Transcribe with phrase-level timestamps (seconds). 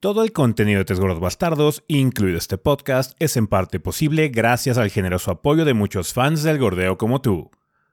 [0.00, 4.78] Todo el contenido de Tres Gordos Bastardos, incluido este podcast, es en parte posible gracias
[4.78, 7.50] al generoso apoyo de muchos fans del gordeo como tú.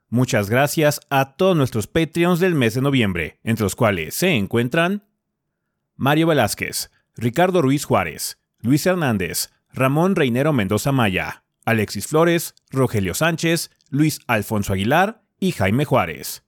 [0.09, 5.03] Muchas gracias a todos nuestros Patreons del mes de noviembre, entre los cuales se encuentran
[5.95, 13.71] Mario Velázquez, Ricardo Ruiz Juárez, Luis Hernández, Ramón Reinero Mendoza Maya, Alexis Flores, Rogelio Sánchez,
[13.89, 16.44] Luis Alfonso Aguilar y Jaime Juárez.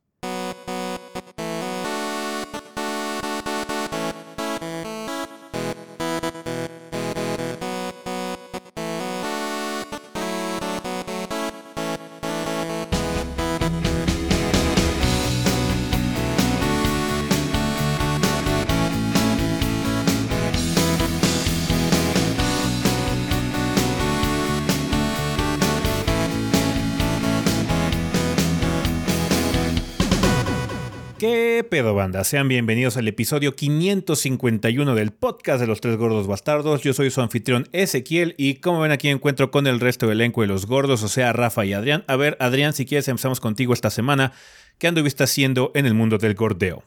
[31.88, 32.24] Pedo, banda?
[32.26, 36.82] Sean bienvenidos al episodio 551 del podcast de los tres gordos bastardos.
[36.82, 40.42] Yo soy su anfitrión Ezequiel y como ven aquí encuentro con el resto del elenco
[40.42, 42.04] de los gordos, o sea, Rafa y Adrián.
[42.08, 44.34] A ver, Adrián, si quieres empezamos contigo esta semana.
[44.80, 46.84] ¿Qué anduviste haciendo en el mundo del gordeo?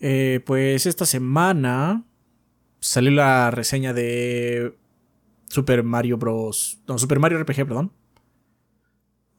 [0.00, 2.04] Eh, pues esta semana
[2.80, 4.72] salió la reseña de
[5.48, 6.78] Super Mario Bros.
[6.88, 7.92] No, Super Mario RPG, perdón.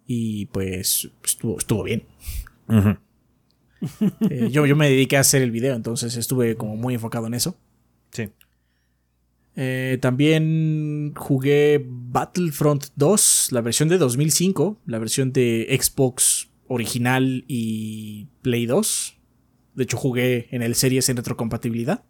[0.06, 2.04] Y pues estuvo, estuvo bien.
[4.30, 7.34] Eh, yo, yo me dediqué a hacer el video, entonces estuve como muy enfocado en
[7.34, 7.58] eso.
[8.12, 8.30] Sí.
[9.56, 18.28] Eh, también jugué Battlefront 2, la versión de 2005, la versión de Xbox original y
[18.42, 19.18] Play 2.
[19.76, 22.04] De hecho, jugué en el Series en retrocompatibilidad.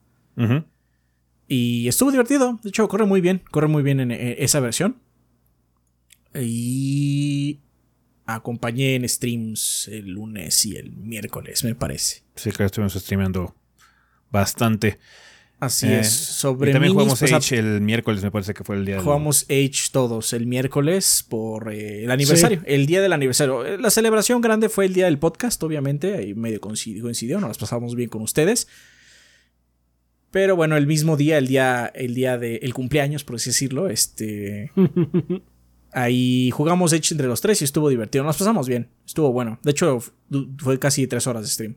[1.48, 2.60] Y estuvo divertido.
[2.64, 3.42] De hecho, corre muy bien.
[3.52, 4.98] Corre muy bien en, en esa versión.
[6.34, 7.60] Y
[8.26, 12.24] acompañé en streams el lunes y el miércoles, me parece.
[12.36, 13.56] Sí, que estuvimos streameando
[14.32, 15.00] bastante.
[15.60, 16.10] Así es.
[16.10, 19.00] Sobre y también minis, jugamos pues, Age el miércoles, me parece que fue el día
[19.02, 23.66] Jugamos Age todos el miércoles por eh, el aniversario, el día del aniversario.
[23.66, 27.58] Eh, La celebración grande fue el día del podcast, obviamente, ahí medio coincidió, nos las
[27.58, 28.68] pasamos bien con ustedes.
[30.30, 34.72] Pero bueno, el mismo día, el día, el día del cumpleaños, por así decirlo, este.
[35.96, 38.24] ahí jugamos Age entre los tres y estuvo divertido.
[38.24, 39.58] Nos pasamos bien, estuvo bueno.
[39.64, 40.00] De hecho,
[40.60, 41.76] fue casi tres horas de stream.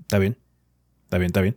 [0.00, 0.36] Está bien,
[1.04, 1.56] está bien, está bien.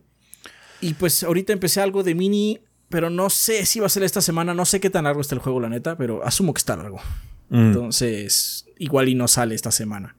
[0.80, 4.20] Y pues ahorita empecé algo de mini, pero no sé si va a ser esta
[4.20, 4.54] semana.
[4.54, 7.00] No sé qué tan largo está el juego, la neta, pero asumo que está largo.
[7.48, 10.16] Mm, Entonces, igual y no sale esta semana.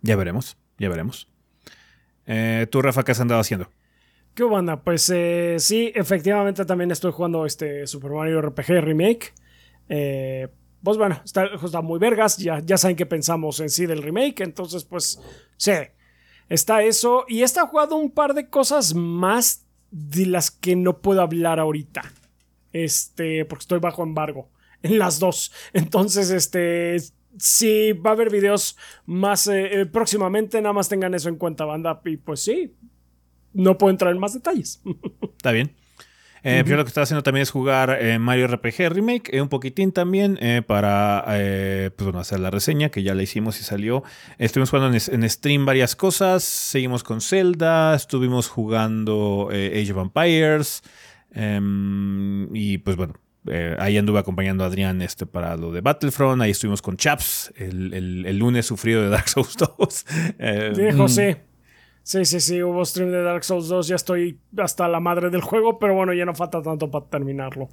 [0.00, 1.28] ya veremos, ya veremos.
[2.26, 3.68] Eh, ¿Tú, Rafa, qué has andado haciendo?
[4.34, 4.82] ¿Qué banda?
[4.82, 9.34] Pues eh, sí, efectivamente también estoy jugando este Super Mario RPG Remake.
[9.88, 10.48] Eh,
[10.82, 14.84] pues bueno, está, muy vergas, ya, ya saben qué pensamos en sí del remake, entonces
[14.84, 15.20] pues
[15.56, 15.72] sí,
[16.48, 17.24] está eso.
[17.28, 22.02] Y está jugando un par de cosas más de las que no puedo hablar ahorita.
[22.72, 24.50] Este, porque estoy bajo embargo
[24.82, 25.52] en las dos.
[25.72, 26.96] Entonces, este,
[27.38, 28.76] sí, va a haber videos
[29.06, 32.00] más eh, eh, próximamente, nada más tengan eso en cuenta, banda.
[32.04, 32.74] Y pues sí,
[33.52, 34.82] no puedo entrar en más detalles.
[35.22, 35.76] Está bien.
[36.44, 39.48] Eh, Yo lo que estoy haciendo también es jugar eh, Mario RPG Remake, eh, un
[39.48, 44.02] poquitín también, eh, para pues, bueno, hacer la reseña, que ya la hicimos y salió.
[44.38, 50.82] Estuvimos jugando en, en stream varias cosas, seguimos con Zelda, estuvimos jugando Age of Empires,
[51.46, 53.14] em, y pues bueno,
[53.46, 57.52] eh, ahí anduve acompañando a Adrián este, para lo de Battlefront, ahí estuvimos con Chaps,
[57.56, 60.04] el, el- el lunes sufrido de Dark Souls 2.
[60.38, 61.42] Eh, Sí, José.
[62.04, 65.40] Sí, sí, sí, hubo stream de Dark Souls 2, ya estoy hasta la madre del
[65.40, 67.68] juego, pero bueno, ya no falta tanto para terminarlo.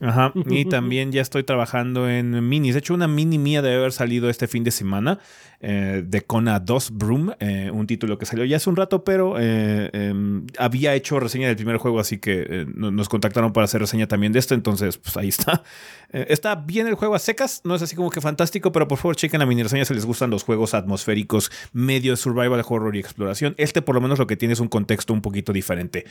[0.00, 2.74] Ajá, y también ya estoy trabajando en minis.
[2.74, 5.18] De hecho, una mini mía debe haber salido este fin de semana
[5.60, 9.36] eh, de Kona 2 Broom, eh, un título que salió ya hace un rato, pero
[9.38, 13.64] eh, em, había hecho reseña del primer juego, así que eh, no- nos contactaron para
[13.64, 15.62] hacer reseña también de este, entonces pues ahí está.
[16.14, 19.16] Está bien el juego a secas, no es así como que fantástico, pero por favor
[19.16, 23.56] chequen la mini reseña si les gustan los juegos atmosféricos, medio survival, horror y exploración.
[23.58, 26.04] Este por lo menos lo que tiene es un contexto un poquito diferente.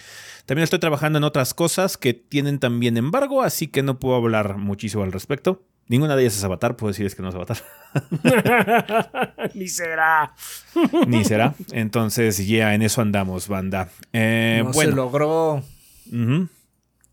[0.46, 4.58] También estoy trabajando en otras cosas que tienen también embargo, así que no puedo hablar
[4.58, 5.64] muchísimo al respecto.
[5.88, 7.58] Ninguna de ellas es Avatar, puedo decirles que no es Avatar.
[9.56, 10.34] Ni será.
[11.08, 11.56] Ni será.
[11.72, 13.90] Entonces, ya en eso andamos, banda.
[14.14, 15.64] Eh, no se logró.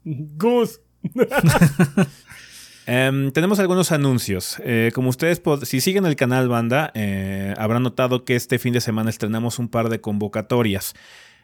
[0.04, 0.68] Good.
[2.86, 4.60] Em, tenemos algunos anuncios.
[4.64, 8.80] Eh, como ustedes, si siguen el canal Banda, eh, habrán notado que este fin de
[8.80, 10.94] semana estrenamos un par de convocatorias.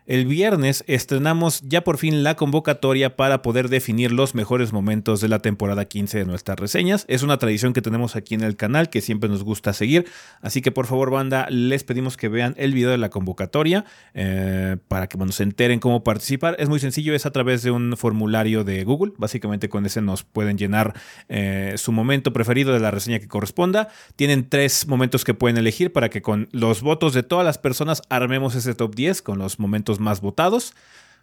[0.06, 5.28] El viernes estrenamos ya por fin la convocatoria para poder definir los mejores momentos de
[5.28, 7.04] la temporada 15 de nuestras reseñas.
[7.08, 10.06] Es una tradición que tenemos aquí en el canal que siempre nos gusta seguir,
[10.40, 14.76] así que por favor banda, les pedimos que vean el video de la convocatoria eh,
[14.88, 16.54] para que se enteren cómo participar.
[16.58, 20.22] Es muy sencillo, es a través de un formulario de Google, básicamente con ese nos
[20.22, 20.94] pueden llenar
[21.28, 23.88] eh, su momento preferido de la reseña que corresponda.
[24.14, 28.02] Tienen tres momentos que pueden elegir para que con los votos de todas las personas
[28.08, 30.74] armemos ese top 10 con los momentos más votados.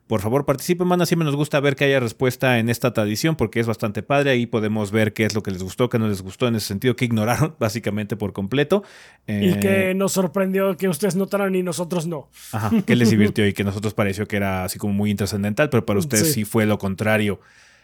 [0.08, 1.06] Por favor, participen, manda.
[1.06, 4.32] Siempre nos gusta ver que haya respuesta en esta tradición porque es bastante padre.
[4.32, 6.68] Ahí podemos ver qué es lo que les gustó, qué no les gustó, en ese
[6.68, 8.84] sentido, que ignoraron básicamente por completo.
[9.28, 12.30] y que eh, nos sorprendió que ustedes notaran y nosotros no.
[12.52, 15.86] Ajá, que les divirtió y que nosotros pareció que era así como muy intrascendental, pero
[15.86, 16.44] para ustedes sí.
[16.44, 17.40] fue lo contrario.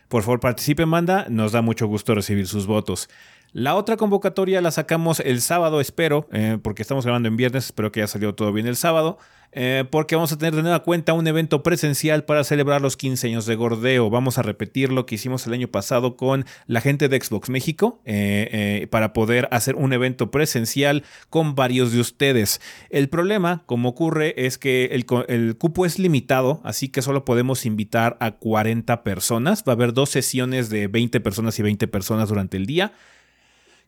[0.10, 1.26] Por favor, participen, manda.
[1.30, 3.10] Nos da mucho gusto recibir sus votos.
[3.54, 7.92] La otra convocatoria la sacamos el sábado, espero, eh, porque estamos grabando en viernes, espero
[7.92, 9.18] que haya salido todo bien el sábado,
[9.52, 13.28] eh, porque vamos a tener de nueva cuenta un evento presencial para celebrar los 15
[13.28, 14.10] años de Gordeo.
[14.10, 18.02] Vamos a repetir lo que hicimos el año pasado con la gente de Xbox México,
[18.06, 22.62] eh, para poder hacer un evento presencial con varios de ustedes.
[22.90, 27.66] El problema, como ocurre, es que el, el cupo es limitado, así que solo podemos
[27.66, 29.64] invitar a 40 personas.
[29.68, 32.94] Va a haber dos sesiones de 20 personas y 20 personas durante el día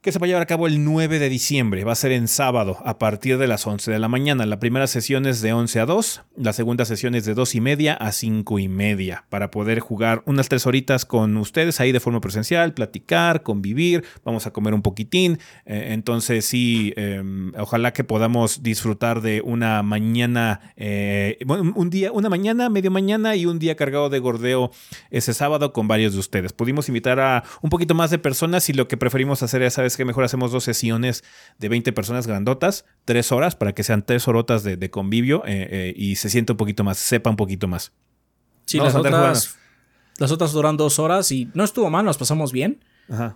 [0.01, 1.83] que se va a llevar a cabo el 9 de diciembre.
[1.83, 4.47] Va a ser en sábado a partir de las 11 de la mañana.
[4.47, 7.61] La primera sesión es de 11 a 2, la segunda sesión es de 2 y
[7.61, 11.99] media a 5 y media para poder jugar unas tres horitas con ustedes ahí de
[11.99, 15.37] forma presencial, platicar, convivir, vamos a comer un poquitín.
[15.67, 22.29] Eh, entonces sí, em, ojalá que podamos disfrutar de una mañana, eh, un día, una
[22.29, 24.71] mañana, medio mañana y un día cargado de gordeo
[25.11, 26.53] ese sábado con varios de ustedes.
[26.53, 29.90] Pudimos invitar a un poquito más de personas y lo que preferimos hacer es, ¿sabes
[29.97, 31.23] que Mejor hacemos dos sesiones
[31.57, 35.93] de 20 personas grandotas, tres horas, para que sean tres horotas de, convivio eh, eh,
[35.95, 37.93] y se sienta un poquito más, sepa un poquito más.
[38.65, 39.57] Sí, las otras,
[40.17, 42.83] las otras duran dos horas y no estuvo mal, nos pasamos bien.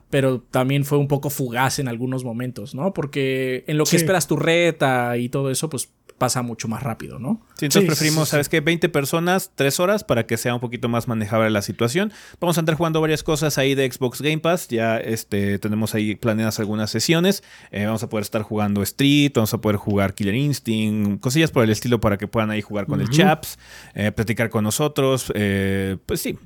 [0.10, 2.94] Pero también fue un poco fugaz en algunos momentos, ¿no?
[2.94, 7.20] Porque en lo que esperas tu reta y todo eso, pues pasa mucho más rápido,
[7.20, 7.42] ¿no?
[7.56, 8.62] Sí, entonces preferimos, ¿sabes qué?
[8.62, 12.14] 20 personas, 3 horas para que sea un poquito más manejable la situación.
[12.40, 14.68] Vamos a andar jugando varias cosas ahí de Xbox Game Pass.
[14.70, 17.44] Ya este, tenemos ahí planeadas algunas sesiones.
[17.72, 21.64] Eh, vamos a poder estar jugando Street, vamos a poder jugar Killer Instinct, cosillas por
[21.64, 23.60] el estilo para que puedan ahí jugar con el Chaps,
[23.94, 25.32] eh, platicar con nosotros.
[25.36, 26.38] Eh, pues sí,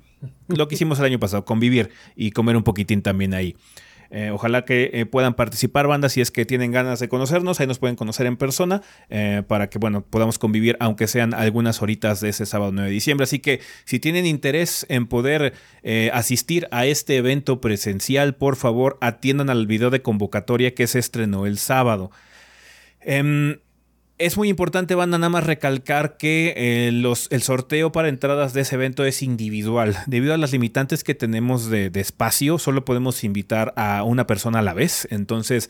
[0.48, 3.56] lo que hicimos el año pasado, convivir y comer un poquitín también ahí.
[4.12, 7.68] Eh, ojalá que eh, puedan participar bandas si es que tienen ganas de conocernos, ahí
[7.68, 12.20] nos pueden conocer en persona eh, para que bueno, podamos convivir aunque sean algunas horitas
[12.20, 13.24] de ese sábado 9 de diciembre.
[13.26, 15.54] Así que si tienen interés en poder
[16.14, 21.46] asistir a este evento presencial, por favor atiendan al video de convocatoria que se estrenó
[21.46, 22.12] el sábado.
[23.02, 23.60] Em,
[24.20, 28.62] es muy importante, banda, nada más recalcar que eh, los, el sorteo para entradas de
[28.62, 29.98] ese evento es individual.
[30.08, 34.60] Debido a las limitantes que tenemos de, de, espacio, solo podemos invitar a una persona
[34.60, 35.08] a la vez.
[35.10, 35.70] Entonces,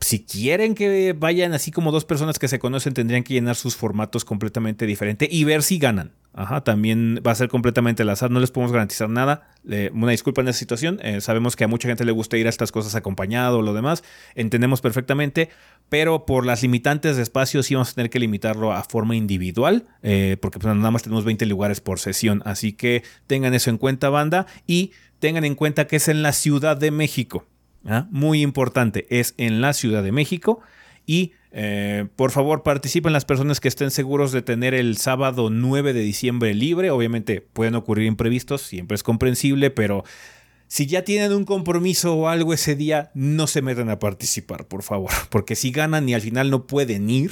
[0.00, 3.76] si quieren que vayan así como dos personas que se conocen, tendrían que llenar sus
[3.76, 6.12] formatos completamente diferente y ver si ganan.
[6.36, 9.48] Ajá, también va a ser completamente al azar, no les podemos garantizar nada.
[9.92, 12.50] una disculpa en esa situación, eh, sabemos que a mucha gente le gusta ir a
[12.50, 14.02] estas cosas acompañado o lo demás,
[14.34, 15.50] entendemos perfectamente,
[15.88, 19.86] pero por las limitantes de espacio sí vamos a tener que limitarlo a forma individual,
[20.02, 23.78] eh, porque pues, nada más tenemos 20 lugares por sesión, así que tengan eso en
[23.78, 24.90] cuenta banda y
[25.20, 27.46] tengan en cuenta que es en la Ciudad de México.
[27.86, 28.08] ¿ah?
[28.10, 30.62] Muy importante, es en la Ciudad de México
[31.06, 35.92] y eh, por favor, participen las personas que estén seguros de tener el sábado 9
[35.92, 36.90] de diciembre libre.
[36.90, 40.02] Obviamente pueden ocurrir imprevistos, siempre es comprensible, pero
[40.66, 44.82] si ya tienen un compromiso o algo ese día, no se metan a participar, por
[44.82, 45.12] favor.
[45.30, 47.30] Porque si ganan y al final no pueden ir,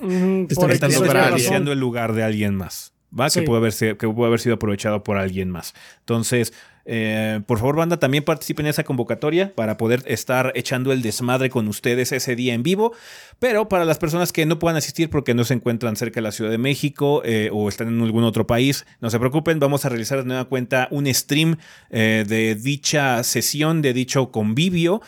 [0.48, 2.94] están desperdiciando el lugar de alguien más.
[3.18, 3.28] ¿va?
[3.28, 5.74] Que, puede haber, que puede haber sido aprovechado por alguien más.
[6.00, 6.52] Entonces,
[6.86, 11.50] eh, por favor, banda, también participen en esa convocatoria para poder estar echando el desmadre
[11.50, 12.92] con ustedes ese día en vivo.
[13.38, 16.32] Pero para las personas que no puedan asistir porque no se encuentran cerca de la
[16.32, 19.88] Ciudad de México eh, o están en algún otro país, no se preocupen, vamos a
[19.88, 21.56] realizar de nueva cuenta un stream
[21.90, 25.00] eh, de dicha sesión, de dicho convivio.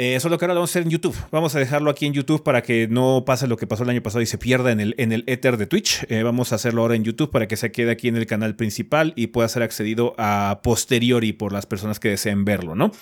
[0.00, 1.16] Eh, solo que ahora lo vamos a hacer en YouTube.
[1.32, 4.00] Vamos a dejarlo aquí en YouTube para que no pase lo que pasó el año
[4.00, 6.06] pasado y se pierda en el, en el éter de Twitch.
[6.08, 8.54] Eh, vamos a hacerlo ahora en YouTube para que se quede aquí en el canal
[8.54, 12.92] principal y pueda ser accedido a posteriori por las personas que deseen verlo, ¿no?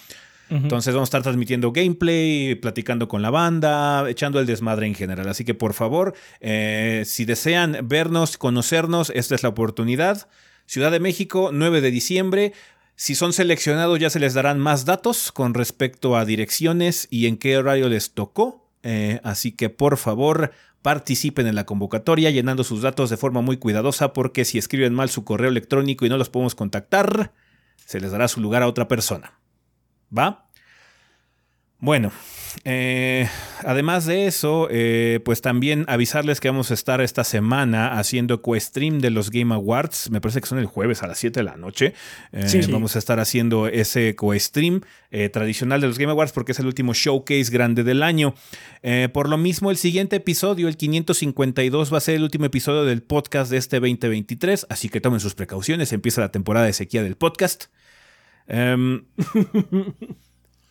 [0.49, 5.29] Entonces vamos a estar transmitiendo gameplay, platicando con la banda, echando el desmadre en general.
[5.29, 10.29] Así que por favor, eh, si desean vernos, conocernos, esta es la oportunidad.
[10.65, 12.53] Ciudad de México, 9 de diciembre.
[12.97, 17.37] Si son seleccionados ya se les darán más datos con respecto a direcciones y en
[17.37, 18.71] qué horario les tocó.
[18.83, 23.59] Eh, así que por favor participen en la convocatoria llenando sus datos de forma muy
[23.59, 27.35] cuidadosa porque si escriben mal su correo electrónico y no los podemos contactar,
[27.85, 29.41] se les dará su lugar a otra persona.
[30.17, 30.46] ¿Va?
[31.79, 32.11] Bueno,
[32.65, 33.29] eh,
[33.63, 38.99] además de eso, eh, pues también avisarles que vamos a estar esta semana haciendo co-stream
[39.01, 40.11] de los Game Awards.
[40.11, 41.93] Me parece que son el jueves a las 7 de la noche.
[42.33, 44.81] Eh, vamos a estar haciendo ese co-stream
[45.33, 48.35] tradicional de los Game Awards porque es el último showcase grande del año.
[49.13, 53.03] por lo mismo, el siguiente episodio, el 552, va a ser el último episodio del
[53.03, 54.67] podcast de este 2023.
[54.71, 55.93] Así que tomen sus precauciones.
[55.93, 57.67] Empieza la temporada de sequía del podcast.
[58.49, 59.05] Em,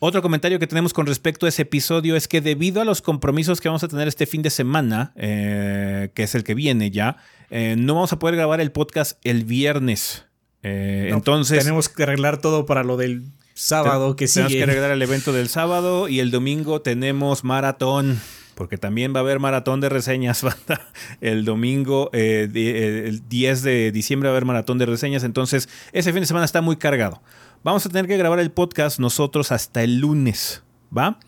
[0.06, 3.60] Otro comentario que tenemos con respecto a ese episodio es que debido a los compromisos
[3.60, 7.16] que vamos a tener este fin de semana, eh, que es el que viene ya,
[7.50, 10.24] eh, no vamos a poder grabar el podcast el viernes.
[10.62, 11.58] Eh, entonces.
[11.58, 14.46] Tenemos que arreglar todo para lo del sábado que sigue.
[14.46, 18.20] Tenemos que arreglar el evento del sábado y el domingo tenemos maratón.
[18.54, 20.44] Porque también va a haber maratón de reseñas.
[21.20, 25.24] el domingo, el 10 de diciembre va a haber maratón de reseñas.
[25.24, 27.20] Entonces, ese fin de semana está muy cargado.
[27.66, 30.62] Vamos a tener que grabar el podcast nosotros hasta el lunes,
[30.96, 31.18] ¿va?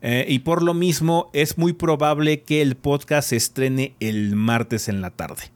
[0.00, 4.86] Eh, y por lo mismo es muy probable que el podcast se estrene el martes
[4.86, 5.50] en la tarde.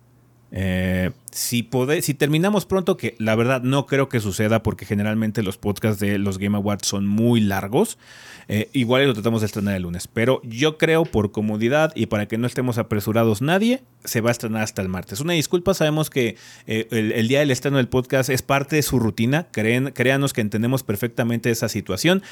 [0.57, 1.69] Eh, si,
[2.01, 6.17] si terminamos pronto, que la verdad no creo que suceda porque generalmente los podcasts de
[6.17, 7.99] los Game Awards son muy largos,
[8.47, 10.07] eh, igual lo tratamos de estrenar el lunes.
[10.07, 14.33] Pero yo creo por comodidad y para que no estemos apresurados nadie, se va a
[14.33, 15.19] estrenar hasta el martes.
[15.19, 16.37] Una disculpa, sabemos que
[16.69, 20.85] eh, el, día del estreno del podcast es parte de su rutina, créanos que entendemos
[20.85, 22.23] perfectamente esa situación.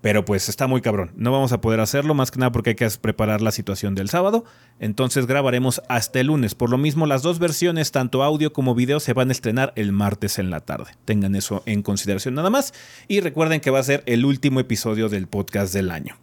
[0.00, 1.12] Pero pues está muy cabrón.
[1.16, 4.08] No vamos a poder hacerlo más que nada porque hay que preparar la situación del
[4.08, 4.44] sábado.
[4.78, 6.54] Entonces grabaremos hasta el lunes.
[6.54, 9.92] Por lo mismo, las dos versiones, tanto audio como video, se van a estrenar el
[9.92, 10.92] martes en la tarde.
[11.04, 12.72] Tengan eso en consideración nada más.
[13.08, 16.16] Y recuerden que va a ser el último episodio del podcast del año.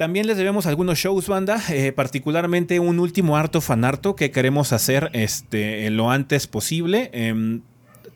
[0.00, 5.10] También les debemos algunos shows, banda, eh, particularmente un último harto fanarto que queremos hacer
[5.12, 7.10] este, lo antes posible.
[7.12, 7.60] Em,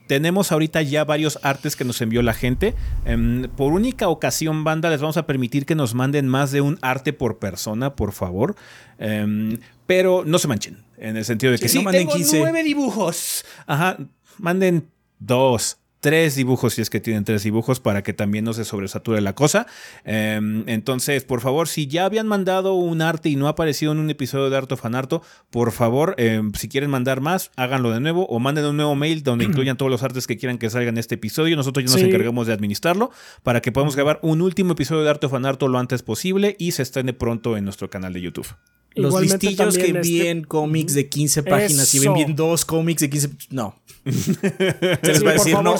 [0.07, 2.75] tenemos ahorita ya varios artes que nos envió la gente.
[3.05, 6.79] Em, por única ocasión, banda, les vamos a permitir que nos manden más de un
[6.83, 8.57] arte por persona, por favor.
[8.99, 12.63] Em, pero no se manchen, en el sentido de que sí, no manden tengo nueve
[12.63, 13.45] dibujos.
[13.67, 13.99] Ajá,
[14.39, 18.67] manden dos, tres dibujos si es que tienen tres dibujos para que también no se
[18.67, 19.67] sobresature la cosa.
[20.05, 23.97] Em, entonces, por favor, si ya habían mandado un arte y no ha aparecido en
[23.97, 28.27] un episodio de Arto Fanarto, por favor, em, si quieren mandar más, háganlo de nuevo
[28.27, 30.99] o manden un nuevo mail donde incluyan todos los artes que quieran que salgan en
[30.99, 31.57] este episodio.
[31.57, 33.11] Nosotros ya nos encargamos de administrarlo
[33.43, 36.83] para que podamos grabar un último episodio de Arto Fanarto lo antes posible y se
[36.83, 38.49] estrene pronto en nuestro canal de YouTube.
[38.95, 40.49] Los listillos que envíen este...
[40.49, 43.31] cómics de 15 páginas y envíen dos cómics de 15...
[43.51, 43.75] No.
[44.05, 45.77] Se les va a decir no,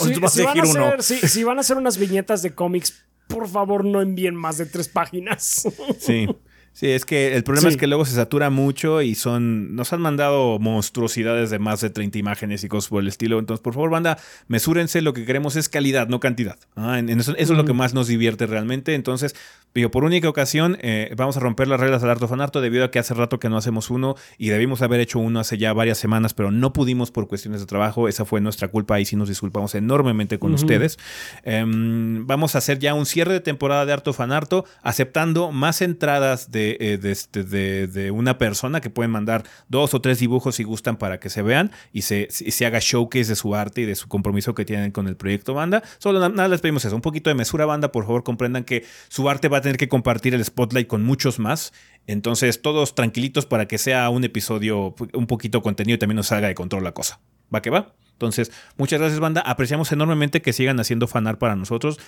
[1.01, 4.65] si, si van a hacer unas viñetas de cómics, por favor no envíen más de
[4.65, 5.67] tres páginas.
[5.99, 6.27] Sí.
[6.75, 9.77] Sí, es que el problema es que luego se satura mucho y son.
[9.77, 13.39] Nos han mandado monstruosidades de más de 30 imágenes y cosas por el estilo.
[13.39, 14.17] Entonces, por favor, banda,
[14.49, 15.01] mesúrense.
[15.01, 16.57] Lo que queremos es calidad, no cantidad.
[16.75, 18.93] Ah, eso, es lo que más nos divierte realmente.
[18.93, 19.37] Entonces,
[19.73, 22.91] digo, por única ocasión, eh, vamos a romper las reglas del Arto Fanarto debido a
[22.91, 25.97] que hace rato que no hacemos uno y debimos haber hecho uno hace ya varias
[25.97, 28.09] semanas, pero no pudimos por cuestiones de trabajo.
[28.09, 30.99] Esa fue nuestra culpa y sí nos disculpamos enormemente con ustedes.
[31.43, 36.51] Em, vamos a hacer ya un cierre de temporada de Arto Fanarto, aceptando más entradas
[36.51, 40.97] de eh, este, de, una persona que pueden mandar dos o tres dibujos si gustan
[40.97, 44.07] para que se vean y se, se haga showcase de su arte y de su
[44.07, 45.83] compromiso que tienen con el proyecto banda.
[45.97, 49.29] Solo nada, les pedimos eso, un poquito de mesura banda, por favor comprendan que su
[49.29, 51.73] arte va a tener que compartir el spotlight con muchos más.
[52.07, 56.47] Entonces todos tranquilitos para que sea un episodio un poquito contenido y también nos salga
[56.47, 57.19] de control la cosa.
[57.53, 57.93] ¿Va que va?
[58.13, 61.99] Entonces, muchas gracias banda, apreciamos enormemente que sigan haciendo fanar para nosotros.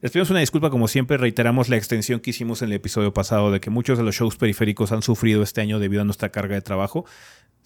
[0.00, 3.50] Les pedimos una disculpa, como siempre, reiteramos la extensión que hicimos en el episodio pasado
[3.50, 6.54] de que muchos de los shows periféricos han sufrido este año debido a nuestra carga
[6.54, 7.06] de trabajo.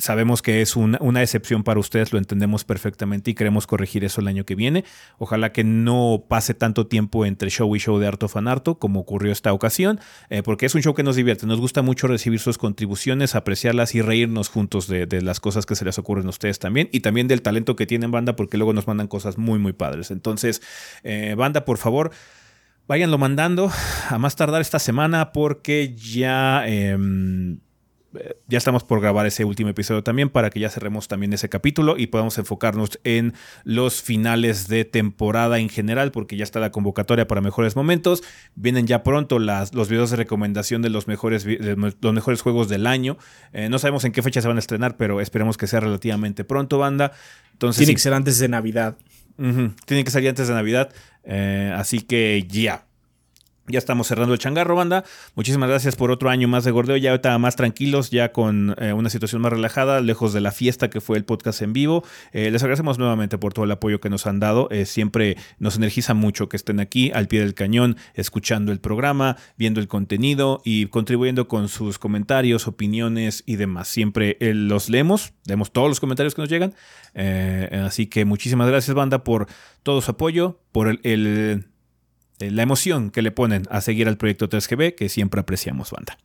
[0.00, 4.20] Sabemos que es una, una, excepción para ustedes, lo entendemos perfectamente y queremos corregir eso
[4.20, 4.84] el año que viene.
[5.18, 9.32] Ojalá que no pase tanto tiempo entre show y show de Arto Fanarto como ocurrió
[9.32, 9.98] esta ocasión,
[10.30, 11.46] eh, porque es un show que nos divierte.
[11.46, 15.74] Nos gusta mucho recibir sus contribuciones, apreciarlas y reírnos juntos de, de las cosas que
[15.74, 18.72] se les ocurren a ustedes también y también del talento que tienen banda, porque luego
[18.72, 20.12] nos mandan cosas muy, muy padres.
[20.12, 20.62] Entonces,
[21.02, 22.12] eh, banda, por favor.
[22.88, 23.70] Váyanlo mandando
[24.08, 26.96] a más tardar esta semana porque ya eh,
[28.46, 31.98] ya estamos por grabar ese último episodio también para que ya cerremos también ese capítulo
[31.98, 37.26] y podamos enfocarnos en los finales de temporada en general porque ya está la convocatoria
[37.26, 38.22] para mejores momentos.
[38.54, 42.86] Vienen ya pronto las, los videos de recomendación de los mejores, los mejores juegos del
[42.86, 43.18] año.
[43.52, 46.44] Eh, no sabemos en qué fecha se van a estrenar, pero esperemos que sea relativamente
[46.44, 47.12] pronto, banda.
[47.52, 48.96] Entonces, Tiene que ser antes de Navidad.
[49.84, 50.92] Tiene que salir antes de Navidad.
[51.24, 52.87] Eh, así que ya.
[53.70, 55.04] Ya estamos cerrando el changarro, banda.
[55.34, 56.96] Muchísimas gracias por otro año más de gordeo.
[56.96, 60.88] Ya ahorita más tranquilos, ya con eh, una situación más relajada, lejos de la fiesta
[60.88, 62.02] que fue el podcast en vivo.
[62.32, 64.68] Eh, les agradecemos nuevamente por todo el apoyo que nos han dado.
[64.70, 69.36] Eh, siempre nos energiza mucho que estén aquí al pie del cañón, escuchando el programa,
[69.58, 73.88] viendo el contenido y contribuyendo con sus comentarios, opiniones y demás.
[73.88, 76.72] Siempre los leemos, leemos todos los comentarios que nos llegan.
[77.84, 79.46] así que muchísimas gracias, banda, por
[79.82, 81.66] todo su apoyo, por el
[82.38, 86.18] la emoción que le ponen a seguir al proyecto 3GB, que siempre apreciamos, banda.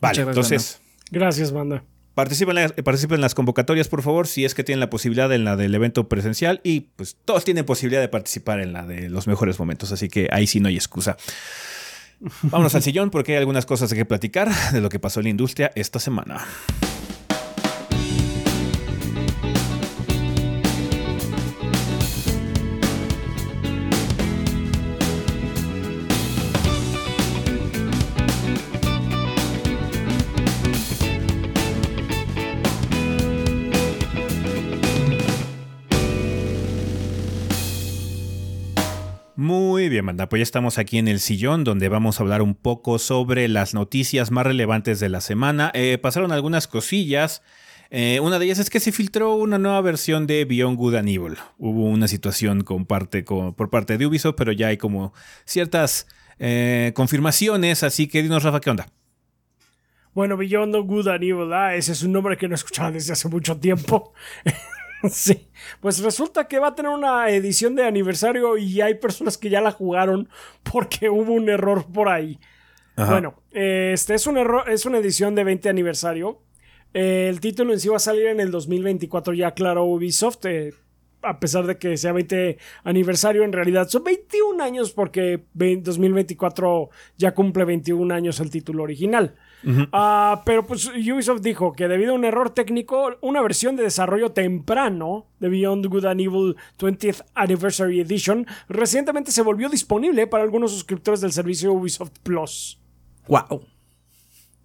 [0.00, 0.80] Vale, entonces.
[1.10, 1.84] Gracias, banda.
[2.14, 5.44] Participen en, participen en las convocatorias, por favor, si es que tienen la posibilidad en
[5.44, 6.60] la del evento presencial.
[6.64, 10.28] Y pues todos tienen posibilidad de participar en la de los mejores momentos, así que
[10.32, 11.16] ahí sí no hay excusa.
[12.42, 15.30] Vámonos al sillón porque hay algunas cosas que platicar de lo que pasó en la
[15.30, 16.46] industria esta semana.
[40.02, 40.16] Bien.
[40.28, 43.74] Pues ya estamos aquí en el sillón donde vamos a hablar un poco sobre las
[43.74, 45.70] noticias más relevantes de la semana.
[45.74, 47.42] Eh, pasaron algunas cosillas.
[47.90, 51.08] Eh, una de ellas es que se filtró una nueva versión de Beyond Good and
[51.08, 51.36] Evil.
[51.58, 55.12] Hubo una situación con parte, por parte de Ubisoft, pero ya hay como
[55.44, 56.06] ciertas
[56.38, 57.82] eh, confirmaciones.
[57.82, 58.86] Así que dinos, Rafa, ¿qué onda?
[60.14, 63.28] Bueno, Beyond Good and Evil, ah, ese es un nombre que no escuchaba desde hace
[63.28, 64.12] mucho tiempo.
[65.10, 65.48] Sí,
[65.80, 69.60] pues resulta que va a tener una edición de aniversario y hay personas que ya
[69.60, 70.28] la jugaron
[70.62, 72.38] porque hubo un error por ahí.
[72.96, 76.42] Bueno, este es un error, es una edición de 20 aniversario.
[76.92, 80.44] el título en sí va a salir en el 2024, ya claro Ubisoft.
[80.44, 80.74] Eh,
[81.22, 87.32] a pesar de que sea 20 aniversario, en realidad son 21 años porque 2024 ya
[87.32, 89.34] cumple 21 años el título original.
[89.92, 94.32] Ah, pero pues Ubisoft dijo que debido a un error técnico, una versión de desarrollo
[94.32, 100.72] temprano de Beyond Good and Evil 20th Anniversary Edition recientemente se volvió disponible para algunos
[100.72, 102.80] suscriptores del servicio Ubisoft Plus.
[103.28, 103.66] ¡Wow!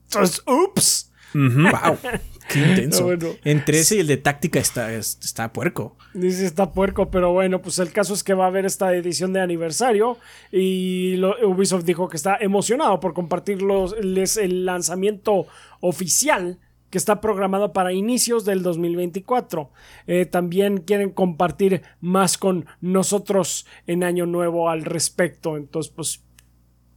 [0.05, 1.11] Entonces, ¡ups!
[1.33, 1.97] ¡Wow!
[2.49, 3.09] Qué intenso.
[3.43, 5.97] Entre ese y el de táctica está, está puerco.
[6.13, 9.33] Dice está puerco, pero bueno, pues el caso es que va a haber esta edición
[9.33, 10.17] de aniversario
[10.51, 15.47] y Ubisoft dijo que está emocionado por compartirles el lanzamiento
[15.81, 19.69] oficial que está programado para inicios del 2024.
[20.07, 25.57] Eh, también quieren compartir más con nosotros en Año Nuevo al respecto.
[25.57, 26.23] Entonces, pues,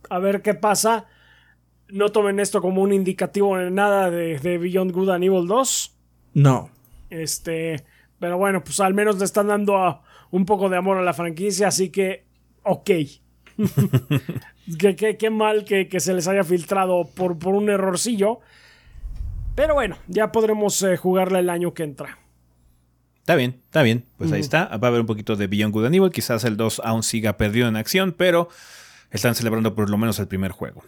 [0.09, 1.07] a ver qué pasa
[1.91, 5.97] no tomen esto como un indicativo de nada de, Beyond Good and Evil 2.
[6.35, 6.71] No.
[7.11, 7.85] Este,
[8.19, 11.69] pero bueno, pues al menos le están dando un poco de amor a la franquicia,
[11.69, 12.25] así que,
[12.63, 12.91] ok.
[14.79, 18.41] qué, mal que, se les haya filtrado por, por un errorcillo.
[19.55, 22.19] Pero bueno, ya podremos eh, jugarla el año que entra.
[23.21, 24.05] Está bien, está bien.
[24.17, 24.67] Pues ahí está.
[24.79, 26.11] Va a haber un poquito de Beyond Good and Evil.
[26.11, 28.49] Quizás el 2 aún siga perdido en acción, pero
[29.11, 30.83] están celebrando por lo menos el primer juego.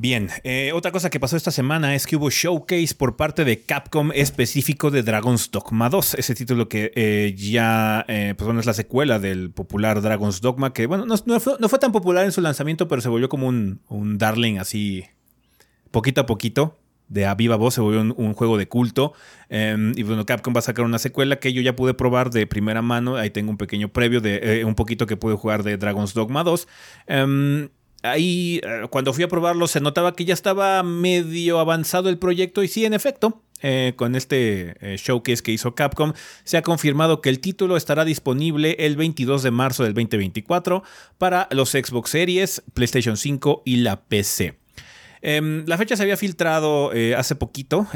[0.00, 3.62] Bien, eh, otra cosa que pasó esta semana es que hubo showcase por parte de
[3.62, 8.66] Capcom específico de Dragon's Dogma 2, ese título que eh, ya eh, pues bueno, es
[8.66, 12.86] la secuela del popular Dragon's Dogma, que bueno, no, fue, tan popular en su lanzamiento,
[12.86, 13.80] pero se volvió como un,
[14.18, 15.04] darling así
[15.90, 16.78] poquito a poquito.
[17.08, 19.14] De a viva voz se volvió un, juego de culto.
[19.48, 22.46] Em, y bueno, Capcom va a sacar una secuela que yo ya pude probar de
[22.46, 23.16] primera mano.
[23.16, 26.68] Ahí tengo un pequeño previo de un poquito que pude jugar de Dragon's Dogma 2
[28.02, 32.62] ahí eh, cuando fui a probarlo se notaba que ya estaba medio avanzado el proyecto
[32.62, 36.12] y sí, en efecto, eh, con este eh, showcase que hizo Capcom,
[36.44, 40.82] se ha confirmado que el título estará disponible el 22 de marzo del 2024
[41.18, 44.58] para los Xbox Series, PlayStation 5 y la PC.
[45.20, 47.88] Em, la fecha se había filtrado hace poquito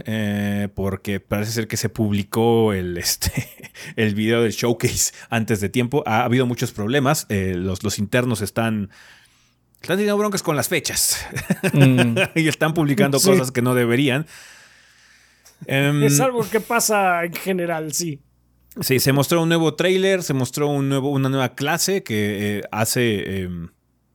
[0.74, 3.48] porque parece ser que se publicó el, este,
[3.94, 6.02] el video del showcase antes de tiempo.
[6.04, 8.90] Ha habido muchos problemas, los, los internos están
[9.82, 11.26] están teniendo broncas con las fechas.
[11.72, 12.16] Mm.
[12.34, 14.26] y están publicando cosas que no deberían.
[15.66, 18.20] Em, es algo que pasa en general, sí.
[18.80, 22.62] Sí, se mostró un nuevo trailer, se mostró un nuevo, una nueva clase que eh,
[22.72, 23.68] hace em,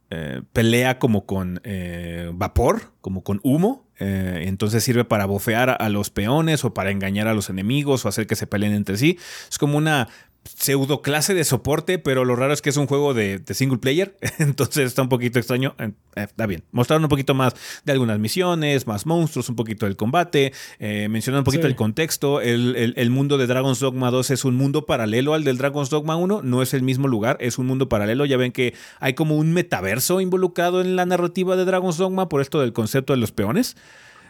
[0.09, 3.85] eh, pelea como con eh, vapor, como con humo.
[3.99, 8.27] entonces sirve para bofear a los peones o para engañar a los enemigos o hacer
[8.27, 9.17] que se peleen entre sí.
[9.49, 10.07] Es como una
[10.55, 14.17] pseudo clase de soporte, pero lo raro es que es un juego de, single player,
[14.39, 15.75] entonces está un poquito extraño.
[15.79, 16.63] Eh, está bien.
[16.71, 21.41] Mostraron un poquito más de algunas misiones, más monstruos, un poquito del combate, eh, mencionaron
[21.41, 22.41] un poquito el contexto.
[22.41, 26.41] El, mundo de Dragon's Dogma 2 es un mundo paralelo al del Dragon's Dogma 1,
[26.43, 28.25] no es el mismo lugar, es un mundo paralelo.
[28.25, 32.41] Ya ven que hay como un metaverso involucrado en la narrativa de Dragon's Dogma por
[32.41, 33.75] esto del concepto de los peones.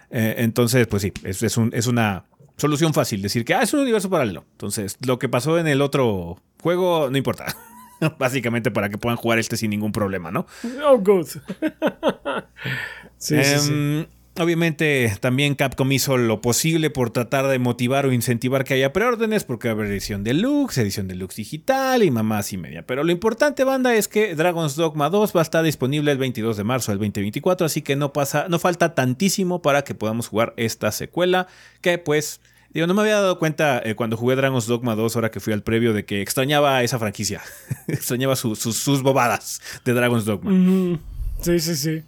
[0.09, 2.25] Eh, entonces, pues sí, es, es una
[2.57, 4.45] solución fácil, decir que ah, es un universo paralelo.
[4.51, 7.55] Entonces, lo que pasó en el otro juego no importa.
[8.19, 10.45] Básicamente para que puedan jugar este sin ningún problema, ¿no?
[10.85, 11.27] Oh, good.
[13.17, 14.07] sí, sí, sí.
[14.39, 19.43] Obviamente también Capcom hizo lo posible por tratar de motivar o incentivar que haya preórdenes,
[19.43, 22.85] porque haber edición deluxe, edición deluxe digital y mamás y media.
[22.85, 26.55] Pero lo importante, banda, es que Dragon's Dogma 2 va a estar disponible el 22
[26.55, 30.53] de marzo del 2024, así que no pasa, no falta tantísimo para que podamos jugar
[30.57, 31.47] esta secuela,
[31.81, 32.41] que pues...
[32.69, 35.53] Digo, no me había dado cuenta eh, cuando jugué Dragon's Dogma 2, ahora que fui
[35.53, 37.41] al previo, de que extrañaba esa franquicia.
[37.87, 40.99] extrañaba sus bobadas de Dragon's Dogma.
[41.41, 42.03] Sí, sí, sí.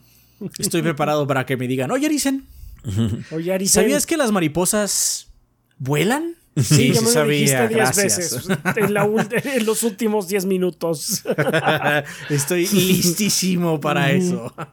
[0.57, 2.45] Estoy preparado para que me digan, oye, Arisen.
[3.31, 3.83] Oye, Arisen.
[3.83, 5.29] ¿Sabías que las mariposas
[5.77, 6.35] vuelan?
[6.55, 11.23] Sí, ya me lo dijiste diez veces en, los últimos diez minutos.
[12.29, 14.53] Estoy listísimo para eso.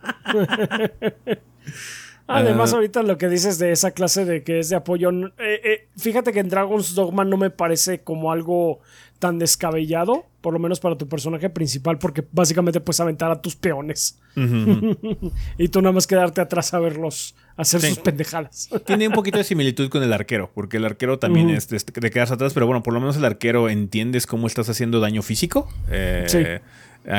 [2.29, 2.77] Además, ah.
[2.77, 6.33] ahorita lo que dices de esa clase de que es de apoyo, eh, eh, fíjate
[6.33, 8.81] que en Dragon's Dogma no me parece como algo
[9.19, 13.57] tan descabellado, por lo menos para tu personaje principal, porque básicamente puedes aventar a tus
[13.57, 14.19] peones.
[15.59, 18.69] y tú nada más quedarte atrás a verlos hacer sus pendejadas.
[18.85, 22.35] Tiene un poquito de similitud con el arquero, porque el arquero también es de, quedarse
[22.35, 25.69] atrás, pero bueno, por lo menos el arquero entiendes cómo estás haciendo daño físico.
[25.91, 26.39] Eh, sí.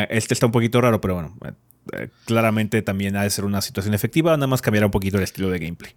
[0.10, 1.36] Este está un poquito raro, pero bueno,
[1.94, 5.24] eh, claramente también ha de ser una situación efectiva, nada más cambiará un poquito el
[5.24, 5.94] estilo de gameplay.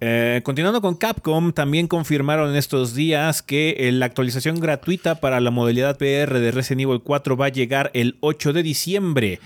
[0.00, 5.40] Eh, continuando con Capcom, también confirmaron en estos días que eh, la actualización gratuita para
[5.40, 9.40] la modalidad PR de Resident Evil 4 va a llegar el 8 de diciembre.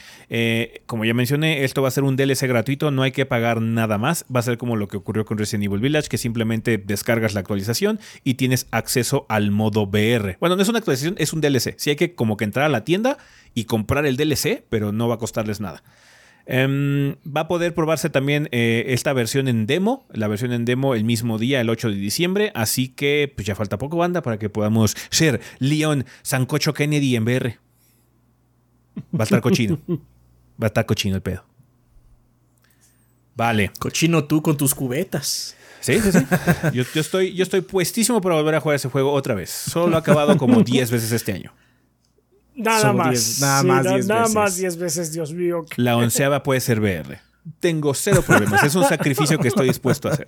[0.87, 3.97] como ya mencioné, esto va a ser un DLC gratuito, no hay que pagar nada
[3.97, 4.25] más.
[4.35, 7.41] Va a ser como lo que ocurrió con Resident Evil Village, que simplemente descargas la
[7.41, 10.37] actualización y tienes acceso al modo VR.
[10.41, 11.75] Bueno, no es una actualización, es un DLC.
[11.79, 13.19] Si hay que como que entrar a la tienda
[13.55, 15.83] y comprar el DLC, pero no va a costarles nada.
[16.53, 20.97] Em, va a poder probarse también eh, esta versión en demo, la versión en demo
[20.97, 24.37] el mismo día, el 8 de diciembre, así que pues ya falta poco banda para
[24.37, 27.59] que podamos ser Leon Sancocho Kennedy en VR.
[29.15, 29.79] Va a estar cochino.
[29.89, 31.45] Va a estar cochino el pedo.
[33.37, 33.71] Vale.
[33.79, 35.55] Cochino tú con tus cubetas.
[35.79, 36.27] Sí, sí, sí.
[36.73, 39.51] Yo, estoy, yo estoy puestísimo para volver a jugar ese juego otra vez.
[39.51, 41.55] Solo lo he acabado como 10 veces este año.
[42.63, 43.41] Nada más.
[43.41, 45.65] nada más 10 Nada más 10 veces, Dios mío.
[45.77, 47.21] La onceava puede ser VR.
[47.59, 48.63] Tengo cero problemas.
[48.65, 50.27] Es un sacrificio que estoy dispuesto a hacer.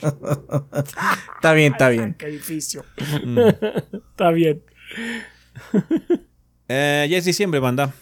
[1.36, 2.12] Está bien, está bien.
[2.12, 2.84] Sacrificio.
[3.24, 3.38] Mm.
[4.10, 4.62] está bien.
[6.68, 7.92] Eh, ya es diciembre, banda.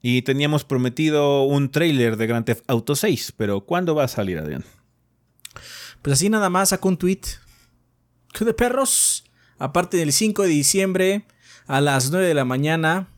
[0.00, 3.32] Y teníamos prometido un trailer de Grand Theft Auto 6.
[3.36, 4.64] Pero ¿cuándo va a salir, Adrián?
[6.02, 7.22] Pues así nada más sacó un tweet.
[8.32, 9.24] ¿Qué de perros?
[9.58, 11.24] Aparte del 5 de diciembre
[11.66, 13.08] a las 9 de la mañana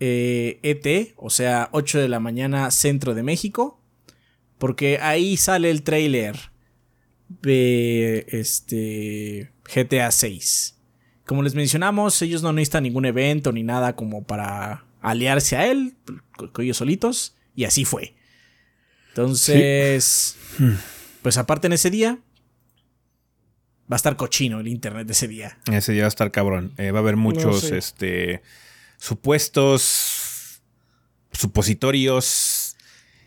[0.00, 3.80] eh, e o sea, 8 de la mañana centro de México,
[4.58, 6.36] porque ahí sale el trailer
[7.28, 10.76] de este GTA 6.
[11.24, 15.96] Como les mencionamos, ellos no necesitan ningún evento ni nada como para aliarse a él,
[16.36, 18.14] con ellos solitos, y así fue.
[19.08, 20.36] Entonces,
[21.22, 22.18] pues aparte en ese día,
[23.90, 25.58] va a estar cochino el internet de ese día.
[25.72, 26.72] Ese día va a estar cabrón.
[26.76, 28.42] Eh, va a haber muchos, este
[28.98, 30.62] supuestos
[31.32, 32.76] supositorios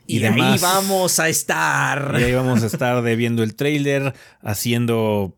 [0.09, 2.15] y, ahí vamos a estar.
[2.19, 5.37] Y ahí vamos a estar de viendo el trailer, haciendo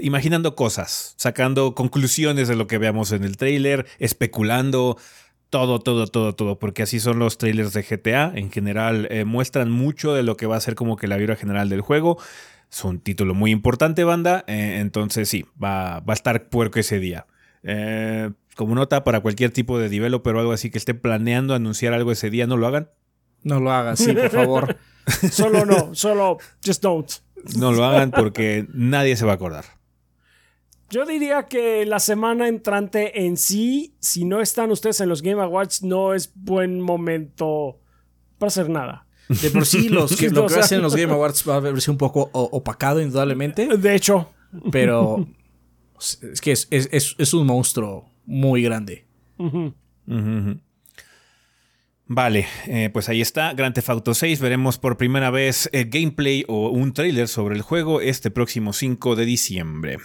[0.00, 4.96] imaginando cosas, sacando conclusiones de lo que veamos en el trailer, especulando
[5.48, 8.32] todo, todo, todo, todo, porque así son los trailers de GTA.
[8.34, 11.36] En general, eh, muestran mucho de lo que va a ser como que la vibra
[11.36, 12.18] general del juego.
[12.68, 14.44] Es un título muy importante, banda.
[14.48, 17.26] Eh, entonces, sí, va, va, a estar puerco ese día.
[17.62, 21.92] Eh, como nota para cualquier tipo de developer o algo así que esté planeando anunciar
[21.92, 22.90] algo ese día, no lo hagan.
[23.42, 24.76] No lo hagan, sí, por favor.
[25.30, 27.10] solo no, solo just don't.
[27.56, 29.64] No lo hagan porque nadie se va a acordar.
[30.90, 35.40] Yo diría que la semana entrante en sí, si no están ustedes en los Game
[35.40, 37.80] Awards, no es buen momento
[38.38, 39.06] para hacer nada.
[39.28, 41.90] De por sí, los que, lo que hacen en los Game Awards va a verse
[41.90, 43.66] un poco opacado, indudablemente.
[43.78, 44.30] De hecho.
[44.70, 45.26] Pero
[45.98, 49.04] es que es un monstruo muy grande.
[52.06, 54.40] Vale, eh, pues ahí está, Grand Theft Auto 6.
[54.40, 58.72] Veremos por primera vez el eh, gameplay o un trailer sobre el juego este próximo
[58.72, 59.98] 5 de diciembre.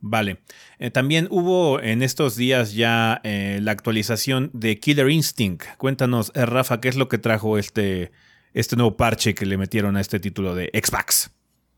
[0.00, 0.38] Vale.
[0.78, 5.64] Eh, también hubo en estos días ya eh, la actualización de Killer Instinct.
[5.76, 8.12] Cuéntanos, eh, Rafa, ¿qué es lo que trajo este,
[8.54, 11.30] este nuevo parche que le metieron a este título de Xbox?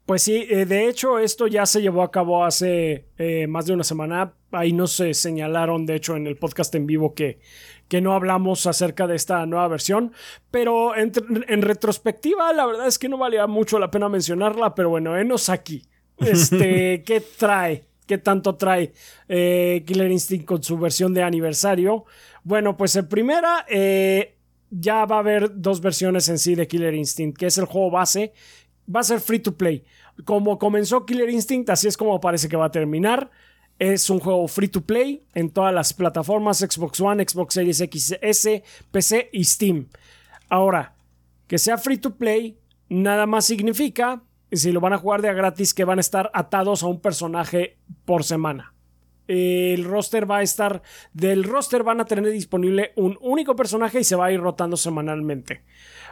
[0.04, 3.06] Pues sí, de hecho esto ya se llevó a cabo hace
[3.48, 4.34] más de una semana.
[4.52, 7.38] Ahí nos señalaron, de hecho, en el podcast en vivo que,
[7.88, 10.12] que no hablamos acerca de esta nueva versión.
[10.50, 11.12] Pero en,
[11.48, 14.74] en retrospectiva, la verdad es que no valía mucho la pena mencionarla.
[14.74, 15.84] Pero bueno, enos aquí.
[16.18, 17.90] Este, ¿qué trae?
[18.10, 18.92] qué tanto trae
[19.28, 22.06] eh, Killer Instinct con su versión de aniversario.
[22.42, 24.34] Bueno, pues en primera eh,
[24.68, 27.92] ya va a haber dos versiones en sí de Killer Instinct, que es el juego
[27.92, 28.32] base.
[28.92, 29.84] Va a ser free to play.
[30.24, 33.30] Como comenzó Killer Instinct, así es como parece que va a terminar.
[33.80, 38.62] Es un juego free to play en todas las plataformas, Xbox One, Xbox Series XS,
[38.90, 39.88] PC y Steam.
[40.50, 40.96] Ahora,
[41.46, 42.58] que sea free to play,
[42.90, 46.30] nada más significa si lo van a jugar de a gratis, que van a estar
[46.34, 48.74] atados a un personaje por semana.
[49.26, 50.82] El roster va a estar.
[51.14, 54.76] Del roster van a tener disponible un único personaje y se va a ir rotando
[54.76, 55.62] semanalmente.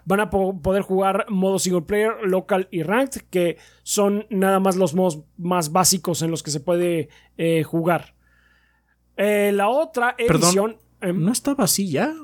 [0.08, 4.94] Van a poder jugar modo single player, local y ranked, que son nada más los
[4.94, 8.14] modos más básicos en los que se puede eh, jugar.
[9.18, 10.78] Eh, la otra edición.
[11.02, 12.14] Em, ¿No estaba así ya?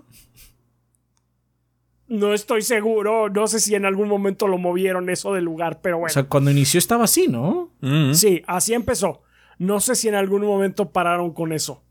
[2.09, 3.29] No estoy seguro.
[3.29, 6.11] No sé si en algún momento lo movieron eso del lugar, pero bueno.
[6.11, 7.71] O sea, cuando inició estaba así, ¿no?
[7.83, 8.15] Mm-hmm.
[8.15, 9.21] Sí, así empezó.
[9.59, 11.85] No sé si en algún momento pararon con eso.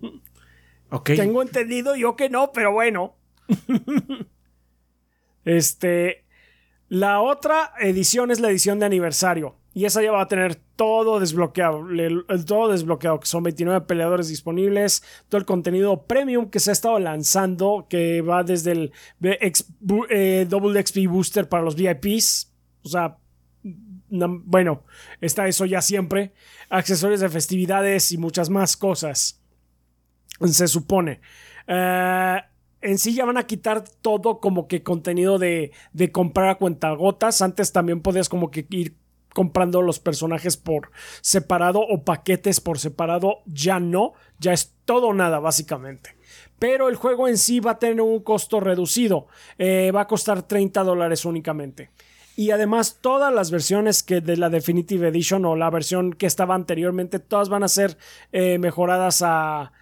[0.90, 1.10] ok.
[1.16, 3.14] Tengo entendido yo que no, pero bueno.
[5.44, 6.24] este.
[6.88, 9.56] La otra edición es la edición de aniversario.
[9.74, 11.86] Y esa ya va a tener todo desbloqueado,
[12.46, 16.98] todo desbloqueado, que son 29 peleadores disponibles, todo el contenido premium que se ha estado
[16.98, 22.52] lanzando, que va desde el eh, Double XP Booster para los VIPs,
[22.82, 23.16] o sea,
[24.10, 24.84] bueno,
[25.22, 26.34] está eso ya siempre,
[26.68, 29.42] accesorios de festividades y muchas más cosas,
[30.44, 31.22] se supone.
[31.66, 32.40] Eh,
[32.82, 37.40] en sí ya van a quitar todo como que contenido de, de comprar a cuentagotas.
[37.42, 38.96] Antes también podías como que ir
[39.32, 40.90] comprando los personajes por
[41.20, 46.16] separado o paquetes por separado, ya no, ya es todo nada básicamente.
[46.58, 49.26] Pero el juego en sí va a tener un costo reducido,
[49.58, 51.90] eh, va a costar 30 dólares únicamente.
[52.36, 56.54] Y además todas las versiones que de la Definitive Edition o la versión que estaba
[56.54, 57.98] anteriormente, todas van a ser
[58.32, 59.72] eh, mejoradas a...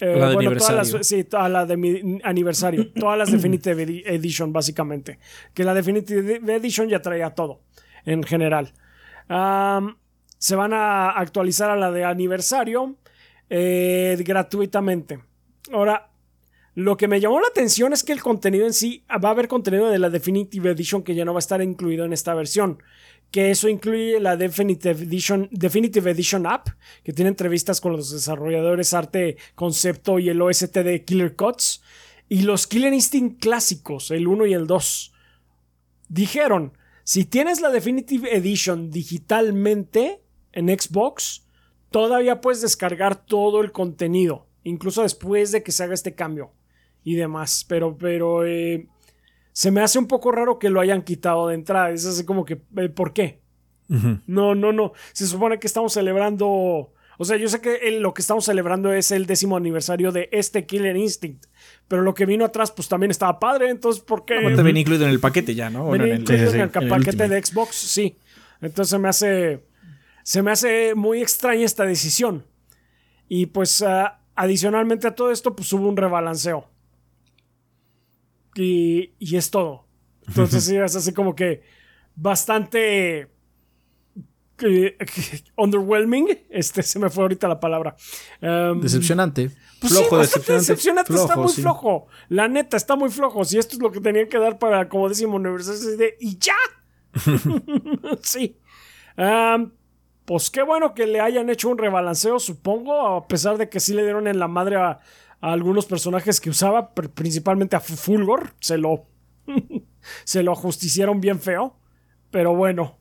[0.00, 0.82] Eh, la de bueno, aniversario.
[0.82, 2.92] Todas las, sí, a la de mi aniversario.
[2.94, 5.18] todas las Definitive Edition, básicamente.
[5.54, 7.60] Que la Definitive Edition ya traía todo,
[8.04, 8.72] en general
[10.38, 12.96] se van a actualizar a la de aniversario
[13.50, 15.20] eh, gratuitamente.
[15.72, 16.10] Ahora,
[16.74, 19.48] lo que me llamó la atención es que el contenido en sí va a haber
[19.48, 22.80] contenido de la Definitive Edition que ya no va a estar incluido en esta versión.
[23.30, 25.02] Que eso incluye la Definitive
[26.10, 26.68] Edition, App,
[27.04, 31.82] que tiene entrevistas con los desarrolladores, arte, concepto y el OST de Killer Cuts.
[32.28, 35.12] Y los Killer Instinct clásicos, el 1 y el 2.
[36.08, 36.72] Dijeron
[37.08, 40.20] si tienes la Definitive Edition digitalmente
[40.52, 41.46] en Xbox,
[41.90, 46.52] todavía puedes descargar todo el contenido, incluso después de que se haga este cambio
[47.04, 47.64] y demás.
[47.66, 48.88] Pero, pero eh,
[49.58, 51.90] se me hace un poco raro que lo hayan quitado de entrada.
[51.90, 53.40] Es así como que, eh, ¿por qué?
[53.88, 54.92] No, no, no.
[55.12, 59.10] Se supone que estamos celebrando o sea, yo sé que lo que estamos celebrando es
[59.10, 61.46] el décimo aniversario de este Killer Instinct.
[61.88, 63.70] Pero lo que vino atrás, pues también estaba padre.
[63.70, 64.40] Entonces, ¿por qué?
[64.40, 65.90] No, te venía incluido en el paquete ya, ¿no?
[65.90, 68.16] Venía incluido en el, paquete de Xbox, sí.
[68.60, 69.66] Entonces me hace.
[70.22, 72.46] Se me hace muy extraña esta decisión.
[73.28, 76.70] Y pues, ah, adicionalmente a todo esto, pues hubo un rebalanceo.
[78.58, 79.86] Y, y es todo.
[80.26, 81.62] Entonces, sí, es así como que
[82.14, 83.28] bastante
[85.56, 86.28] underwhelming.
[86.50, 87.96] Este se me fue ahorita la palabra.
[88.40, 89.50] Um, decepcionante.
[89.80, 91.14] Pues flojo, decepcionante.
[91.14, 92.08] está muy flojo.
[92.28, 93.44] La neta, está muy flojo.
[93.44, 96.16] Si esto es lo que tenía que dar para, como decimos, aniversario de.
[96.20, 96.56] ¡Y ya!
[98.22, 98.58] sí.
[99.16, 99.70] Um,
[100.24, 103.94] pues qué bueno que le hayan hecho un rebalanceo, supongo, a pesar de que sí
[103.94, 105.00] le dieron en la madre a,
[105.40, 108.54] a algunos personajes que usaba, principalmente a Fulgor.
[108.60, 109.06] Se lo.
[110.24, 111.76] se lo ajusticieron bien feo.
[112.30, 112.98] Pero bueno,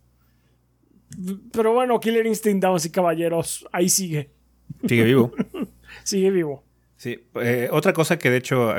[1.52, 4.32] pero bueno, Killer Instinct, damas y caballeros, ahí sigue.
[4.88, 5.32] Sigue vivo.
[6.04, 6.64] sigue vivo.
[6.98, 8.74] Sí, eh, otra cosa que de hecho,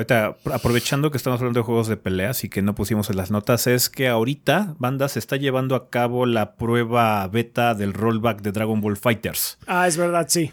[0.52, 3.68] aprovechando que estamos hablando de juegos de peleas y que no pusimos en las notas,
[3.68, 8.50] es que ahorita Banda se está llevando a cabo la prueba beta del rollback de
[8.50, 9.58] Dragon Ball Fighters.
[9.68, 10.50] Ah, es verdad, sí.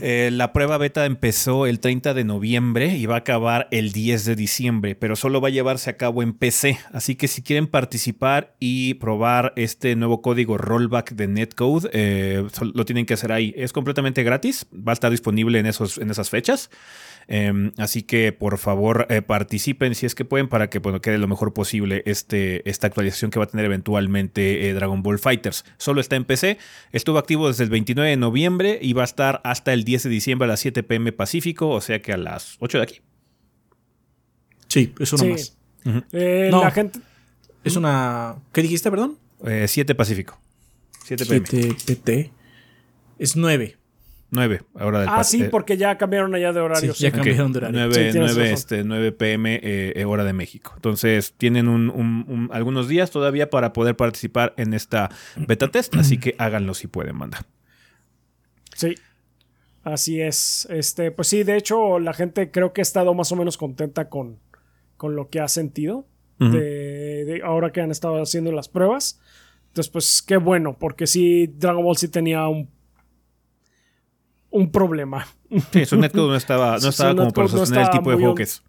[0.00, 4.24] Eh, la prueba beta empezó el 30 de noviembre y va a acabar el 10
[4.24, 6.78] de diciembre, pero solo va a llevarse a cabo en PC.
[6.92, 12.84] Así que si quieren participar y probar este nuevo código rollback de Netcode, eh, lo
[12.84, 13.54] tienen que hacer ahí.
[13.56, 16.70] Es completamente gratis, va a estar disponible en, esos, en esas fechas.
[17.32, 21.16] Em, así que por favor eh, participen si es que pueden para que bueno, quede
[21.16, 25.64] lo mejor posible este, esta actualización que va a tener eventualmente eh, Dragon Ball Fighters.
[25.78, 26.58] Solo está en PC,
[26.90, 30.10] estuvo activo desde el 29 de noviembre y va a estar hasta el 10 de
[30.10, 33.00] diciembre a las 7 pm Pacífico, o sea que a las 8 de aquí.
[34.66, 35.56] Sí, es una más.
[36.10, 36.98] Eh, la gente...
[37.62, 38.38] Es una...
[38.52, 39.18] ¿Qué dijiste, perdón?
[39.44, 40.40] 7 Pacífico.
[41.04, 41.46] 7 pm.
[41.46, 42.32] 7 PT.
[43.20, 43.76] Es 9.
[44.32, 46.94] 9, hora del Ah, sí, porque ya cambiaron allá de horario.
[46.94, 47.86] Sí, ya cambiaron de horario.
[47.88, 50.72] 9, 9, este, 9 pm eh, hora de México.
[50.76, 56.18] Entonces tienen un, un, algunos días todavía para poder participar en esta beta test, así
[56.18, 57.44] que háganlo si pueden mandar.
[58.74, 58.94] Sí.
[59.82, 60.68] Así es.
[60.70, 64.08] Este, pues sí, de hecho, la gente creo que ha estado más o menos contenta
[64.08, 64.38] con,
[64.96, 66.06] con lo que ha sentido.
[66.38, 69.20] de, de, ahora que han estado haciendo las pruebas.
[69.68, 72.68] Entonces, pues qué bueno, porque sí, Dragon Ball sí tenía un
[74.50, 75.26] un problema.
[75.72, 78.44] Sí, su netcode no estaba, no estaba como para sostener el tipo de juego que
[78.44, 78.62] es.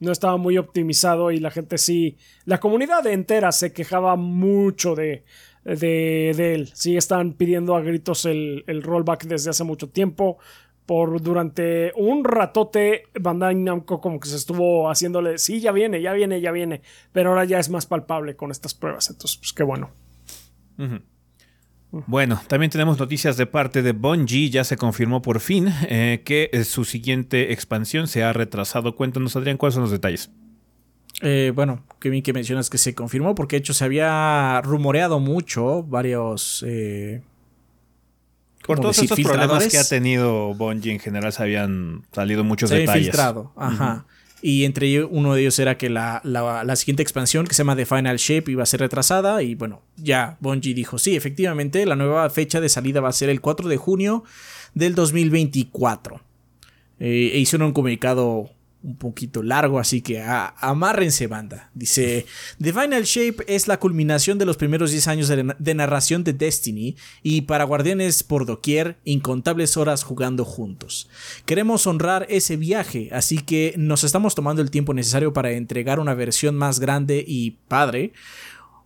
[0.00, 2.16] No estaba muy optimizado y la gente sí.
[2.44, 5.24] La comunidad entera se quejaba mucho de,
[5.64, 6.70] de, él.
[6.74, 10.38] Sí, estaban pidiendo a gritos el, el, rollback desde hace mucho tiempo.
[10.84, 15.38] Por durante un ratote, Bandai Namco como que se estuvo haciéndole.
[15.38, 16.82] Sí, ya viene, ya viene, ya viene.
[17.12, 19.08] Pero ahora ya es más palpable con estas pruebas.
[19.08, 19.90] Entonces, pues qué bueno.
[22.06, 24.50] Bueno, también tenemos noticias de parte de Bungie.
[24.50, 28.96] Ya se confirmó por fin eh, que eh, su siguiente expansión se ha retrasado.
[28.96, 30.30] Cuéntanos, Adrián, cuáles son los detalles.
[31.22, 35.20] Eh, bueno, qué bien que mencionas que se confirmó, porque de hecho se había rumoreado
[35.20, 36.64] mucho varios.
[38.66, 42.78] por todos estos problemas que ha tenido Bungie en general, se habían salido muchos se
[42.78, 43.04] detalles.
[43.04, 44.06] filtrado, ajá.
[44.46, 46.20] Y entre uno de ellos era que la,
[46.76, 49.42] siguiente expansión, que se llama The Final Shape, iba a ser retrasada.
[49.42, 53.30] Y bueno, ya Bungie dijo, sí, efectivamente, la nueva fecha de salida va a ser
[53.30, 54.22] el 4 de junio
[54.74, 56.20] del 2024.
[57.00, 58.50] Eh, e hicieron un comunicado
[58.84, 61.70] un poquito largo, así que amárrense banda.
[61.74, 62.26] Dice,
[62.60, 66.94] The Final Shape es la culminación de los primeros 10 años de, narración de Destiny
[67.22, 71.08] y para guardianes por doquier, incontables horas jugando juntos.
[71.46, 76.14] Queremos honrar ese viaje, así que nos estamos tomando el tiempo necesario para entregar una
[76.14, 78.12] versión más grande y padre,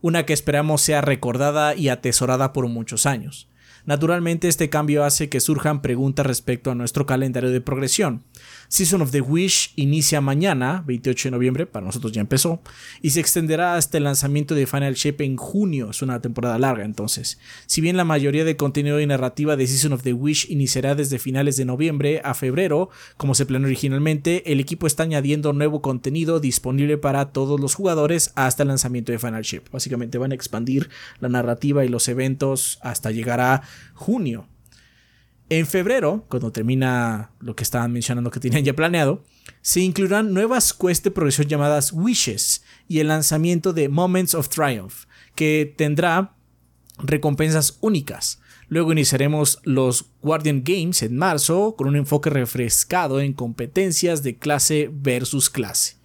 [0.01, 3.49] una que esperamos sea recordada y atesorada por muchos años.
[3.89, 8.23] Naturalmente este cambio hace que surjan preguntas respecto a nuestro calendario de progresión.
[8.69, 12.61] Season of the Wish inicia mañana, 28 de noviembre, para nosotros ya empezó,
[13.01, 16.85] y se extenderá hasta el lanzamiento de Final Shape en junio, es una temporada larga
[16.85, 17.39] entonces.
[17.65, 21.19] Si bien la mayoría de contenido y narrativa de Season of the Wish iniciará desde
[21.19, 26.39] finales de noviembre a febrero, como se planeó originalmente, el equipo está añadiendo nuevo contenido
[26.39, 29.71] disponible para todos los jugadores hasta el lanzamiento de Final Shape.
[29.73, 33.63] Básicamente van a expandir la narrativa y los eventos hasta llegar a
[33.95, 34.47] junio.
[35.51, 39.25] En febrero, cuando termina lo que estaban mencionando que tenían ya planeado,
[39.63, 45.05] se incluirán nuevas quests de progresión llamadas Wishes y el lanzamiento de Moments of Triumph,
[45.35, 46.37] que tendrá
[46.99, 48.41] recompensas únicas.
[48.69, 54.91] Luego iniciaremos los Guardian Games en marzo con un enfoque refrescado en competencias de clase
[54.93, 55.98] versus clase.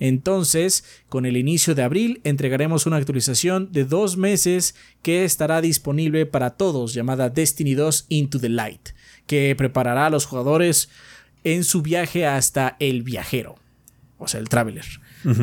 [0.00, 6.26] Entonces, con el inicio de abril, entregaremos una actualización de dos meses que estará disponible
[6.26, 8.90] para todos, llamada Destiny 2 Into the Light,
[9.26, 10.88] que preparará a los jugadores
[11.44, 13.56] en su viaje hasta el viajero,
[14.18, 14.84] o sea, el Traveler.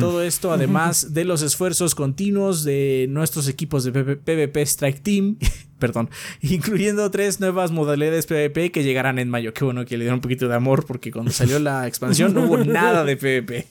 [0.00, 5.36] Todo esto además de los esfuerzos continuos de nuestros equipos de PvP Strike Team,
[5.78, 6.08] perdón,
[6.40, 9.52] incluyendo tres nuevas modalidades PvP que llegarán en mayo.
[9.52, 12.44] Qué bueno que le dieron un poquito de amor porque cuando salió la expansión no
[12.44, 13.66] hubo nada de PvP.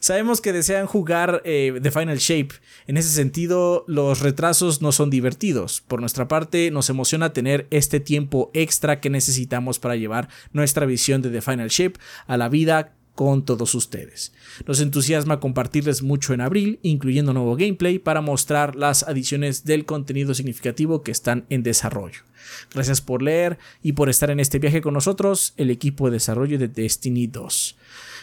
[0.00, 2.54] Sabemos que desean jugar eh, The Final Shape.
[2.86, 5.82] En ese sentido, los retrasos no son divertidos.
[5.82, 11.20] Por nuestra parte, nos emociona tener este tiempo extra que necesitamos para llevar nuestra visión
[11.22, 14.32] de The Final Shape a la vida con todos ustedes.
[14.66, 20.32] Nos entusiasma compartirles mucho en abril, incluyendo nuevo gameplay para mostrar las adiciones del contenido
[20.32, 22.22] significativo que están en desarrollo.
[22.72, 26.58] Gracias por leer y por estar en este viaje con nosotros, el equipo de desarrollo
[26.58, 27.76] de Destiny 2.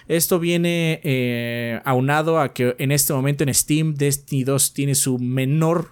[0.08, 5.20] Esto viene eh, aunado a que en este momento en Steam Destiny 2 tiene su
[5.20, 5.90] menor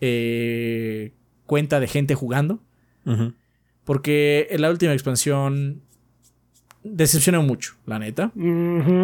[0.00, 1.12] eh,
[1.46, 2.60] cuenta de gente jugando.
[3.84, 5.82] Porque en la última expansión
[6.84, 8.32] decepcionó mucho, la neta.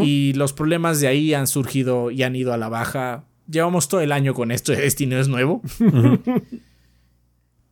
[0.03, 3.25] Y los problemas de ahí han surgido y han ido a la baja.
[3.51, 5.63] Llevamos todo el año con esto, Destiny no es nuevo.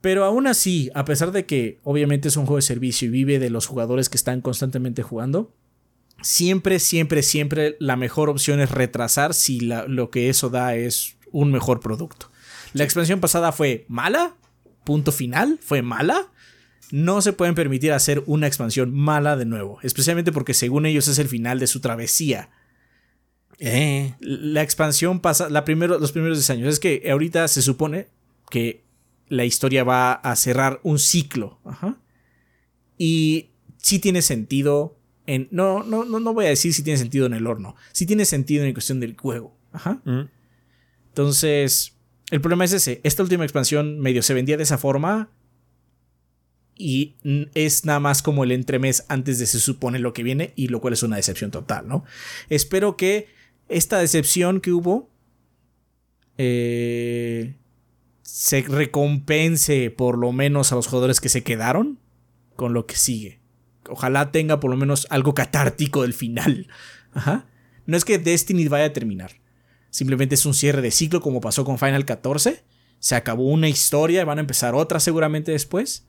[0.01, 3.39] Pero aún así, a pesar de que obviamente es un juego de servicio y vive
[3.39, 5.53] de los jugadores que están constantemente jugando,
[6.23, 11.51] siempre, siempre, siempre la mejor opción es retrasar si lo que eso da es un
[11.51, 12.31] mejor producto.
[12.73, 14.37] La expansión pasada fue mala,
[14.85, 16.31] punto final, fue mala.
[16.93, 21.19] No se pueden permitir hacer una expansión mala de nuevo, especialmente porque según ellos es
[21.19, 22.51] el final de su travesía.
[23.59, 24.15] Eh.
[24.21, 26.69] La expansión pasa, la primero, los primeros 10 años.
[26.69, 28.09] Es que ahorita se supone
[28.51, 28.85] que
[29.29, 31.59] la historia va a cerrar un ciclo.
[32.99, 34.96] Y sí tiene sentido
[35.27, 35.49] en.
[35.51, 37.77] No, no, no, no voy a decir si tiene sentido en el horno.
[37.93, 39.57] Sí tiene sentido en cuestión del juego.
[39.73, 40.01] Ajá.
[40.05, 40.29] Mm.
[41.09, 41.97] Entonces,
[42.31, 43.01] el problema es ese.
[43.05, 45.31] Esta última expansión medio se vendía de esa forma.
[46.79, 47.17] Y
[47.55, 50.53] es nada más como el entremés antes de se supone lo que viene.
[50.57, 52.05] Y lo cual es una decepción total, ¿no?
[52.49, 53.29] Espero que
[53.69, 55.11] esta decepción que hubo.
[56.39, 57.55] Eh,
[58.27, 62.01] se recompense por lo menos a los jugadores que se quedaron
[62.57, 63.41] con lo que sigue.
[63.89, 66.69] Ojalá tenga por lo menos algo catártico del final.
[67.87, 69.33] No es que Destiny vaya a terminar.
[69.91, 72.65] Simplemente es un cierre de ciclo como pasó con Final 14.
[72.99, 76.07] Se acabó una historia van a empezar otra seguramente después.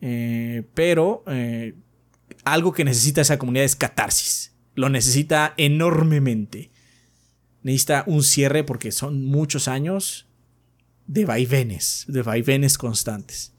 [0.00, 1.74] Eh, pero eh,
[2.44, 4.52] algo que necesita esa comunidad es catarsis.
[4.74, 6.70] Lo necesita enormemente.
[7.62, 10.28] Necesita un cierre porque son muchos años
[11.06, 13.54] de vaivenes, de vaivenes constantes.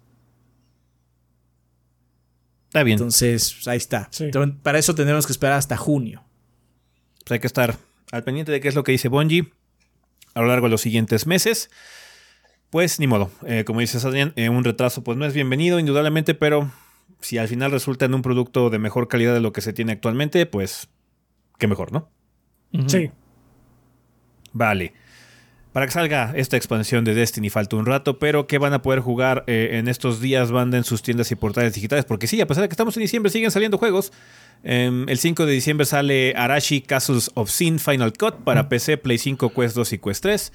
[2.70, 2.98] Está bien.
[2.98, 4.12] Entonces, pues, ahí está.
[4.62, 6.24] para eso tendremos que esperar hasta junio.
[7.26, 7.78] Pues hay que estar
[8.12, 9.52] al pendiente de qué es lo que dice Bungie
[10.36, 11.72] a lo largo de los siguientes meses.
[12.70, 16.36] Pues ni modo, eh, como dices Adrián, eh, un retraso pues no es bienvenido indudablemente,
[16.36, 16.72] pero
[17.22, 19.94] si al final resulta en un producto de mejor calidad de lo que se tiene
[19.94, 20.90] actualmente, pues
[21.58, 22.12] qué mejor, ¿no?
[22.86, 23.10] Sí.
[24.54, 24.94] Vale.
[25.72, 29.02] Para que salga esta expansión de Destiny falta un rato, pero que van a poder
[29.02, 32.06] jugar eh, en estos días banda en sus tiendas y portales digitales.
[32.06, 34.12] Porque sí, a pesar de que estamos en diciembre, siguen saliendo juegos.
[34.64, 39.20] Em, el 5 de diciembre sale Arashi Castles of Sin Final Cut para PC, Play
[39.20, 40.54] 5, Quest 2 y Quest 3.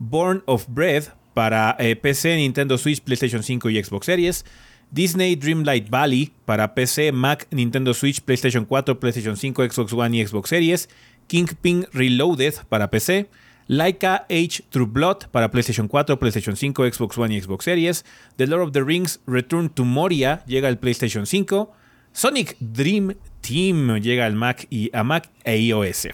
[0.00, 4.44] Born of Bread para eh, PC, Nintendo Switch, PlayStation 5 y Xbox Series.
[4.90, 10.26] Disney Dreamlight Valley para PC, Mac, Nintendo Switch, PlayStation 4, PlayStation 5, Xbox One y
[10.26, 10.88] Xbox Series.
[11.28, 13.28] Kingpin Reloaded para PC.
[13.68, 18.04] Laika Age True Blood para PlayStation 4, PlayStation 5, Xbox One y Xbox Series.
[18.36, 21.68] The Lord of the Rings Return to Moria llega al PlayStation 5.
[22.12, 26.08] Sonic Dream Team llega al Mac y a Mac e iOS.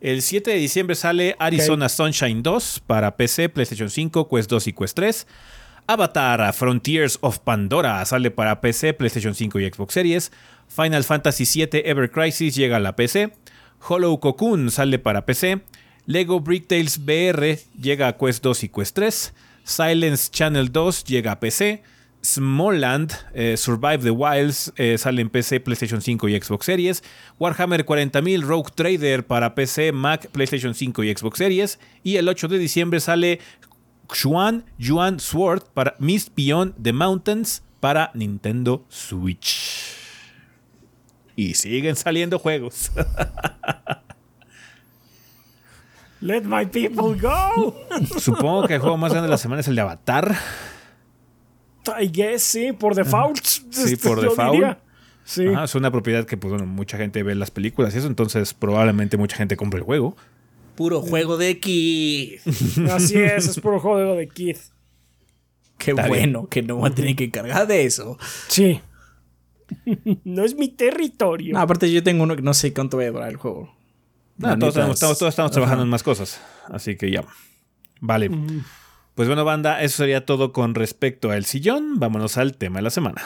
[0.00, 4.72] El 7 de diciembre sale Arizona Sunshine 2 para PC, PlayStation 5, Quest 2 y
[4.72, 5.26] Quest 3.
[5.86, 10.32] Avatar Frontiers of Pandora sale para PC, PlayStation 5 y Xbox Series.
[10.68, 13.32] Final Fantasy VII Ever Crisis llega a la PC.
[13.88, 15.62] Hollow Cocoon sale para PC.
[16.06, 19.34] Lego Bricktails BR llega a Quest 2 y Quest 3.
[19.64, 21.82] Silence Channel 2 llega a PC.
[22.22, 27.02] Smallland eh, Survive the Wilds eh, sale en PC, PlayStation 5 y Xbox Series.
[27.38, 31.78] Warhammer 40.000 Rogue Trader para PC, Mac, PlayStation 5 y Xbox Series.
[32.02, 33.40] Y el 8 de diciembre sale
[34.08, 39.94] Xuan Yuan Sword para Mist Beyond the Mountains para Nintendo Switch.
[41.34, 42.90] Y siguen saliendo juegos.
[46.20, 47.74] Let my people go.
[48.18, 50.34] Supongo que el juego más grande de la semana es el de Avatar.
[52.00, 53.44] I guess, sí, por default.
[53.44, 54.78] Sí, por default.
[55.24, 55.44] Sí.
[55.44, 59.16] es una propiedad que, pues bueno, mucha gente ve las películas y eso, entonces probablemente
[59.16, 60.16] mucha gente compre el juego.
[60.76, 62.40] Puro juego de Kid.
[62.90, 64.56] Así es, es puro juego de Kid.
[65.78, 68.18] Qué bueno que no van a tener que encargar de eso.
[68.48, 68.80] Sí.
[70.24, 71.58] no es mi territorio.
[71.58, 73.75] aparte, yo tengo uno que no sé cuánto va a durar el juego
[74.38, 74.76] todos,
[75.28, 76.40] estamos, trabajando en más cosas.
[76.68, 77.24] Así que ya.
[78.00, 78.30] Vale.
[79.14, 81.98] Pues bueno, banda, eso sería todo con respecto al sillón.
[81.98, 83.22] Vámonos al tema de la semana.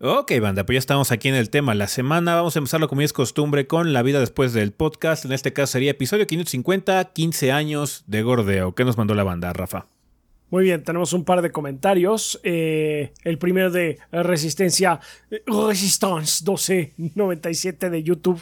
[0.00, 2.36] Ok, banda, pues ya estamos aquí en el tema la semana.
[2.36, 5.24] Vamos a empezarlo como es costumbre con la vida después del podcast.
[5.24, 8.76] En este caso sería episodio 550, 15 años de gordeo.
[8.76, 9.88] ¿Qué nos mandó la banda, Rafa?
[10.50, 12.38] Muy bien, tenemos un par de comentarios.
[12.44, 15.00] Eh, el primero de Resistencia,
[15.46, 18.40] Resistance 1297 de YouTube,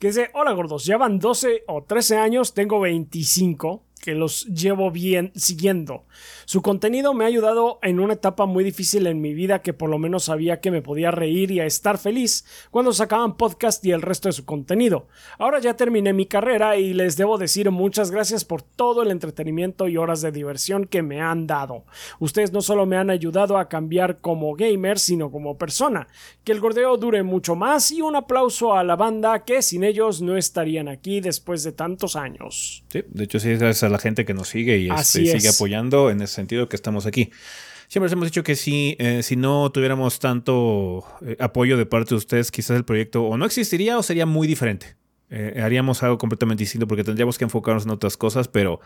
[0.00, 5.32] que dice, hola gordos, llevan 12 o 13 años, tengo 25 que los llevo bien
[5.34, 6.04] siguiendo.
[6.44, 9.90] Su contenido me ha ayudado en una etapa muy difícil en mi vida que por
[9.90, 13.92] lo menos sabía que me podía reír y a estar feliz cuando sacaban podcast y
[13.92, 15.08] el resto de su contenido.
[15.38, 19.88] Ahora ya terminé mi carrera y les debo decir muchas gracias por todo el entretenimiento
[19.88, 21.84] y horas de diversión que me han dado.
[22.18, 26.08] Ustedes no solo me han ayudado a cambiar como gamer, sino como persona.
[26.44, 30.22] Que el gordeo dure mucho más y un aplauso a la banda que sin ellos
[30.22, 32.84] no estarían aquí después de tantos años.
[32.88, 36.10] Sí, de hecho sí, gracias a la gente que nos sigue y este, sigue apoyando
[36.10, 37.30] en ese sentido que estamos aquí.
[37.88, 42.10] Siempre les hemos dicho que si, eh, si no tuviéramos tanto eh, apoyo de parte
[42.10, 44.96] de ustedes, quizás el proyecto o no existiría o sería muy diferente.
[45.30, 48.80] Eh, haríamos algo completamente distinto porque tendríamos que enfocarnos en otras cosas, pero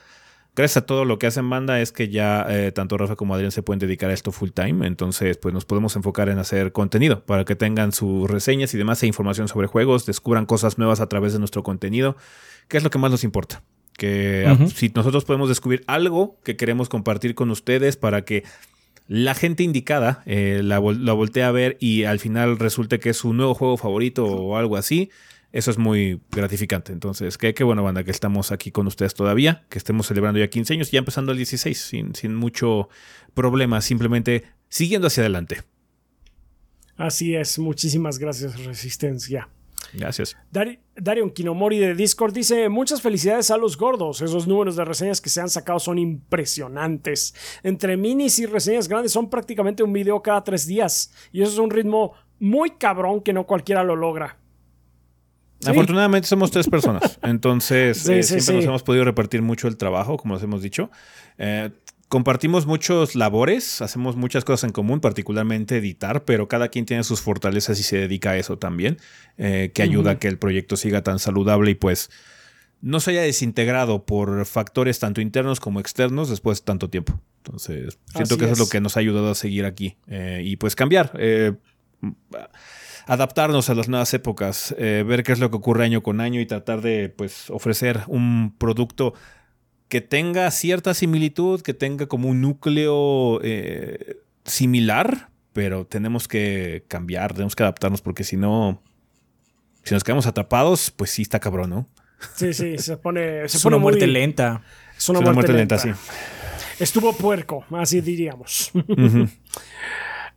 [0.55, 3.65] gracias a todo lo que hacen banda es que ya tanto Rafa como Adrián se
[3.65, 4.87] pueden dedicar a esto full time.
[4.87, 9.03] Entonces, pues nos podemos enfocar en hacer contenido para que tengan sus reseñas y demás
[9.03, 12.17] e información sobre juegos, descubran cosas nuevas a través de nuestro contenido,
[12.69, 13.65] que es lo que más nos importa.
[14.03, 18.43] Que si nosotros podemos descubrir algo que queremos compartir con ustedes para que
[19.07, 23.33] la gente indicada eh, la, voltee a ver y al final resulte que es su
[23.33, 25.11] nuevo juego favorito o algo así,
[25.53, 26.93] eso es muy gratificante.
[26.93, 30.51] Entonces, qué, qué buena banda que estamos aquí con ustedes todavía, que estemos celebrando ya
[30.51, 32.89] 15 años y ya empezando el 16 sin, sin mucho
[33.35, 35.63] problema, simplemente siguiendo hacia adelante.
[36.97, 39.49] Así es, muchísimas gracias Resistencia.
[39.93, 40.37] Gracias.
[40.97, 44.23] Darion Kinomori de Discord dice: Muchas felicidades a los gordos.
[44.23, 47.35] Esos números de reseñas que se han sacado son impresionantes.
[47.63, 51.13] Entre minis y reseñas grandes son prácticamente un video cada tres días.
[51.33, 54.39] Y eso es un ritmo muy cabrón que no cualquiera lo logra.
[55.65, 60.35] Afortunadamente somos tres personas, entonces eh, siempre nos hemos podido repartir mucho el trabajo, como
[60.35, 60.91] les hemos dicho.
[61.39, 61.71] Eh,
[62.13, 67.23] compartimos muchos labores, hacemos muchas cosas en común, particularmente editar, pero cada quien tiene sus
[67.23, 68.99] fortalezas y se dedica a eso también,
[69.39, 72.11] eh, que ayuda a que el proyecto siga tan saludable y pues
[72.83, 77.19] no se haya desintegrado por factores tanto internos como externos después de tanto tiempo.
[77.39, 78.59] Entonces, siento que eso es.
[78.59, 81.13] lo que nos ha ayudado a seguir aquí eh, y pues cambiar.
[81.19, 81.55] Eh,
[83.07, 86.47] adaptarnos a las nuevas épocas, ver qué es lo que ocurre año con año y
[86.47, 89.15] tratar de pues ofrecer un producto
[89.93, 97.35] que tenga cierta similitud, que tenga como un núcleo eh, similar, pero tenemos que cambiar,
[97.35, 98.81] tenemos que adaptarnos porque si no,
[99.83, 101.89] si nos quedamos atrapados, pues sí está cabrón, ¿no?
[102.37, 103.45] Sí, sí, se pone...
[103.45, 104.63] es una muerte lenta.
[104.97, 105.91] Es una, muerte, lenta, sí.
[106.81, 108.73] Estuvo puerco, así diríamos.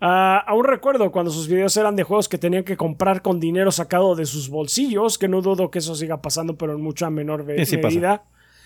[0.01, 3.71] Ah, aún recuerdo cuando sus videos eran de juegos que tenían que comprar con dinero
[3.71, 7.45] sacado de sus bolsillos, que no dudo que eso siga pasando, pero en mucha menor
[7.45, 8.25] medida.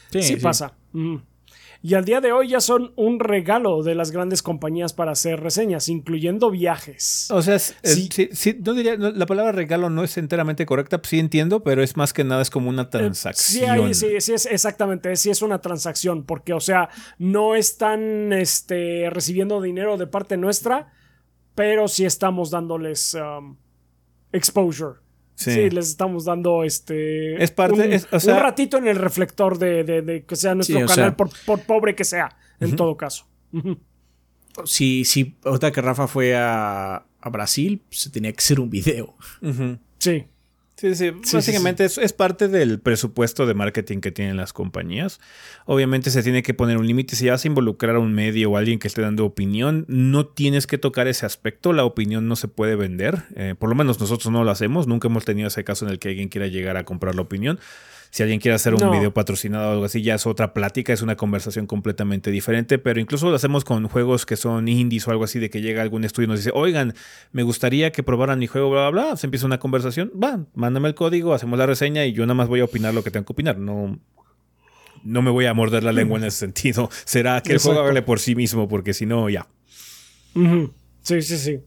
[0.10, 0.74] Sí, pasa.
[1.82, 5.40] Y al día de hoy ya son un regalo de las grandes compañías para hacer
[5.40, 7.28] reseñas, incluyendo viajes.
[7.32, 8.10] O sea, sí.
[8.66, 12.26] no diría, la palabra regalo no es enteramente correcta, sí entiendo, pero es más que
[12.26, 13.94] nada es como una eh, transacción.
[13.94, 19.10] sí, sí, sí, es exactamente, sí es una transacción, porque, o sea, no están este,
[19.10, 20.92] recibiendo dinero de parte nuestra,
[21.56, 23.56] pero sí estamos dándoles um,
[24.34, 25.00] exposure.
[25.40, 25.70] Sí.
[25.70, 27.42] les estamos dando este.
[27.42, 28.02] Es parte.
[28.12, 31.30] Un, un ratito en el reflector de, que sea nuestro canal, por,
[31.62, 33.26] pobre que sea, en todo caso.
[34.66, 39.16] Si, si, ahorita que Rafa fue a, Brasil, se tenía que hacer un video.
[39.98, 40.26] Sí.
[40.80, 45.20] Sí, sí, básicamente Es, parte del presupuesto de marketing que tienen las compañías.
[45.66, 47.18] Obviamente se tiene que poner un límite.
[47.18, 50.26] Si vas a involucrar a un medio o a alguien que esté dando opinión, no
[50.26, 51.74] tienes que tocar ese aspecto.
[51.74, 53.24] La opinión no se puede vender.
[53.36, 54.88] Eh, por lo menos nosotros no lo hacemos.
[54.88, 57.60] Nunca hemos tenido ese caso en el que alguien quiera llegar a comprar la opinión.
[58.12, 61.02] Si alguien quiere hacer un video patrocinado o algo así, ya es otra plática, es
[61.02, 62.80] una conversación completamente diferente.
[62.80, 65.82] Pero incluso lo hacemos con juegos que son indies o algo así, de que llega
[65.82, 66.96] algún estudio y nos dice, oigan,
[67.32, 69.18] me gustaría que probaran mi juego, bla, bla, bla.
[69.18, 72.48] Se empieza una conversación, va, mándame el código, hacemos la reseña y yo nada más
[72.48, 73.58] voy a opinar lo que tengo que opinar.
[73.60, 74.00] No,
[75.04, 76.90] no me voy a morder la lengua en ese sentido.
[77.06, 79.48] Será que el juego hable por sí mismo, porque si no, ya.
[81.02, 81.60] Sí, sí, sí.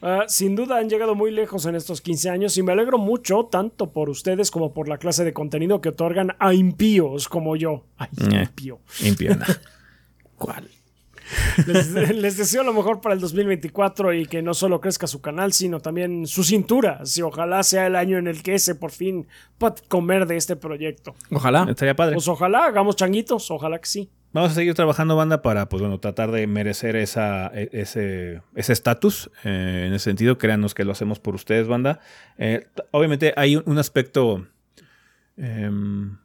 [0.00, 3.48] Ah, sin duda han llegado muy lejos en estos 15 años y me alegro mucho
[3.50, 7.84] tanto por ustedes como por la clase de contenido que otorgan a impíos como yo.
[7.96, 8.80] Ay, eh, impío.
[10.36, 10.68] ¿Cuál?
[11.66, 15.80] Les, deseo lo mejor para el 2024 y que no solo crezca su canal, sino
[15.80, 17.04] también su cintura.
[17.04, 19.26] Si ojalá sea el año en el que ese por fin
[19.58, 21.14] pueda comer de este proyecto.
[21.30, 21.66] Ojalá.
[21.68, 22.14] Estaría padre.
[22.14, 24.10] Pues ojalá, hagamos changuitos, ojalá que sí.
[24.32, 29.30] Vamos a seguir trabajando, banda, para pues bueno, tratar de merecer esa, e, ese estatus.
[29.44, 32.00] Eh, en ese sentido, créanos que lo hacemos por ustedes, banda.
[32.36, 34.46] Eh, obviamente hay un, aspecto
[35.38, 36.18] em,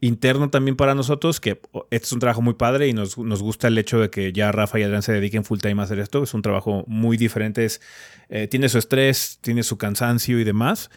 [0.00, 3.78] interno también para nosotros, que este es un trabajo muy padre y nos, gusta el
[3.78, 6.22] hecho de que ya Rafa y Adrián se dediquen full time a hacer esto.
[6.22, 7.66] Es un trabajo muy diferente.
[8.28, 10.90] Eh, tiene su estrés, tiene su cansancio y demás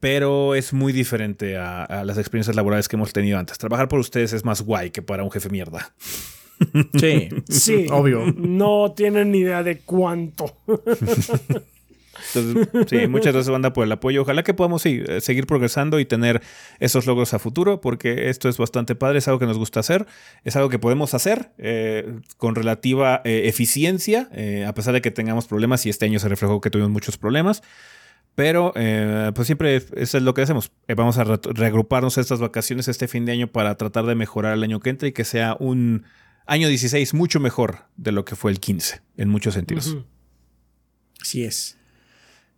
[0.00, 3.58] pero es muy diferente a, a, las experiencias laborales que hemos tenido antes.
[3.58, 5.92] Trabajar por ustedes es más guay que para un jefe mierda.
[6.98, 8.26] Sí, Sí, obvio.
[8.36, 10.56] No tienen ni idea de cuánto.
[12.34, 14.22] Entonces, sí, muchas gracias, banda, por el apoyo.
[14.22, 16.42] Ojalá que podamos sí, eh, seguir progresando y tener
[16.78, 20.06] esos logros a futuro, porque esto es bastante padre, es algo que nos gusta hacer,
[20.44, 25.10] es algo que podemos hacer eh, con relativa eh, eficiencia, eh, a pesar de que
[25.10, 27.62] tengamos problemas y este año se reflejó que tuvimos muchos problemas.
[28.34, 30.72] Pero eh, pues siempre eso es lo que hacemos.
[30.88, 34.54] Eh, vamos a re reagruparnos estas vacaciones este fin de año para tratar de mejorar
[34.54, 36.04] el año que entra y que sea un
[36.46, 39.88] año 16 mucho mejor de lo que fue el 15, en muchos sentidos.
[39.88, 40.04] Ujú.
[41.20, 41.76] Así es.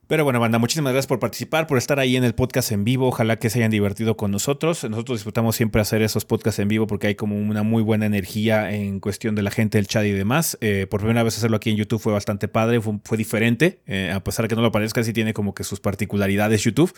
[0.08, 3.08] Pero bueno, banda, muchísimas gracias por participar, por estar ahí en el podcast en vivo.
[3.08, 4.84] Ojalá que se hayan divertido con nosotros.
[4.84, 8.72] Nosotros disfrutamos siempre hacer esos podcasts en vivo porque hay como una muy buena energía
[8.72, 10.58] en cuestión de la gente, el chat y demás.
[10.60, 13.80] Eh, por primera vez hacerlo aquí en YouTube fue bastante padre, fue, fue diferente.
[13.86, 16.92] Eh, a pesar de que no lo parezca, sí tiene como que sus particularidades YouTube.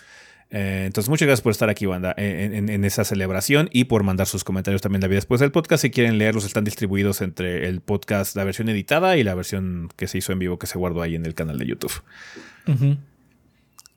[0.50, 4.02] Eh, entonces, muchas gracias por estar aquí, banda, en, en, en, esa celebración y por
[4.02, 5.82] mandar sus comentarios también la vida después del podcast.
[5.82, 10.06] Si quieren leerlos, están distribuidos entre el podcast, la versión editada y la versión que
[10.06, 11.92] se hizo en vivo que se guardó ahí en el canal de YouTube.
[12.66, 12.98] Uh -huh.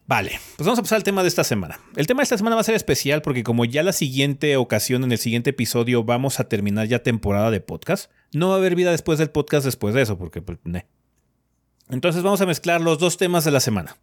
[0.08, 1.82] Vale, pues vamos a pasar al tema de esta semana.
[1.98, 5.04] El tema de esta semana va a ser especial porque como ya la siguiente ocasión,
[5.04, 8.76] en el siguiente episodio, vamos a terminar ya temporada de podcast, no va a haber
[8.76, 10.86] vida después del podcast después de eso, porque pues, ne.
[11.90, 13.98] Entonces vamos a mezclar los dos temas de la semana,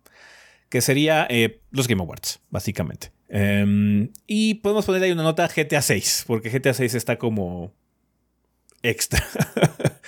[0.68, 3.12] que sería eh, los Game Awards, básicamente.
[3.28, 7.72] Um, y podemos poner ahí una nota GTA 6, porque GTA 6 está como
[8.82, 9.24] extra.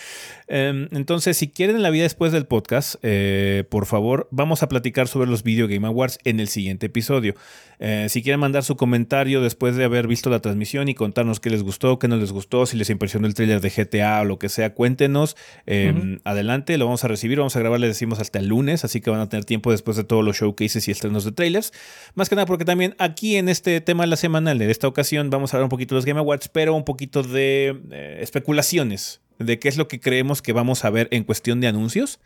[0.48, 5.08] Um, entonces, si quieren la vida después del podcast, eh, por favor, vamos a platicar
[5.08, 7.34] sobre los Video Game Awards en el siguiente episodio.
[7.80, 11.50] Eh, si quieren mandar su comentario después de haber visto la transmisión y contarnos qué
[11.50, 14.38] les gustó, qué no les gustó, si les impresionó el trailer de GTA o lo
[14.38, 15.36] que sea, cuéntenos.
[15.66, 16.20] Eh, uh -huh.
[16.24, 19.10] Adelante, lo vamos a recibir, vamos a grabar, les decimos hasta el lunes, así que
[19.10, 21.72] van a tener tiempo después de todos los showcases y estrenos de trailers.
[22.14, 25.28] Más que nada porque también aquí en este tema de la semanal de esta ocasión
[25.28, 29.20] vamos a hablar un poquito de los Game Awards, pero un poquito de eh, especulaciones
[29.38, 32.20] de qué es lo que creemos que vamos a ver en cuestión de anuncios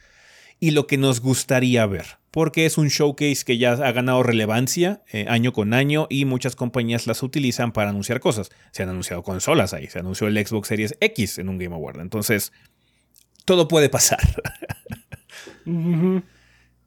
[0.61, 2.19] y lo que nos gustaría ver.
[2.31, 6.55] Porque es un showcase que ya ha ganado relevancia eh, año con año y muchas
[6.55, 8.51] compañías las utilizan para anunciar cosas.
[8.71, 12.01] Se han anunciado consolas ahí, se anunció el Xbox Series X en un Game Award.
[12.01, 12.53] Entonces,
[13.45, 14.21] todo puede pasar.
[15.67, 16.23] Uh -huh.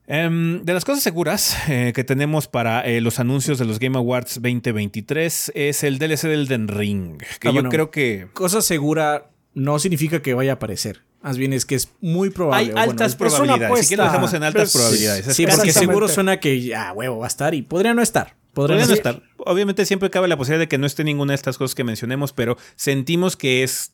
[0.06, 3.98] Um, de las cosas seguras eh, que tenemos para eh, los anuncios de los Game
[3.98, 7.20] Awards 2023 es el DLC del Den Ring.
[7.40, 8.28] Que ah, yo bueno, creo que.
[8.34, 11.04] Cosa segura no significa que vaya a aparecer.
[11.22, 12.74] Más bien es que es muy probable.
[12.76, 13.88] Hay altas bueno, probabilidades.
[13.88, 15.36] Si que lo dejamos en altas pues, probabilidades.
[15.36, 18.36] Sí, porque seguro suena que ya, ah, huevo, va a estar y podría no estar.
[18.54, 19.24] Podría, podría no estar.
[19.38, 22.34] Obviamente siempre cabe la posibilidad de que no esté ninguna de estas cosas que mencionemos,
[22.34, 23.94] pero sentimos que es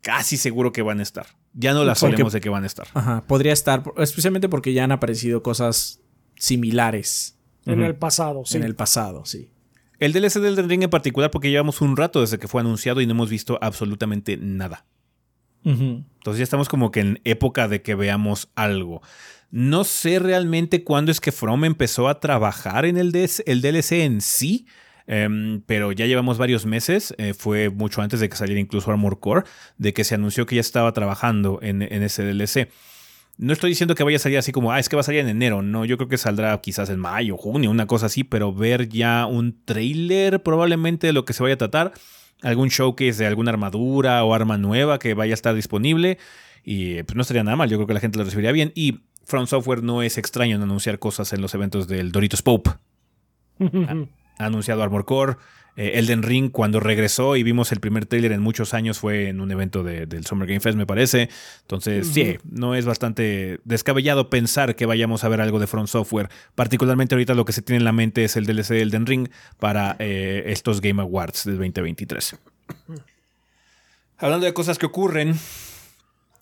[0.00, 1.26] casi seguro que van a estar.
[1.52, 2.88] Ya no las solemos de que van a estar.
[2.94, 6.00] Ajá, podría estar, especialmente porque ya han aparecido cosas
[6.36, 7.38] similares.
[7.64, 7.86] En uh -huh.
[7.86, 8.56] el pasado, sí.
[8.56, 9.50] En el pasado, sí.
[9.98, 13.00] El DLC del Den Ring en particular porque llevamos un rato desde que fue anunciado
[13.00, 14.84] y no hemos visto absolutamente nada.
[15.64, 16.04] Uh -huh.
[16.18, 19.02] Entonces ya estamos como que en época de que veamos algo.
[19.50, 24.04] No sé realmente cuándo es que From empezó a trabajar en el, DS, el DLC
[24.04, 24.66] en sí,
[25.06, 27.14] um, pero ya llevamos varios meses.
[27.18, 29.44] Eh, fue mucho antes de que saliera incluso Armor Core,
[29.78, 32.68] de que se anunció que ya estaba trabajando en, en ese DLC.
[33.38, 35.20] No estoy diciendo que vaya a salir así como, ah, es que va a salir
[35.20, 35.60] en enero.
[35.60, 39.26] No, yo creo que saldrá quizás en mayo, junio, una cosa así, pero ver ya
[39.26, 41.92] un trailer probablemente de lo que se vaya a tratar,
[42.42, 46.18] algún showcase de alguna armadura o arma nueva que vaya a estar disponible
[46.64, 47.68] y pues no estaría nada mal.
[47.68, 50.62] Yo creo que la gente lo recibiría bien y From Software no es extraño en
[50.62, 52.70] anunciar cosas en los eventos del Doritos Pope.
[53.60, 53.94] ha,
[54.38, 55.36] ha anunciado Armor Core,
[55.76, 59.40] eh, Elden Ring cuando regresó y vimos el primer trailer en muchos años fue en
[59.40, 61.28] un evento de, del Summer Game Fest me parece.
[61.62, 62.12] Entonces uh -huh.
[62.12, 66.28] sí, no es bastante descabellado pensar que vayamos a ver algo de Front Software.
[66.54, 69.28] Particularmente ahorita lo que se tiene en la mente es el DLC de Elden Ring
[69.58, 72.36] para eh, estos Game Awards del 2023.
[74.18, 75.34] Hablando de cosas que ocurren,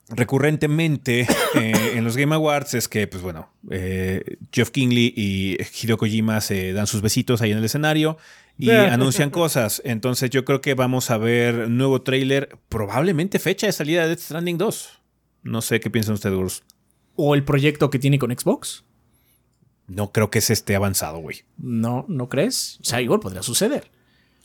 [0.08, 5.96] recurrentemente eh, en los Game Awards es que, pues bueno, eh, Geoff Kingley y Hideo
[5.96, 8.18] Kojima se dan sus besitos ahí en el escenario
[8.58, 9.82] y anuncian cosas.
[9.84, 14.20] Entonces yo creo que vamos a ver nuevo trailer, probablemente fecha de salida de Death
[14.20, 15.00] Stranding 2.
[15.44, 16.62] No sé qué piensan ustedes, Urs.
[17.16, 18.84] ¿O el proyecto que tiene con Xbox?
[19.86, 21.42] No creo que se esté avanzado, güey.
[21.58, 22.78] No, ¿no crees?
[22.80, 23.90] O sea, igual podría suceder.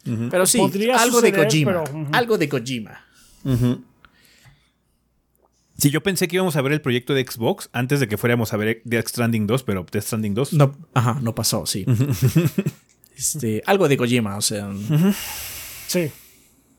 [0.06, 0.30] Uh -huh.
[0.30, 1.72] Pero sí, podría algo suceder, de Kojima.
[1.72, 2.10] Pero, uh -huh.
[2.12, 3.06] Algo de Kojima.
[5.80, 8.54] Sí, yo pensé que íbamos a ver el proyecto de Xbox antes de que fuéramos
[8.54, 10.54] a ver Death Stranding 2, pero Death Stranding 2.
[10.54, 11.86] No, ajá, no pasó, sí.
[13.18, 14.70] este, algo de Kojima, o sea.
[15.88, 16.12] Sí.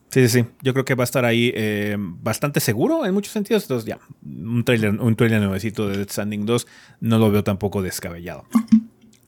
[0.09, 0.45] Sí, sí, sí.
[0.61, 3.63] Yo creo que va a estar ahí eh, bastante seguro en muchos sentidos.
[3.63, 6.67] Entonces, ya, un trailer, un trailer nuevecito de Death Stranding 2
[6.99, 8.45] no lo veo tampoco descabellado.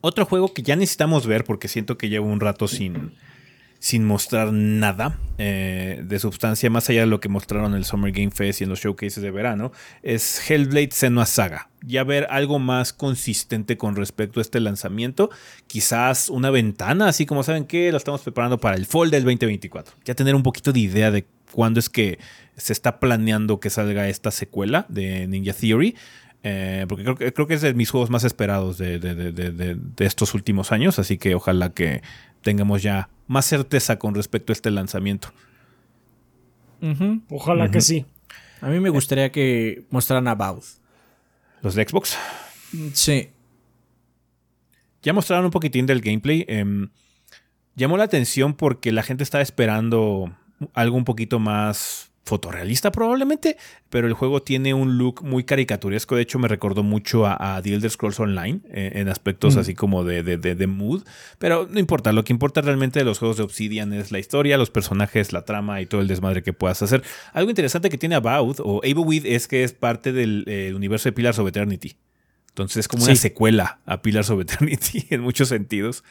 [0.01, 3.13] Otro juego que ya necesitamos ver porque siento que llevo un rato sin,
[3.84, 8.14] sin mostrar nada eh, de sustancia más allá de lo que mostraron en el Summer
[8.14, 9.74] Game Fest y en los showcases de verano
[10.04, 11.70] es Hellblade Senua Saga.
[11.86, 15.32] Ya ver algo más consistente con respecto a este lanzamiento.
[15.68, 19.96] Quizás una ventana, así como saben que lo estamos preparando para el fall del 2024.
[20.06, 22.20] Ya tener un poquito de idea de cuándo es que
[22.56, 25.94] se está planeando que salga esta secuela de Ninja Theory.
[26.44, 30.06] Eh, porque creo, creo, que es de mis juegos más esperados de, de, de, de,
[30.06, 32.02] estos últimos años, así que ojalá que
[32.42, 35.30] tengamos ya más certeza con respecto a este lanzamiento.
[36.82, 37.21] Uh -huh.
[37.30, 37.71] Ojalá uh -huh.
[37.71, 38.05] que sí.
[38.61, 40.80] A mí me gustaría que mostraran a Bauth.
[41.61, 42.17] ¿Los de Xbox?
[42.93, 43.30] Sí.
[45.01, 46.45] Ya mostraron un poquitín del gameplay.
[46.47, 46.88] Eh,
[47.76, 50.34] llamó la atención porque la gente estaba esperando
[50.74, 53.57] algo un poquito más fotorrealista probablemente,
[53.89, 56.15] pero el juego tiene un look muy caricaturesco.
[56.15, 59.59] De hecho, me recordó mucho a, a The Elder Scrolls Online eh, en aspectos mm.
[59.59, 61.03] así como de, de, de, de, mood.
[61.38, 64.57] Pero no importa, lo que importa realmente de los juegos de Obsidian es la historia,
[64.57, 67.03] los personajes, la trama y todo el desmadre que puedas hacer.
[67.34, 71.13] Algo interesante que tiene About o Ableweed es que es parte del eh, universo de
[71.13, 71.97] Pillars of Eternity.
[72.49, 73.11] Entonces es como sí.
[73.11, 76.03] una secuela a Pillars of Eternity en muchos sentidos.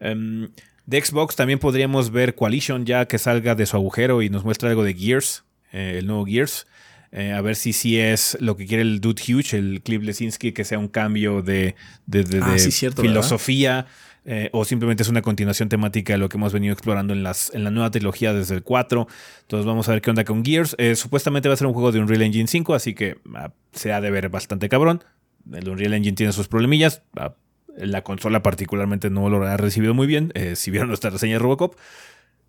[0.00, 0.48] Um,
[0.86, 4.70] de Xbox también podríamos ver Coalition ya que salga de su agujero y nos muestra
[4.70, 6.66] algo de Gears eh, el nuevo Gears.
[7.10, 10.52] Eh, a ver si sí es lo que quiere el Dude Huge, el Cliff Lesinski,
[10.52, 11.74] que sea un cambio de,
[12.06, 13.86] de, de, ah, de sí, cierto, filosofía.
[14.30, 17.50] Eh, o simplemente es una continuación temática de lo que hemos venido explorando en, las,
[17.54, 19.08] en la nueva trilogía desde el 4.
[19.40, 20.74] Entonces vamos a ver qué onda con Gears.
[20.78, 23.90] Eh, supuestamente va a ser un juego de Unreal Engine 5, así que ah, se
[23.90, 25.02] ha de ver bastante cabrón.
[25.50, 27.00] El Unreal Engine tiene sus problemillas.
[27.16, 27.36] Ah,
[27.78, 30.32] la consola particularmente no lo ha recibido muy bien.
[30.56, 31.76] Si vieron nuestra reseña de Robocop.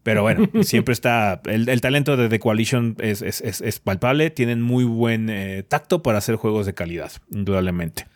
[0.04, 1.42] Pero bueno, siempre está.
[1.46, 4.30] El, el, talento de The Coalition es, es, es, es palpable.
[4.30, 8.08] Tienen muy buen eh, tacto para hacer juegos de calidad, indudablemente.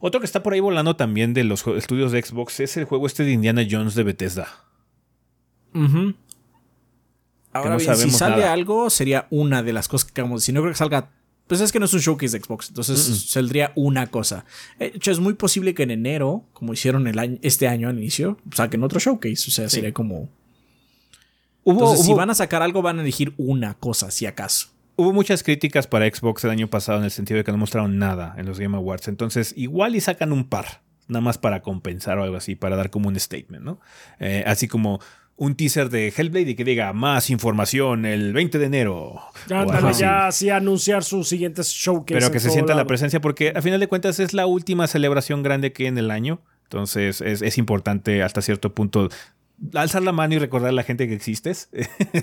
[0.00, 3.06] Otro que está por ahí volando también de los estudios de Xbox es el juego
[3.06, 4.48] este de Indiana Jones de Bethesda.
[5.74, 6.14] Uh -huh.
[7.52, 8.52] Ahora no bien, si sale nada.
[8.52, 10.54] algo, sería una de las cosas que acabamos de decir.
[10.54, 11.10] No creo que salga.
[11.46, 13.28] Pues es que no es un showcase de Xbox, entonces uh -uh.
[13.28, 14.44] saldría una cosa.
[14.80, 17.96] De hecho, es muy posible que en enero, como hicieron el año, este año al
[17.98, 19.44] inicio, saquen otro showcase.
[19.48, 19.76] O sea, sí.
[19.76, 20.28] sería como
[21.66, 24.68] Hubo, Entonces, hubo, si van a sacar algo, van a elegir una cosa, si acaso.
[24.94, 27.98] Hubo muchas críticas para Xbox el año pasado en el sentido de que no mostraron
[27.98, 29.08] nada en los Game Awards.
[29.08, 32.90] Entonces, igual y sacan un par, nada más para compensar o algo así, para dar
[32.90, 33.80] como un statement, ¿no?
[34.20, 35.00] Eh, así como
[35.34, 39.20] un teaser de Hellblade y que diga más información el 20 de enero.
[39.48, 42.22] Ya, dale, ya así anunciar sus siguientes showcases.
[42.22, 42.82] Pero que se sienta lado.
[42.82, 45.98] la presencia, porque a final de cuentas es la última celebración grande que hay en
[45.98, 46.42] el año.
[46.62, 49.08] Entonces es, es importante hasta cierto punto
[49.74, 51.70] alzar la mano y recordar a la gente que existes,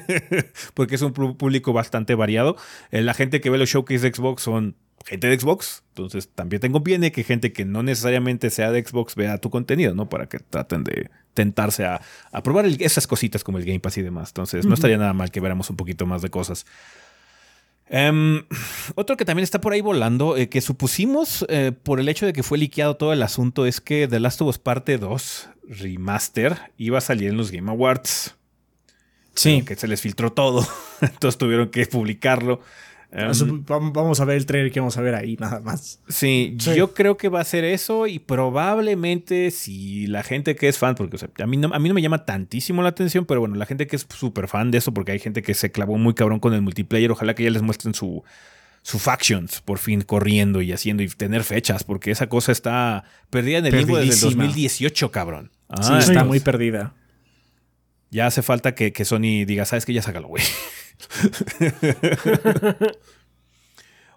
[0.74, 2.56] porque es un público bastante variado.
[2.92, 4.76] Eh, la gente que ve los showcases de Xbox son
[5.06, 9.16] gente de Xbox, entonces también te conviene que gente que no necesariamente sea de Xbox
[9.16, 10.08] vea tu contenido, ¿no?
[10.08, 13.98] Para que traten de tentarse a, a probar el, esas cositas como el Game Pass
[13.98, 14.30] y demás.
[14.30, 16.66] Entonces, no estaría nada mal que viéramos un poquito más de cosas.
[17.90, 18.44] Um,
[18.96, 22.34] otro que también está por ahí volando, eh, que supusimos eh, por el hecho de
[22.34, 26.58] que fue liqueado todo el asunto, es que The Last of Us Parte 2 Remaster
[26.78, 28.36] iba a salir en los Game Awards.
[29.36, 29.64] Sí.
[29.64, 30.66] Que se les filtró todo,
[31.02, 32.62] entonces tuvieron que publicarlo.
[33.16, 36.00] Um, vamos a ver el trailer que vamos a ver ahí, nada más.
[36.08, 40.68] Sí, sí, yo creo que va a ser eso y probablemente si la gente que
[40.68, 42.90] es fan, porque o sea, a, mí no, a mí no me llama tantísimo la
[42.90, 45.54] atención, pero bueno, la gente que es súper fan de eso, porque hay gente que
[45.54, 48.24] se clavó muy cabrón con el multiplayer, ojalá que ya les muestren su,
[48.84, 53.58] su factions por fin corriendo y haciendo y tener fechas, porque esa cosa está perdida
[53.60, 55.52] en el limbo desde el 2018, cabrón.
[55.70, 56.94] Ah, sí, está muy perdida.
[58.12, 60.44] Ya hace falta que, que Sony diga, sabes que ya sácalo, güey.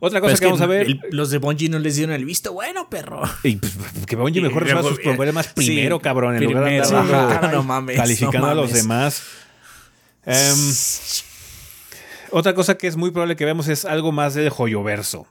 [0.01, 0.87] Otra cosa que, que, vamos a ver.
[0.87, 3.23] El, los de Bungie no les dieron el visto bueno, perro.
[3.43, 3.73] Y pues,
[4.07, 6.37] que Bungie mejor resuelva sus problemas primero, sí, cabrón.
[6.37, 8.59] En lugar de andar no mames, calificando no mames.
[8.59, 9.23] a los demás.
[10.27, 10.75] Um,
[12.37, 15.27] otra cosa que es muy probable que veamos es algo más del joyoverso.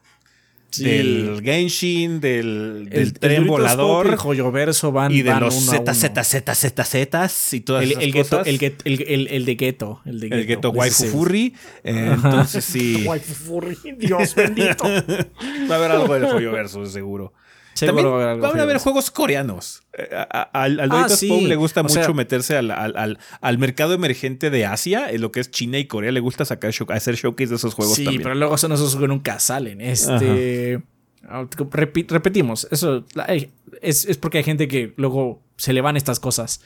[0.72, 0.84] Sí.
[0.84, 4.08] Del Genshin, del, del el, tren el volador.
[4.08, 7.60] El joyoverso van Y de van los uno a Z, Z, Z, Z, Z y
[7.62, 8.30] todas el, esas el cosas.
[8.30, 10.02] Ghetto, el, get, el, el, el, de Ghetto.
[10.04, 11.54] El de El Ghetto Waifu Furry.
[11.84, 13.04] Eh, entonces sí.
[13.08, 14.84] Waifu Furry, Dios bendito.
[15.70, 17.34] Va a haber algo del joyoverso, seguro.
[17.80, 19.84] También va a haber, van a haber juegos coreanos.
[19.98, 20.08] Eh,
[20.54, 21.46] al al ah, sí.
[21.46, 25.32] le gusta o mucho sea, meterse al, al, al, mercado emergente de Asia, en lo
[25.32, 26.12] que es China y Corea.
[26.12, 28.24] Le gusta sacar show, hacer showcase de esos juegos sí, también.
[28.24, 29.82] pero luego son esos que nunca salen.
[29.82, 30.82] Este.
[31.72, 33.04] Repi repetimos, eso
[33.82, 36.62] es, es porque hay gente que luego se le van estas cosas.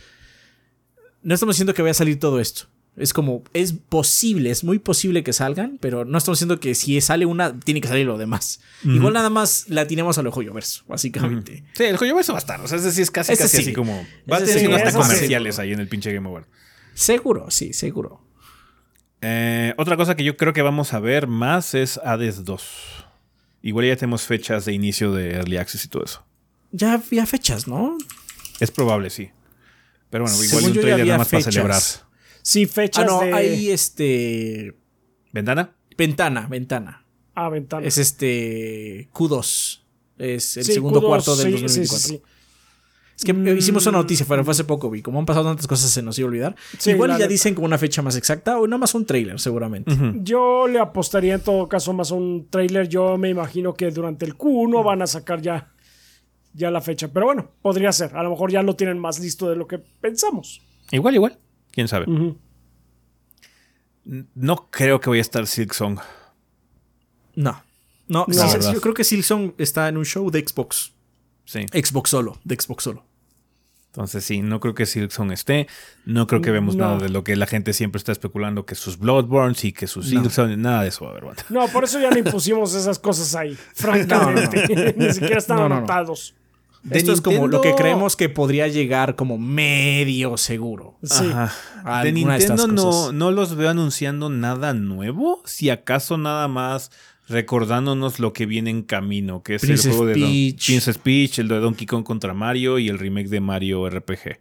[1.24, 2.68] No estamos diciendo que vaya a salir todo esto.
[3.00, 7.00] Es como, es posible, es muy posible que salgan, pero no estamos diciendo que si
[7.00, 8.60] sale una, tiene que salir lo demás.
[8.84, 11.64] Igual nada más la tenemos al joyo verso, básicamente.
[11.74, 12.60] Sí, el joyo verso va a estar.
[12.62, 13.64] O sea, ese sí es casi, Ese casi sí.
[13.64, 14.06] así como.
[14.32, 16.46] Va a tener hasta comerciales ahí en el pinche Game Over.
[16.94, 18.22] Seguro, sí, seguro.
[19.22, 23.06] Eh, otra cosa que yo creo que vamos a ver más es Hades 2.
[23.62, 26.26] Igual ya tenemos fechas de inicio de Early Access y todo eso.
[26.72, 27.98] Ya había fechas, ¿no?
[28.60, 29.32] Es probable, sí.
[30.10, 31.82] Pero bueno, igual Según un trailer nada más para celebrar.
[32.50, 33.34] Sí, Ah, fechas no, de.
[33.34, 34.76] hay este.
[35.32, 35.76] ¿Ventana?
[35.98, 37.06] Ventana, ventana.
[37.36, 37.86] Ah, ventana.
[37.86, 39.10] Es este.
[39.14, 39.82] Q2.
[40.18, 41.98] Es el Sí, segundo Q2, cuarto del sí, 2024.
[42.00, 42.22] sí, sí, sí.
[43.18, 45.02] Es que eh, hicimos una noticia, pero fue hace poco, vi.
[45.02, 46.56] Como han pasado tantas cosas, se nos iba a olvidar.
[46.78, 47.28] Sí, Igual ya neta.
[47.28, 49.92] dicen como una fecha más exacta o nada más un trailer, seguramente.
[50.24, 52.88] Yo le apostaría en todo caso más a un trailer.
[52.88, 55.72] Yo me imagino que durante el Q1 van a sacar ya,
[56.54, 57.10] ya la fecha.
[57.10, 58.16] Pero bueno, podría ser.
[58.16, 60.62] A lo mejor ya lo tienen más listo de lo que pensamos.
[60.92, 61.38] Igual, igual.
[61.72, 62.06] ¿Quién sabe?
[64.36, 66.00] No creo que vaya a estar Silk Song.
[67.36, 67.62] No.
[68.08, 68.34] No, No.
[68.34, 70.94] sí, yo creo que Silson está en un show de Xbox.
[71.46, 71.66] Sí.
[71.74, 73.06] Xbox solo, de Xbox solo.
[73.88, 75.68] Entonces sí, no creo que Silk Song esté.
[76.06, 76.86] No creo que vemos No.
[76.86, 80.08] nada de lo que la gente siempre está especulando, que sus Bloodborns y que sus
[80.10, 81.26] Silk Song, nada de eso va a haber.
[81.26, 81.44] banda.
[81.50, 83.56] No, por eso ya no impusimos esas cosas ahí.
[83.74, 84.96] Francamente.
[84.98, 85.76] Ni siquiera están No, no, no.
[85.78, 86.36] anotados.
[86.84, 90.98] De Esto es como lo que creemos que podría llegar como medio seguro.
[91.04, 91.26] Sí.
[91.34, 92.02] Ajá.
[92.04, 93.14] De de Nintendo estas no, cosas.
[93.14, 95.42] no los veo anunciando nada nuevo.
[95.46, 96.92] Si acaso nada más
[97.28, 100.30] recordándonos lo que viene en camino, que es el juego de Don-.
[100.66, 104.40] Princess Peach, el de Donkey Kong contra Mario y el remake de Mario RPG.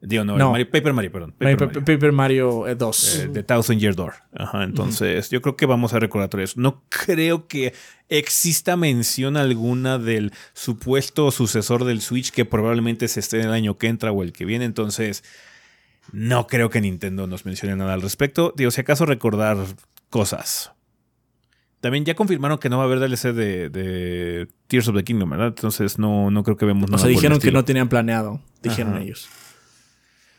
[0.00, 0.52] Digo, no, No.
[0.52, 1.32] Mario- Paper Mario, perdón.
[1.32, 1.84] Paper, Paper Mario.
[1.84, 3.16] Paper Mario eh, 2.
[3.18, 4.14] Eh, The Thousand Year Door.
[4.36, 6.54] Ajá, entonces yo creo que vamos a recordar eso.
[6.60, 7.74] No creo que
[8.08, 13.76] exista mención alguna del supuesto sucesor del Switch que probablemente se esté en el año
[13.76, 14.64] que entra o el que viene.
[14.66, 15.24] Entonces
[16.12, 18.54] no creo que Nintendo nos mencione nada al respecto.
[18.56, 19.56] Digo, si acaso recordar
[20.10, 20.70] cosas.
[21.80, 25.30] También ya confirmaron que no va a haber DLC de, de Tears of the Kingdom,
[25.30, 25.48] ¿verdad?
[25.48, 26.98] Entonces no, no creo que vemos o nada.
[26.98, 28.40] sea, por el dijeron que no tenían planeado.
[28.62, 29.02] Dijeron Ajá.
[29.02, 29.28] ellos.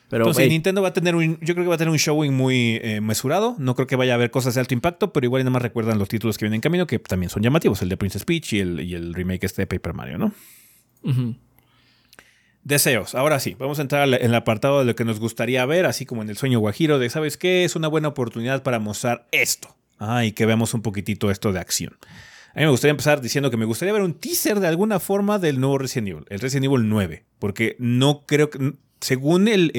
[0.10, 1.98] Pero Entonces, hey, Nintendo va a tener un, yo creo que va a tener un
[1.98, 3.56] showing muy eh, mesurado.
[3.60, 6.00] No creo que vaya a haber cosas de alto impacto, pero igual nada más recuerdan
[6.00, 8.60] los títulos que vienen en camino, que también son llamativos, el de Princess Peach y
[8.60, 10.34] el, y el remake este de Paper Mario, ¿no?
[12.64, 13.14] Deseos.
[13.14, 16.06] Ahora sí, vamos a entrar en el apartado de lo que nos gustaría ver, así
[16.06, 17.64] como en el sueño guajiro de, ¿sabes qué?
[17.64, 19.76] Es una buena oportunidad para mostrar esto.
[20.00, 21.98] Ah, y que veamos un poquitito esto de acción.
[22.56, 25.38] A mí me gustaría empezar diciendo que me gustaría ver un teaser de alguna forma
[25.38, 29.72] del nuevo Resident Evil, el Resident Evil 9, porque no creo que, según el,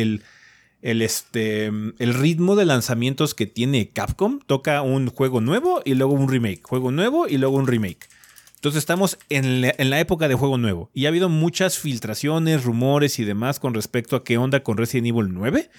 [0.83, 6.15] el, este, el ritmo de lanzamientos que tiene Capcom, toca un juego nuevo y luego
[6.15, 8.09] un remake, juego nuevo y luego un remake.
[8.57, 12.65] Entonces estamos en la, en la época de juego nuevo y ha habido muchas filtraciones,
[12.65, 15.71] rumores y demás con respecto a qué onda con Resident Evil 9.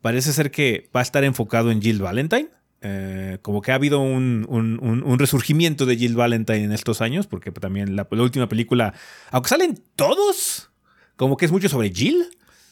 [0.00, 2.48] Parece ser que va a estar enfocado en Jill Valentine.
[2.82, 7.50] Eh, como que ha habido un, un- resurgimiento de Jill Valentine en estos años, porque
[7.52, 8.94] también la última película,
[9.30, 10.70] aunque salen todos,
[11.16, 12.24] como que es mucho sobre Jill.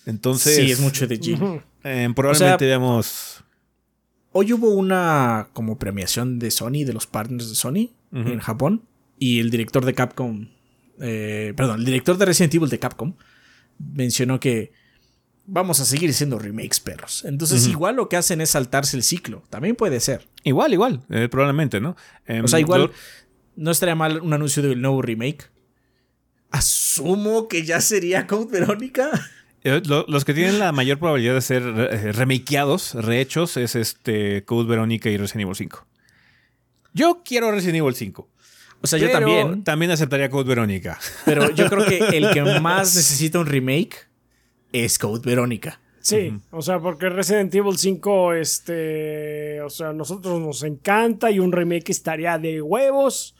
[0.09, 1.16] Entonces, sí, es mucho de.
[1.16, 1.61] Ujú.
[1.84, 3.44] eh, probablemente O sea, veamos.
[4.32, 8.84] Hoy hubo una como premiación de Sony, de los partners de Sony en Japón.
[9.18, 10.48] Y el director de Capcom,
[11.00, 13.14] eh, perdón, el director de Resident Evil de Capcom
[13.78, 14.72] mencionó que
[15.44, 17.24] vamos a seguir siendo remakes, perros.
[17.26, 19.42] Entonces, igual lo que hacen es saltarse el ciclo.
[19.50, 20.26] También puede ser.
[20.44, 21.96] Igual, igual, eh, probablemente, ¿no?
[22.26, 22.92] Em, O sea, igual
[23.56, 25.50] no estaría mal un anuncio del nuevo remake.
[26.50, 29.11] Asumo que ya sería Code Verónica.
[29.64, 34.44] Eh, lo- los que tienen la mayor probabilidad de ser eh, remakeados, rehechos, es este
[34.44, 35.86] Code Verónica y Resident Evil 5.
[36.94, 38.28] Yo quiero Resident Evil 5.
[38.80, 39.64] O sea, yo también.
[39.64, 40.98] También aceptaría Code Verónica.
[41.24, 44.09] Pero yo creo que el que más necesita un remake
[44.72, 45.80] es Code Verónica.
[46.00, 51.38] Sí, o sea, porque Resident Evil 5, este, o sea, a nosotros nos encanta y
[51.38, 53.34] un remake estaría de huevos.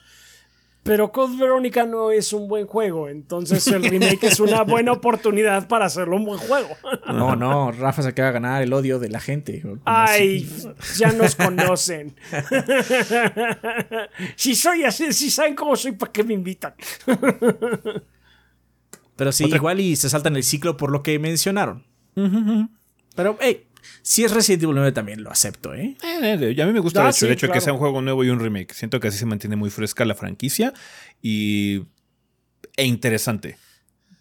[0.83, 5.69] Pero Code Verónica no es un buen juego, entonces el remake es una buena oportunidad
[5.69, 6.69] para hacerlo un buen juego.
[7.07, 9.63] No, no, Rafa se acaba de ganar el odio de la gente.
[9.85, 10.49] Ay,
[10.79, 10.99] así.
[10.99, 12.17] ya nos conocen.
[14.37, 16.75] si soy así, si saben cómo soy, ¿para qué me invitan?
[19.17, 21.85] Pero sí, igual y se saltan el ciclo por lo que mencionaron.
[23.15, 23.67] Pero, hey,
[24.03, 25.97] si es Resident Evil 9 también lo acepto, ¿eh?
[26.03, 28.01] Eh, eh, a mí me gusta Ah, el hecho, el de que sea un juego
[28.03, 28.73] nuevo y un remake.
[28.73, 30.73] Siento que así se mantiene muy fresca la franquicia
[31.23, 31.83] y
[32.77, 33.59] e interesante.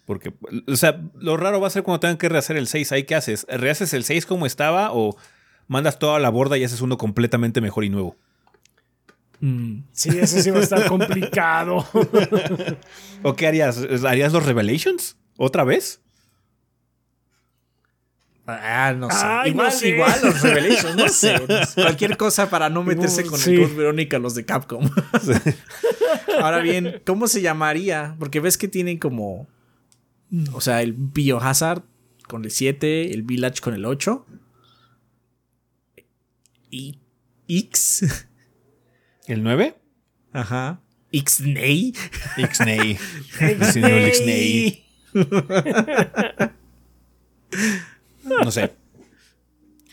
[0.04, 0.32] Porque,
[0.66, 2.92] o sea, lo raro va a ser cuando tengan que rehacer el 6.
[2.92, 3.46] ¿Ahí qué haces?
[3.48, 5.16] ¿Rehaces el 6 como estaba o
[5.66, 8.16] mandas todo a la borda y haces uno completamente mejor y nuevo?
[9.40, 9.80] Mm.
[9.92, 11.86] Sí, ese sí va a estar complicado.
[13.22, 13.86] ¿O qué harías?
[14.04, 15.16] ¿Harías los Revelations?
[15.36, 16.00] ¿Otra vez?
[18.50, 19.16] Ah, no sé.
[19.20, 19.88] Ay, no igual, sé.
[19.90, 21.38] igual los Revelations, no sé.
[21.46, 21.82] no sé.
[21.82, 23.54] Cualquier cosa para no meterse con Sí.
[23.54, 24.88] el Code Verónica los de Capcom.
[26.40, 28.16] Ahora bien, ¿cómo se llamaría?
[28.18, 29.46] Porque ves que tienen como.
[30.52, 31.82] O sea, el Biohazard
[32.26, 34.26] con el 7, el Village con el 8.
[36.70, 36.98] Y.
[37.48, 38.26] X.
[39.26, 39.74] ¿El 9?
[40.32, 40.80] Ajá.
[41.10, 41.54] Sí,
[43.80, 44.84] no, el Ixnay.
[48.44, 48.72] No sé.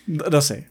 [0.07, 0.69] No, no sé.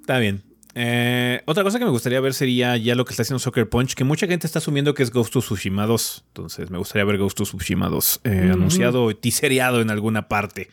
[0.00, 0.42] Está bien.
[0.78, 3.94] Eh, otra cosa que me gustaría ver sería ya lo que está haciendo Soccer Punch,
[3.94, 6.24] que mucha gente está asumiendo que es Ghost of Tsushima 2.
[6.28, 10.68] Entonces me gustaría ver Ghost of Tsushima 2 eh, anunciado o teasereado en alguna parte.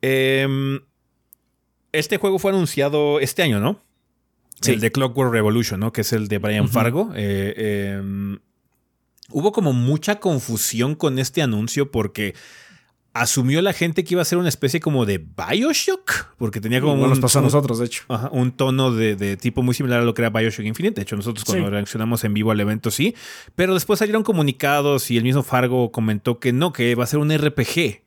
[0.00, 0.78] Em,
[1.90, 3.82] este juego fue anunciado este año, ¿no?
[4.60, 4.72] Sí.
[4.72, 5.92] El de Clockwork Revolution, ¿no?
[5.92, 7.10] Que es el de Brian Fargo.
[7.16, 8.38] Eh, em,
[9.30, 12.36] hubo como mucha confusión con este anuncio porque
[13.14, 16.92] asumió la gente que iba a ser una especie como de Bioshock, porque tenía como
[16.94, 18.04] un, nos pasó a nosotros, de hecho.
[18.08, 20.94] Ajá, un tono de, de tipo muy similar a lo que era Bioshock Infinite.
[20.96, 21.70] De hecho, nosotros cuando Sí.
[21.70, 23.14] reaccionamos en vivo al evento sí.
[23.56, 27.18] Pero después salieron comunicados y el mismo Fargo comentó que no, que va a ser
[27.18, 28.02] un RPG.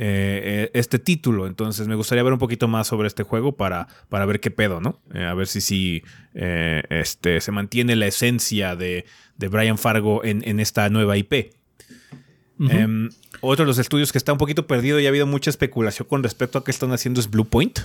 [0.00, 1.48] eh, eh, este título.
[1.48, 4.80] Entonces me gustaría ver un poquito más sobre este juego para, para ver qué pedo,
[4.80, 5.00] ¿no?
[5.12, 6.02] Eh, a ver si sí
[6.34, 11.52] eh, este, se mantiene la esencia de, de Brian Fargo en, en esta nueva IP.
[12.60, 16.08] Em, otro de los estudios que está un poquito perdido y ha habido mucha especulación
[16.08, 17.78] con respecto a qué están haciendo es Blue Point.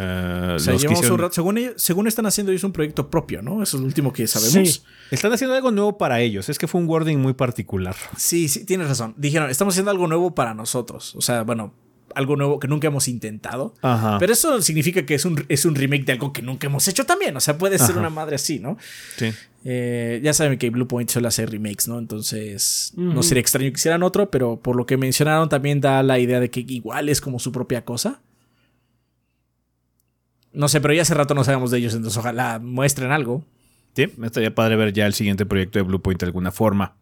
[0.00, 3.62] Eh, O sea, hicieron- según, ellos- según están haciendo, es un proyecto propio, ¿no?
[3.62, 4.52] Eso es lo último que sabemos.
[4.74, 4.82] Sí.
[5.10, 6.48] Están haciendo algo nuevo para ellos.
[6.48, 7.96] Es que fue un wording muy particular.
[8.16, 9.14] Sí, sí, tienes razón.
[9.16, 11.14] Dijeron, estamos haciendo algo nuevo para nosotros.
[11.16, 11.74] O sea, bueno,
[12.18, 13.74] algo nuevo que nunca hemos intentado.
[13.80, 14.18] Ajá.
[14.18, 17.06] Pero eso significa que es un, es un remake de algo que nunca hemos hecho
[17.06, 17.36] también.
[17.36, 18.00] O sea, puede ser Ajá.
[18.00, 18.76] una madre así, ¿no?
[19.16, 19.32] Sí.
[19.64, 21.98] Eh, ya saben que Blue Point suele hacer remakes, ¿no?
[21.98, 26.18] Entonces, no sería extraño que hicieran otro, pero por lo que mencionaron también da la
[26.18, 28.20] idea de que igual es como su propia cosa.
[30.52, 33.44] No sé, pero ya hace rato no sabemos de ellos, entonces ojalá muestren algo.
[33.94, 36.96] Sí, me estaría padre ver ya el siguiente proyecto de Blue Point de alguna forma.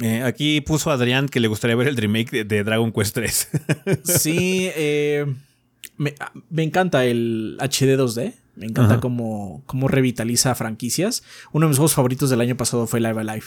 [0.00, 3.48] Eh, aquí puso Adrián que le gustaría ver el remake de, de Dragon Quest 3.
[4.04, 5.26] Sí, eh,
[5.96, 6.14] me,
[6.48, 8.34] me encanta el HD 2D.
[8.56, 9.00] Me encanta Ajá.
[9.00, 11.22] cómo, cómo revitaliza franquicias.
[11.52, 13.46] Uno de mis juegos favoritos del año pasado fue Live Alive.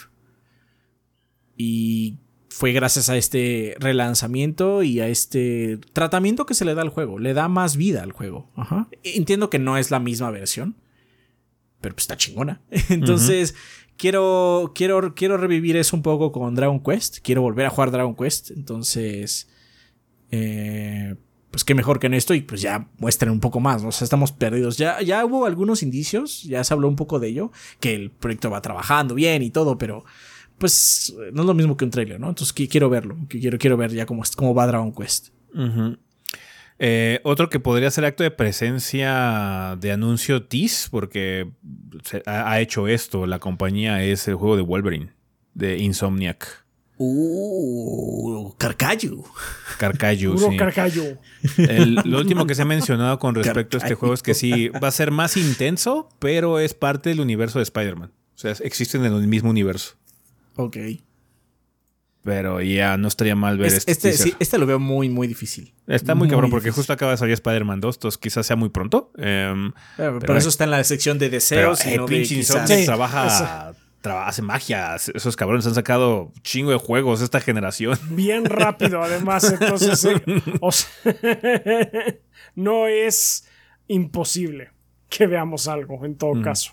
[1.56, 2.18] Y
[2.50, 7.20] fue gracias a este relanzamiento y a este tratamiento que se le da al juego.
[7.20, 8.50] Le da más vida al juego.
[8.56, 8.88] Ajá.
[9.04, 10.76] Entiendo que no es la misma versión.
[11.82, 12.62] Pero pues está chingona.
[12.90, 13.56] Entonces,
[13.98, 17.20] quiero, quiero, quiero revivir eso un poco con Dragon Quest.
[17.22, 18.52] Quiero volver a jugar Dragon Quest.
[18.52, 19.50] Entonces,
[20.32, 21.16] eh,
[21.52, 23.90] pues qué mejor que en esto y pues ya muestren un poco más, ¿no?
[23.90, 24.78] O sea, estamos perdidos.
[24.78, 28.50] Ya, ya hubo algunos indicios, ya se habló un poco de ello, que el proyecto
[28.50, 30.04] va trabajando bien y todo, pero
[30.58, 32.30] pues no es lo mismo que un trailer, ¿no?
[32.30, 35.30] Entonces qui- quiero verlo, qui- quiero, quiero ver ya cómo, cómo va Dragon Quest.
[36.86, 41.50] Eh, otro que podría ser acto de presencia de anuncio Tease, porque
[42.04, 45.14] se- ha, ha hecho esto, la compañía es el juego de Wolverine,
[45.54, 46.66] de Insomniac.
[46.98, 48.54] Uh.
[48.58, 49.24] Carcayu,
[50.36, 50.58] Puro sí.
[50.58, 51.04] carcayo.
[51.58, 53.96] El- lo último que se ha mencionado con respecto a este Carcayo.
[53.98, 57.64] juego es que sí, va a ser más intenso, pero es parte del universo de
[57.64, 58.12] Spider-Man.
[58.36, 59.96] O sea, existen en el mismo universo.
[60.56, 60.78] Ok.
[62.24, 63.92] Pero ya no estaría mal ver Es- este.
[63.92, 65.74] este, sí, este lo veo muy, muy difícil.
[65.88, 66.82] Está muy, muy cabrón porque difícil.
[66.82, 69.12] justo acaba de salir Spider-Man 2, entonces quizás sea muy pronto.
[69.18, 71.86] Em, Pero, Pero- eso está en la sección de pero deseos.
[71.86, 74.96] y eh, no pinche quizás- Insomniac Sí, trabaja, traba- hace magia.
[74.96, 78.00] Esos cabrones han sacado chingo de juegos esta generación.
[78.12, 79.44] Bien rápido, además.
[79.52, 80.22] Entonces, eh,
[80.62, 80.88] o sea,
[82.56, 83.46] no es
[83.88, 84.72] imposible
[85.10, 86.72] que veamos algo, en todo caso.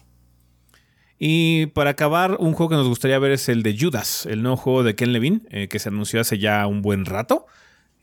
[1.23, 4.57] Y para acabar, un juego que nos gustaría ver es el de Judas, el nuevo
[4.57, 7.47] juego de Ken Levine, eh, que se anunció hace ya un buen rato.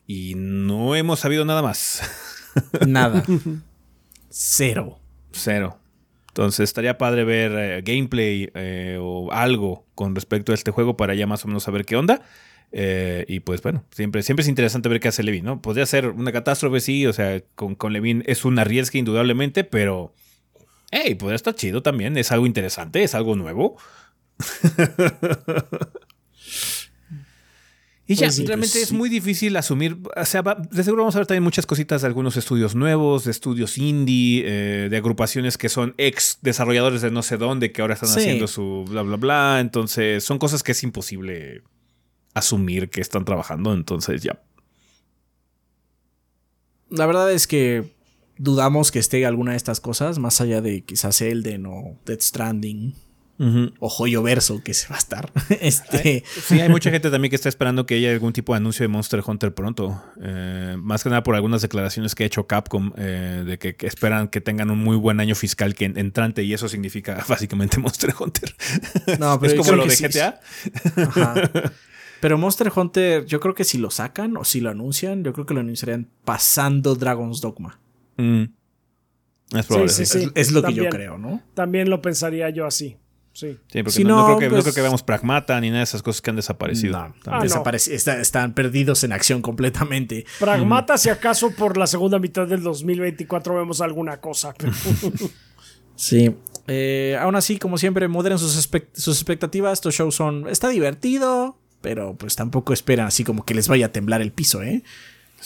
[0.06, 2.02] Y no hemos sabido nada más.
[2.88, 3.24] Nada.
[4.30, 5.00] Cero.
[5.32, 5.80] Cero.
[6.28, 11.16] Entonces estaría padre ver eh, gameplay eh, o algo con respecto a este juego para
[11.16, 12.22] ya más o menos saber qué onda.
[12.72, 15.62] Eh, y pues bueno, siempre, siempre es interesante ver qué hace Levine, ¿no?
[15.64, 20.14] Podría ser una catástrofe, sí, o sea, con, con Levine es una riesga indudablemente, pero...
[20.92, 23.78] Hey, podría estar chido también, es algo interesante, es algo nuevo.
[28.10, 29.98] Y ya, Pues sí, realmente pues es muy difícil asumir.
[30.16, 33.26] O sea, va- de seguro vamos a ver también muchas cositas de algunos estudios nuevos,
[33.26, 37.82] de estudios indie, eh, de agrupaciones que son ex desarrolladores de no sé dónde, que
[37.82, 38.20] ahora están Sí.
[38.22, 39.58] haciendo su bla, bla, bla.
[39.60, 41.64] Entonces, son cosas que es imposible
[42.34, 43.74] asumir que están trabajando.
[43.74, 44.42] Entonces, ya.
[46.90, 47.94] La verdad es que
[48.38, 52.96] dudamos que esté alguna de estas cosas, más allá de quizás Elden o Death Stranding
[53.80, 55.32] O Joyo Verso, que se va a estar.
[55.62, 56.24] este...
[56.26, 58.88] Sí, hay mucha gente también que está esperando que haya algún tipo de anuncio de
[58.88, 60.02] Monster Hunter pronto.
[60.22, 64.28] Eh, más que nada por algunas declaraciones que ha hecho Capcom eh, de que, esperan
[64.28, 68.56] que tengan un muy buen año fiscal que entrante y eso significa básicamente Monster Hunter.
[69.20, 70.40] No, pero es como lo de GTA.
[72.20, 75.46] Pero Monster Hunter, yo creo que si lo sacan o si lo anuncian, yo creo
[75.46, 77.80] que lo anunciarían pasando Dragon's Dogma.
[78.18, 78.44] Mm.
[79.58, 79.94] Es probable.
[80.36, 81.42] Es, lo que yo creo, ¿no?
[81.54, 82.98] También lo pensaría yo así.
[83.38, 83.56] Sí.
[83.72, 86.98] porque no, creo que, pues veamos Pragmata ni nada de esas cosas que han desaparecido.
[87.28, 87.44] Ah,
[87.76, 90.26] están perdidos en acción completamente.
[90.40, 94.56] Pragmata, si acaso por la segunda mitad del 2024 vemos alguna cosa.
[95.96, 96.36] sí.
[96.66, 98.54] Eh, aún así, como siempre, moderen sus,
[98.94, 99.74] sus expectativas.
[99.74, 100.50] Estos shows son.
[100.50, 104.64] Está divertido, pero pues tampoco esperan así como que les vaya a temblar el piso,
[104.64, 104.84] ¿eh?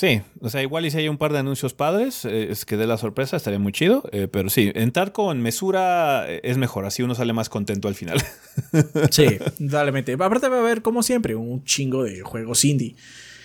[0.02, 2.76] Sí, o sea, igual y si hay un par de anuncios padres, eh, es que
[2.76, 4.02] dé la sorpresa, estaría muy chido.
[4.12, 7.94] Eh, pero sí, entrar con mesura eh, es mejor, así uno sale más contento al
[7.94, 8.20] final.
[9.12, 9.28] sí,
[9.60, 10.14] indudablemente.
[10.14, 12.96] Aparte va a haber, como siempre, un chingo de juegos indie.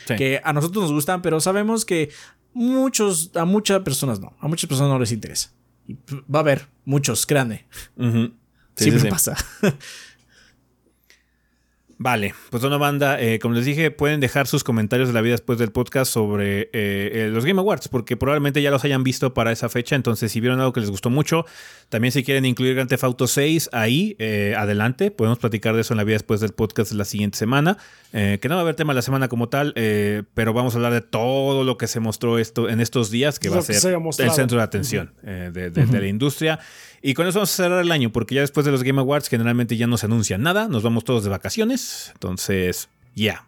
[0.06, 2.08] Que a nosotros nos gustan, pero sabemos que
[2.54, 4.34] muchos, a muchas personas no.
[4.40, 5.52] A muchas personas no les interesa.
[5.86, 5.98] Y
[6.34, 7.66] va a haber muchos, grande.
[8.76, 9.36] Siempre pasa.
[11.98, 15.32] Vale, pues una banda, eh, como les dije, pueden dejar sus comentarios de la vida
[15.32, 19.32] después del podcast sobre eh, eh, los Game Awards, porque probablemente ya los hayan visto
[19.32, 21.46] para esa fecha, entonces si vieron algo que les gustó mucho,
[21.88, 24.14] también si quieren incluir Grand Theft Auto 6 ahí,
[24.58, 27.78] adelante, podemos platicar de eso en la vida después del podcast la siguiente semana,
[28.12, 29.72] que no va a haber tema la semana como tal,
[30.34, 33.48] pero vamos a hablar de todo lo que se mostró esto en estos días, que
[33.48, 36.58] va a ser el centro de atención de, de la industria.
[37.02, 39.28] Y con eso vamos a cerrar el año, porque ya después de los Game Awards
[39.28, 41.85] generalmente ya no se anuncia nada, nos vamos todos de vacaciones.
[42.12, 43.46] Entonces, ya,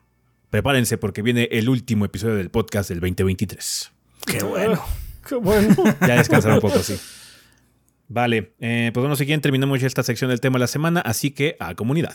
[0.50, 3.92] prepárense porque viene el último episodio del podcast del 2023.
[4.26, 4.82] Qué bueno.
[5.26, 5.74] Qué bueno.
[6.00, 6.98] Ya descansar un poco, sí.
[8.08, 11.00] Vale, eh, pues bueno, si quieren terminamos ya esta sección del tema de la semana,
[11.00, 12.14] así que a comunidad.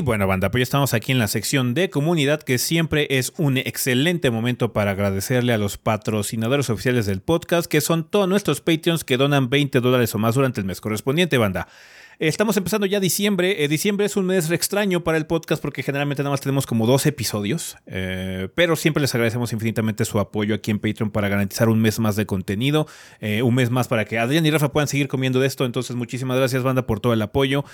[0.00, 3.34] Y bueno, banda, pues ya estamos aquí en la sección de comunidad, que siempre es
[3.36, 8.62] un excelente momento para agradecerle a los patrocinadores oficiales del podcast, que son todos nuestros
[8.62, 11.68] Patreons que donan 20 dólares o más durante el mes correspondiente, banda.
[12.20, 13.64] Estamos empezando ya diciembre.
[13.64, 16.86] Eh, diciembre es un mes extraño para el podcast porque generalmente nada más tenemos como
[16.86, 17.78] dos episodios.
[17.86, 21.98] Eh, pero siempre les agradecemos infinitamente su apoyo aquí en Patreon para garantizar un mes
[21.98, 22.86] más de contenido.
[23.20, 25.64] Eh, un mes más para que Adrián y Rafa puedan seguir comiendo de esto.
[25.64, 27.64] Entonces, muchísimas gracias, banda, por todo el apoyo.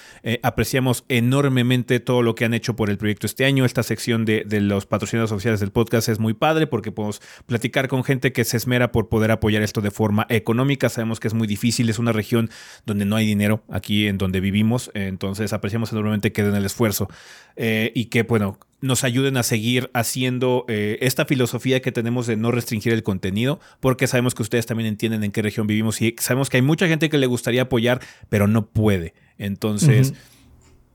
[0.44, 3.64] apreciamos enormemente todo lo que han hecho por el proyecto este año.
[3.64, 7.88] Esta sección de, de los patrocinadores oficiales del podcast es muy padre porque podemos platicar
[7.88, 10.88] con gente que se esmera por poder apoyar esto de forma económica.
[10.88, 11.90] Sabemos que es muy difícil.
[11.90, 12.48] Es una región
[12.84, 14.90] donde no hay dinero aquí en donde vivimos.
[14.94, 17.08] Entonces apreciamos enormemente que den el esfuerzo
[17.56, 22.36] eh, y que, bueno, nos ayuden a seguir haciendo eh, esta filosofía que tenemos de
[22.36, 26.14] no restringir el contenido, porque sabemos que ustedes también entienden en qué región vivimos y
[26.18, 29.14] sabemos que hay mucha gente que le gustaría apoyar, pero no puede.
[29.38, 30.14] Entonces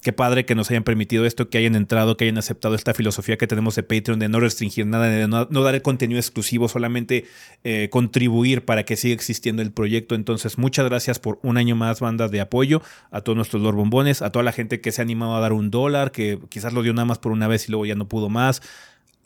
[0.01, 3.37] qué padre que nos hayan permitido esto, que hayan entrado, que hayan aceptado esta filosofía
[3.37, 7.25] que tenemos de Patreon de no restringir nada, de no, dar el contenido exclusivo, solamente
[7.63, 10.15] eh, contribuir para que siga existiendo el proyecto.
[10.15, 12.81] Entonces, muchas gracias por un año más, banda de apoyo,
[13.11, 15.53] a todos nuestros Lord Bombones, a toda la gente que se ha animado a dar
[15.53, 18.07] un dólar, que quizás lo dio nada más por una vez y luego ya no
[18.07, 18.61] pudo más.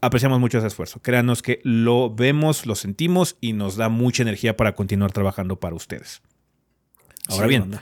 [0.02, 1.00] Apreciamos mucho ese esfuerzo.
[1.02, 5.76] Créanos que lo vemos, lo sentimos y nos da mucha energía para continuar trabajando para
[5.76, 6.22] ustedes.
[7.28, 7.80] Ahora bien.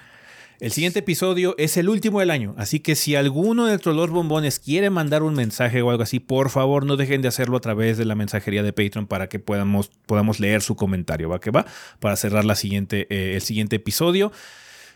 [0.63, 4.59] El siguiente episodio es el último del año, así que si alguno de los bombones
[4.59, 7.97] quiere mandar un mensaje o algo así, por favor no dejen de hacerlo a través
[7.97, 11.65] de la mensajería de Patreon para que podamos, podamos leer su comentario, ¿va que va?
[11.99, 14.31] Para cerrar la siguiente, eh, el siguiente episodio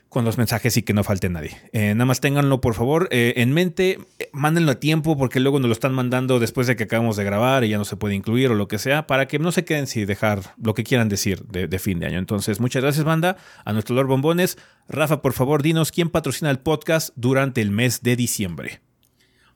[0.09, 1.57] con los mensajes y que no falte nadie.
[1.73, 5.59] Eh, nada más ténganlo por favor eh, en mente, eh, mándenlo a tiempo porque luego
[5.59, 8.15] nos lo están mandando después de que acabamos de grabar y ya no se puede
[8.15, 11.09] incluir o lo que sea, para que no se queden sin dejar lo que quieran
[11.09, 12.19] decir de, fin de año.
[12.19, 14.57] Entonces, muchas gracias banda, a nuestro Lord Bombones.
[14.87, 18.79] Rafa, por favor, dinos quién patrocina el podcast durante el mes de diciembre.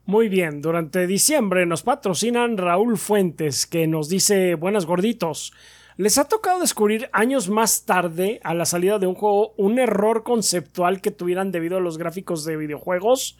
[0.04, 5.52] Muy bien, durante diciembre nos patrocinan Raúl Fuentes, que nos dice buenas gorditos.
[5.96, 10.22] ¿Les ha tocado descubrir años más tarde, a la salida de un juego, un error
[10.22, 13.36] conceptual que tuvieran debido a los gráficos de videojuegos?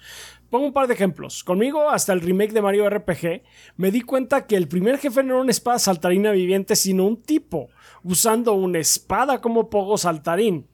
[0.51, 1.45] Pongo un par de ejemplos.
[1.45, 3.43] Conmigo, hasta el remake de Mario RPG,
[3.77, 7.23] me di cuenta que el primer jefe no era una espada saltarina viviente, sino un
[7.23, 7.71] tipo,
[8.03, 10.69] usando una espada como Pogo saltarín.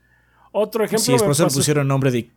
[0.50, 1.04] Otro ejemplo.
[1.04, 2.32] Sí, es por eso pusieron nombre de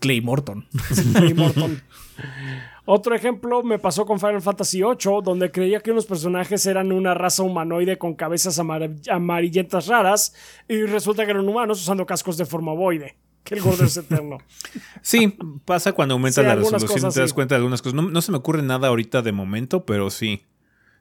[0.00, 0.66] Clay Morton.
[1.12, 1.82] Clay Morton.
[2.90, 7.12] Otro ejemplo me pasó con Final Fantasy VIII, donde creía que unos personajes eran una
[7.12, 10.34] raza humanoide con cabezas amar amarillentas raras
[10.66, 13.14] y resulta que eran humanos usando cascos de forma ovoide.
[13.44, 14.38] Que el gordo es eterno.
[15.02, 15.36] Sí,
[15.66, 17.34] pasa cuando aumenta Sí, la resolución cosas te das sí.
[17.34, 17.94] cuenta de algunas cosas.
[17.94, 20.44] No, no se me ocurre nada ahorita de momento, pero sí.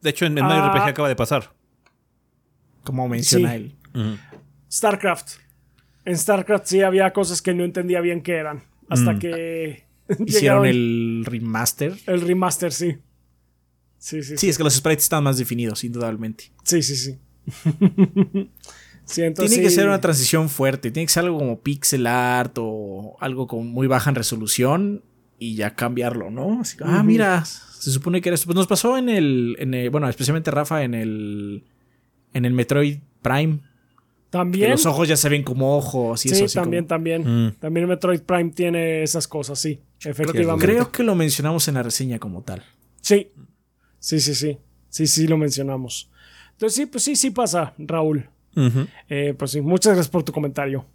[0.01, 0.71] De hecho, en el Mario Ah.
[0.77, 1.51] RPG acaba de pasar.
[2.83, 3.55] Como menciona Sí.
[3.95, 4.19] él.
[4.69, 5.37] StarCraft.
[6.03, 8.63] En StarCraft sí había cosas que no entendía bien qué eran.
[8.89, 9.19] Hasta Mm.
[9.19, 9.86] que
[10.25, 11.95] Hicieron el remaster.
[12.05, 12.97] el remaster, sí.
[13.99, 16.51] Sí, sí, Sí, es que los sprites están más definidos, indudablemente.
[16.63, 17.17] Sí, sí, sí.
[19.05, 19.75] sí, entonces Tiene que sí.
[19.75, 20.91] ser una transición fuerte.
[20.91, 25.03] Tiene que ser algo como pixel art o algo con muy baja en resolución
[25.39, 26.61] y ya cambiarlo, ¿no?
[26.61, 28.45] Así, ah, mira, se supone que era esto.
[28.45, 31.63] Pues nos pasó en el, en el- bueno, especialmente Rafa en el,
[32.33, 33.57] en el Metroid Prime.
[33.59, 34.71] Que También.
[34.71, 37.45] los ojos ya se ven como ojos y sí, eso así también, como- también.
[37.47, 37.51] Mm.
[37.59, 39.79] También Metroid Prime tiene esas cosas, sí.
[40.03, 40.65] Efectivamente.
[40.65, 42.63] Creo que lo mencionamos en la reseña como tal.
[43.01, 43.31] Sí.
[43.99, 44.57] Sí, sí, sí.
[44.89, 46.09] Sí, sí, lo mencionamos.
[46.51, 48.29] Entonces, sí, pues sí, sí pasa, Raúl.
[49.09, 50.85] Eh, pues sí, muchas gracias por tu comentario.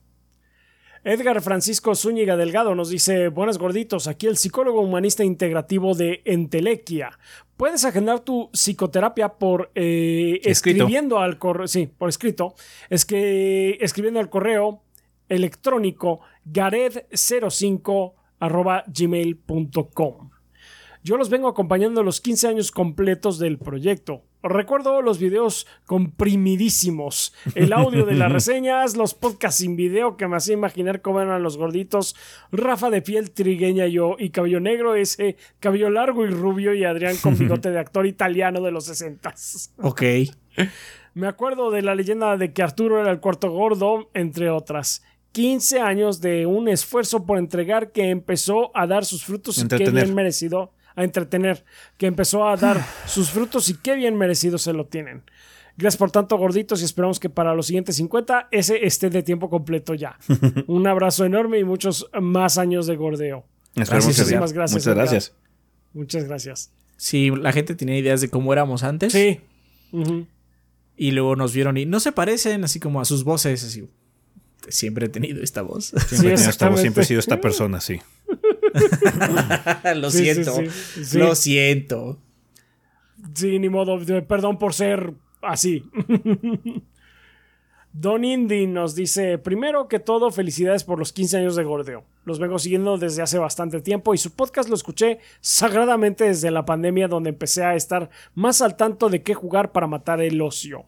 [1.04, 7.18] Edgar Francisco Zúñiga Delgado nos dice: Buenas gorditos, aquí el psicólogo humanista integrativo de Entelequia.
[7.56, 11.68] Puedes agendar tu psicoterapia por eh, escribiendo al correo.
[11.68, 12.54] Sí, por escrito.
[12.88, 14.82] Es que escribiendo al correo
[15.28, 18.12] electrónico gared05
[18.42, 20.30] arroba gmail.com.
[21.04, 24.22] Yo los vengo acompañando los 15 años completos del proyecto.
[24.42, 30.36] Recuerdo los videos comprimidísimos, el audio de las reseñas, los podcasts sin video que me
[30.36, 32.16] hacía imaginar cómo eran los gorditos,
[32.50, 37.16] Rafa de piel trigueña yo y cabello negro, ese cabello largo y rubio y Adrián
[37.16, 39.34] con bigote de actor italiano de los 60
[39.78, 40.02] Ok.
[41.14, 45.04] me acuerdo de la leyenda de que Arturo era el cuarto gordo, entre otras.
[45.32, 49.90] 15 años de un esfuerzo por entregar que empezó a dar sus frutos y qué
[49.90, 50.72] bien merecido.
[50.94, 51.64] A entretener,
[51.96, 55.22] que empezó a dar sus frutos y qué bien merecido se lo tienen.
[55.78, 59.48] Gracias por tanto, gorditos, y esperamos que para los siguientes 50 ese esté de tiempo
[59.48, 60.18] completo ya.
[60.66, 63.46] Un abrazo enorme y muchos más años de gordeo.
[63.74, 63.80] Sí.
[63.90, 64.96] Muchísimas gracias, Muchas Edgar.
[64.96, 65.34] gracias.
[65.94, 66.72] Muchas gracias.
[66.98, 69.12] Sí, la gente tenía ideas de cómo éramos antes.
[69.14, 69.40] Sí.
[70.96, 73.64] Y luego nos vieron y no se parecen así como a sus voces.
[73.64, 73.88] Así,
[74.68, 75.86] siempre he tenido esta voz.
[75.86, 76.80] Siempre, Sí, he tenido esta voz, exactamente.
[76.82, 78.00] siempre he sido esta persona, sí.
[79.96, 80.54] lo Sí, siento.
[80.56, 81.18] sí, sí.
[81.18, 82.18] Lo siento.
[83.34, 83.98] Sí, ni modo.
[84.26, 85.12] Perdón por ser
[85.42, 85.84] así.
[87.94, 92.04] Don Indy nos dice, primero que todo, felicidades por los 15 años de Gordeo.
[92.24, 96.64] Los vengo siguiendo desde hace bastante tiempo y su podcast lo escuché sagradamente desde la
[96.64, 100.86] pandemia donde empecé a estar más al tanto de qué jugar para matar el ocio.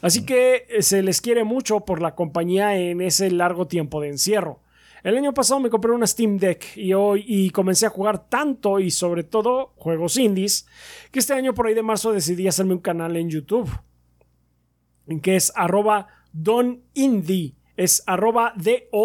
[0.00, 4.08] Así que eh, se les quiere mucho por la compañía en ese largo tiempo de
[4.08, 4.60] encierro.
[5.02, 8.80] El año pasado me compré una Steam Deck y hoy y comencé a jugar tanto
[8.80, 10.66] y sobre todo juegos indies
[11.10, 13.70] que este año por ahí de marzo decidí hacerme un canal en YouTube
[15.22, 16.08] que es arroba.
[17.76, 19.04] Es arroba D-O-N-I-N-D-I-E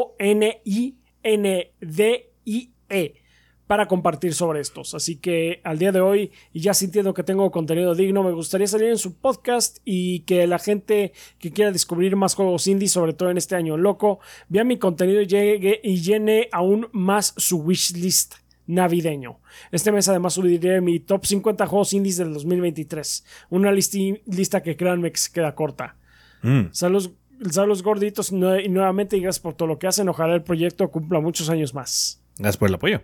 [3.70, 4.96] para compartir sobre estos.
[4.96, 8.66] Así que al día de hoy, y ya sintiendo que tengo contenido digno, me gustaría
[8.66, 13.14] salir en su podcast y que la gente que quiera descubrir más juegos indie, sobre
[13.14, 17.58] todo en este año loco, vea mi contenido y llegue y llene aún más su
[17.60, 19.40] wishlist navideño.
[19.72, 23.24] Este mes además subiré mi top 50 juegos indies del 2023.
[23.52, 25.96] Una listi- lista que créanme que se queda corta.
[26.41, 26.70] Mm.
[26.72, 27.12] Saludos,
[27.52, 28.36] saludos gorditos y
[28.70, 30.10] nuevamente y gracias por todo lo que hacen.
[30.10, 32.20] Ojalá el proyecto cumpla muchos años más.
[32.40, 33.02] Gracias por el apoyo.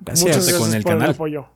[0.00, 0.28] Gracias.
[0.28, 1.08] Muchas gracias con el por canal.
[1.08, 1.48] el apoyo.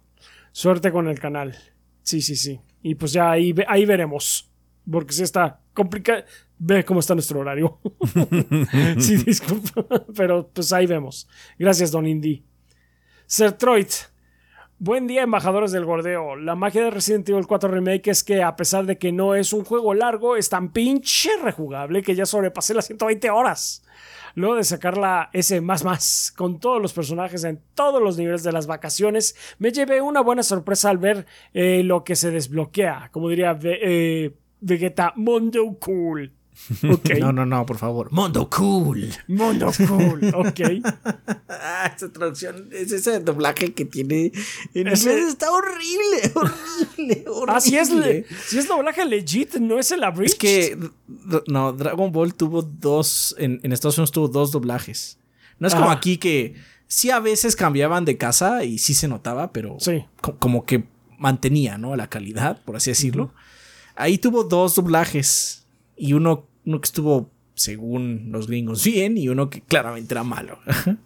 [0.53, 1.57] Suerte con el canal.
[2.03, 2.61] Sí, sí, sí.
[2.83, 4.51] Y pues ya ahí, ahí veremos.
[4.91, 6.25] Porque sí está complicado.
[6.59, 7.81] Ve cómo está nuestro horario.
[8.99, 10.05] sí, disculpa.
[10.15, 11.29] Pero pues ahí vemos.
[11.59, 12.45] Gracias, Don Indy.
[13.27, 13.89] Sertroid.
[14.79, 16.35] Buen día, embajadores del gordeo.
[16.35, 19.53] La magia de Resident Evil 4 Remake es que, a pesar de que no es
[19.53, 23.85] un juego largo, es tan pinche rejugable que ya sobrepasé las 120 horas.
[24.35, 28.43] Luego de sacar la S más más con todos los personajes en todos los niveles
[28.43, 33.11] de las vacaciones, me llevé una buena sorpresa al ver eh, lo que se desbloquea.
[33.13, 36.33] Como diría eh, Vegeta, Mondo Cool.
[36.91, 37.11] Ok.
[37.19, 38.13] No, no, no, por favor.
[38.13, 39.11] Mundo cool.
[39.27, 40.33] Mondo Cool.
[40.35, 40.61] Ok.
[41.49, 44.33] Ah, esa traducción, es ese doblaje que tiene
[44.75, 47.45] en Ese- inglés está horrible, horrible, horrible.
[47.49, 50.33] Ah, si es, le- si es doblaje legit, no es el abridged.
[50.33, 50.79] Es que,
[51.49, 55.19] no, Dragon Ball tuvo dos, en, en Estados Unidos tuvo dos doblajes.
[55.59, 55.95] No es como Ah.
[55.95, 56.55] aquí que
[56.87, 60.05] sí a veces cambiaban de casa y sí se notaba, pero Sí.
[60.21, 60.85] co- como que
[61.19, 61.97] mantenía, ¿no?
[61.97, 63.33] La calidad, por así decirlo.
[63.95, 65.62] Ahí tuvo dos doblajes
[65.97, 70.59] y uno, uno que estuvo, según los gringos, bien y uno que claramente era malo.
[70.67, 70.99] Ajá.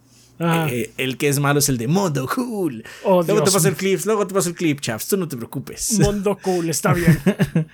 [0.70, 2.84] Eh, el que es malo es el de Mondo Cool.
[3.04, 3.54] Oh, luego te Dios.
[3.54, 5.08] paso el clip, luego te paso el clip, chaps.
[5.08, 5.98] Tú no te preocupes.
[5.98, 7.18] Mundo cool, está bien.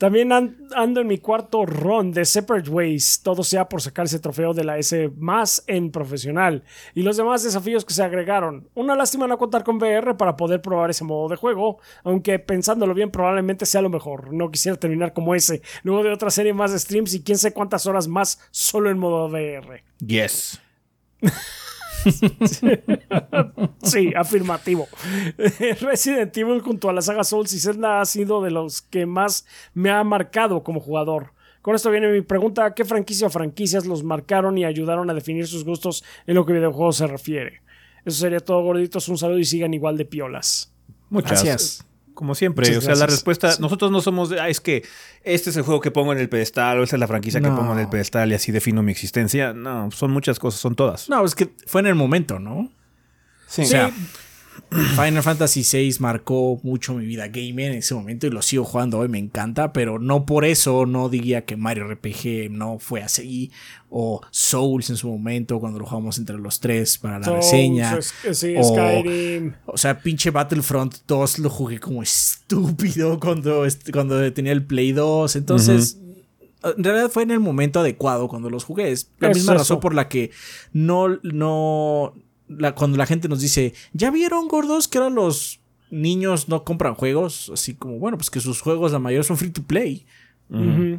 [0.00, 4.18] También an- ando en mi cuarto run de Separate Ways, todo sea por sacar ese
[4.18, 6.64] trofeo de la S más en profesional
[6.94, 8.66] y los demás desafíos que se agregaron.
[8.74, 12.94] Una lástima no contar con VR para poder probar ese modo de juego, aunque pensándolo
[12.94, 14.32] bien probablemente sea lo mejor.
[14.32, 17.52] No quisiera terminar como ese, luego de otra serie más de streams y quién sé
[17.52, 19.84] cuántas horas más solo en modo VR.
[19.98, 20.58] Yes.
[23.82, 24.88] Sí, afirmativo.
[25.80, 29.46] Resident Evil junto a la saga Souls y Zelda ha sido de los que más
[29.74, 31.32] me ha marcado como jugador.
[31.62, 35.46] Con esto viene mi pregunta, ¿qué franquicia o franquicias los marcaron y ayudaron a definir
[35.46, 37.62] sus gustos en lo que videojuegos se refiere?
[38.04, 39.08] Eso sería todo, gorditos.
[39.08, 40.72] Un saludo y sigan igual de piolas.
[41.10, 41.89] Muchas Gracias.
[42.20, 44.84] Como siempre, Muchas o sea, la respuesta, nosotros no somos de, ah, es que
[45.22, 47.48] este es el juego que pongo en el pedestal o esta es la franquicia que
[47.48, 49.54] pongo en el pedestal y así defino mi existencia.
[49.54, 51.08] No, son muchas cosas, son todas.
[51.08, 52.70] No, es que fue en el momento, ¿no?
[53.46, 53.62] Sí.
[53.62, 53.90] O sea,
[54.70, 58.98] Final Fantasy VI marcó mucho mi vida gamer en ese momento y lo sigo jugando
[58.98, 63.50] hoy, me encanta, pero no por eso no diría que Mario RPG no fue así,
[63.88, 67.98] o Souls en su momento, cuando lo jugamos entre los tres para la Souls, reseña.
[67.98, 69.54] es- sí, o- Skyrim.
[69.66, 75.34] O sea, pinche Battlefront 2 lo jugué como estúpido cuando, cuando tenía el Play 2.
[75.36, 75.98] Entonces,
[76.62, 78.92] en realidad fue en el momento adecuado cuando los jugué.
[78.92, 80.30] Es la Es misma razón por la que
[80.72, 82.14] no, no,
[82.58, 85.60] la- cuando la gente nos dice, ¿ya vieron gordos que ahora los
[85.90, 87.50] niños no compran juegos?
[87.54, 90.04] Así como, bueno, pues que sus juegos la mayoría son free to play.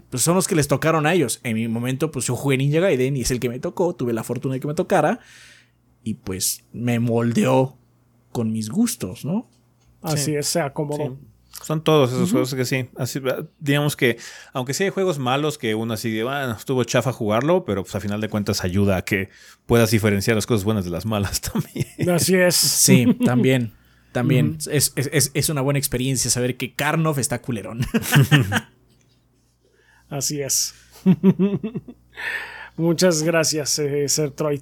[0.09, 1.41] Pues son los que les tocaron a ellos.
[1.43, 3.93] En mi momento, pues yo jugué Ninja Gaiden y es el que me tocó.
[3.93, 5.19] Tuve la fortuna de que me tocara.
[6.05, 7.77] Y pues me moldeó
[8.31, 9.49] con mis gustos, ¿no?
[10.01, 10.35] Así Sí.
[10.35, 11.17] es, se acomodó.
[11.63, 12.89] Son todos esos juegos que sí.
[12.97, 13.21] Así,
[13.59, 14.17] digamos que,
[14.53, 17.93] aunque sí hay juegos malos que uno así de, bueno, estuvo chafa jugarlo, pero pues
[17.95, 19.29] a final de cuentas ayuda a que
[19.65, 22.09] puedas diferenciar las cosas buenas de las malas también.
[22.09, 22.55] Así es.
[22.55, 23.73] Sí, también.
[24.11, 27.81] También es, es- es- es una buena experiencia saber que Karnov está culerón.
[30.09, 30.73] Así es.
[32.77, 34.61] Muchas gracias, eh, Sertroid.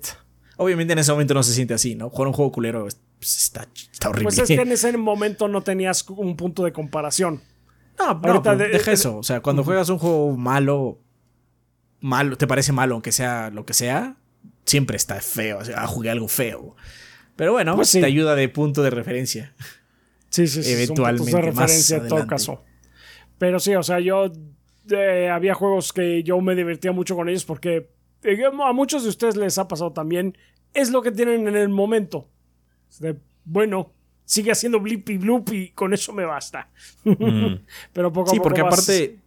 [0.57, 2.09] Obviamente en ese momento no se siente así, ¿no?
[2.09, 4.23] Jugar un juego culero es- pues, está, está horrible.
[4.25, 7.41] Pues es que en ese momento no tenías un punto de comparación.
[7.97, 9.17] No, no, ahorita de- deja de- eso.
[9.17, 10.99] O sea, cuando juegas un juego malo,
[11.99, 14.15] malo, te parece malo, aunque sea lo que sea,
[14.65, 15.59] siempre está feo.
[15.59, 16.75] O sea, ah, jugué algo feo.
[17.35, 17.99] Pero bueno, Pues sí.
[17.99, 19.53] te ayuda de punto de referencia.
[20.31, 20.71] Sí, sí, sí.
[20.73, 22.63] Eventualmente, son puntos de más referencia en todo caso.
[23.39, 24.31] Pero sí, o sea, yo
[24.91, 27.89] eh, había juegos que yo me divertía mucho con ellos porque
[28.21, 30.37] eh, a muchos de ustedes les ha pasado también.
[30.75, 32.29] Es lo que tienen en el momento.
[33.45, 33.91] Bueno,
[34.25, 36.69] sigue haciendo blip y bloop y con eso me basta.
[37.93, 39.19] Pero poco a Sí, poco porque vas- aparte,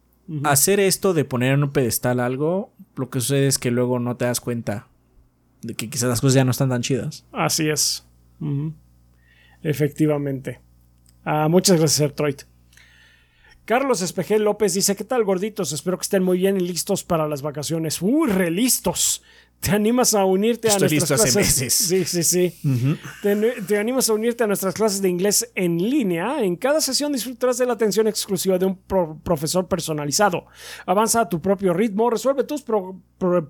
[0.43, 4.15] hacer esto de poner en un pedestal algo, lo que sucede es que luego no
[4.15, 4.87] te das cuenta
[5.61, 7.25] de que quizás las cosas ya no están tan chidas.
[7.31, 8.05] Así es.
[9.61, 10.59] Efectivamente.
[11.23, 12.35] Ah, muchas gracias, Ertroid.
[13.65, 15.71] Carlos Espejel López dice: ¿Qué tal, gorditos?
[15.71, 18.01] Espero que estén muy bien y listos para las vacaciones.
[18.01, 19.23] ¡Uy, re listos!
[19.63, 21.35] ¿Te animas a unirte a nuestras listo hace clases?
[21.61, 21.73] meses.
[21.73, 22.97] Sí, sí, sí.
[23.21, 26.43] ¿Te, te animas a unirte a nuestras clases de inglés en línea?
[26.43, 30.47] En cada sesión disfrutarás de la atención exclusiva de un pro- profesor personalizado.
[30.85, 32.63] Avanza a tu propio ritmo, resuelve tus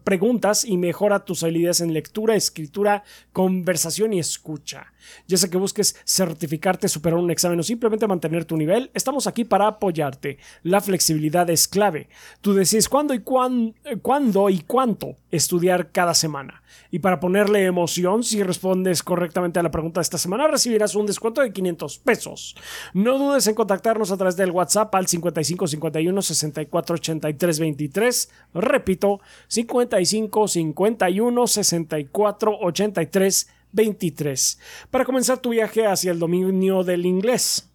[0.04, 4.94] preguntas y mejora tus habilidades en lectura, escritura, conversación y escucha.
[5.28, 9.44] Ya sea que busques certificarte, superar un examen o simplemente mantener tu nivel, estamos aquí
[9.46, 10.38] para apoyarte.
[10.62, 12.08] La flexibilidad es clave.
[12.42, 16.62] Tú decides cuándo y, cuán- eh, cuándo y cuánto estudiar cada semana.
[16.92, 21.08] Y para ponerle emoción, si respondes correctamente a la pregunta de esta semana, recibirás un
[21.08, 22.56] descuento de 500 pesos.
[22.94, 28.32] No dudes en contactarnos a través del WhatsApp al 55 51 64 83 23.
[28.54, 34.60] Repito, 55 51 64 83 23.
[34.92, 37.72] Para comenzar tu viaje hacia el dominio del inglés.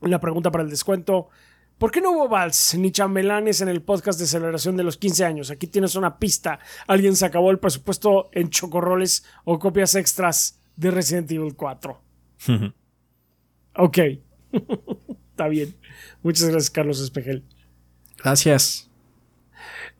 [0.00, 1.28] La pregunta para el descuento.
[1.82, 5.24] ¿Por qué no hubo vals ni chambelanes en el podcast de celebración de los 15
[5.24, 5.50] años?
[5.50, 6.60] Aquí tienes una pista.
[6.86, 12.00] Alguien se acabó el presupuesto en chocorroles o copias extras de Resident Evil 4.
[13.78, 13.98] ok.
[15.30, 15.74] Está bien.
[16.22, 17.42] Muchas gracias, Carlos Espejel.
[18.16, 18.88] Gracias.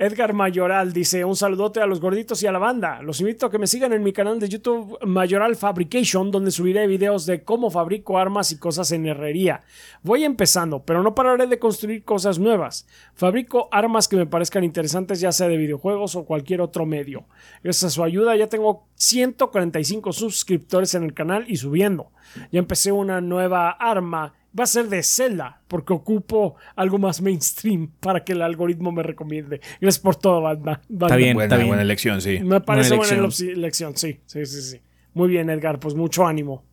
[0.02, 3.00] Edgar Mayoral dice: Un saludote a los gorditos y a la banda.
[3.02, 6.88] Los invito a que me sigan en mi canal de YouTube Mayoral Fabrication, donde subiré
[6.88, 9.62] videos de cómo fabrico armas y cosas en herrería.
[10.02, 12.88] Voy empezando, pero no pararé de construir cosas nuevas.
[13.14, 17.26] Fabrico armas que me parezcan interesantes, ya sea de videojuegos o cualquier otro medio.
[17.62, 22.10] Gracias a su ayuda, ya tengo 145 suscriptores en el canal y subiendo.
[22.50, 27.90] Ya empecé una nueva arma va a ser de Zelda, porque ocupo algo más mainstream
[28.00, 29.60] para que el algoritmo me recomiende.
[29.80, 30.80] Gracias por todo, banda.
[30.90, 31.68] Está bien, buena, está bien.
[31.68, 32.40] buena elección, sí.
[32.40, 33.48] Me parece Buena buena elección.
[33.50, 33.90] elección.
[33.90, 34.80] elección, sí, sí, sí, sí.
[35.14, 36.64] Muy bien, Edgar, pues mucho ánimo.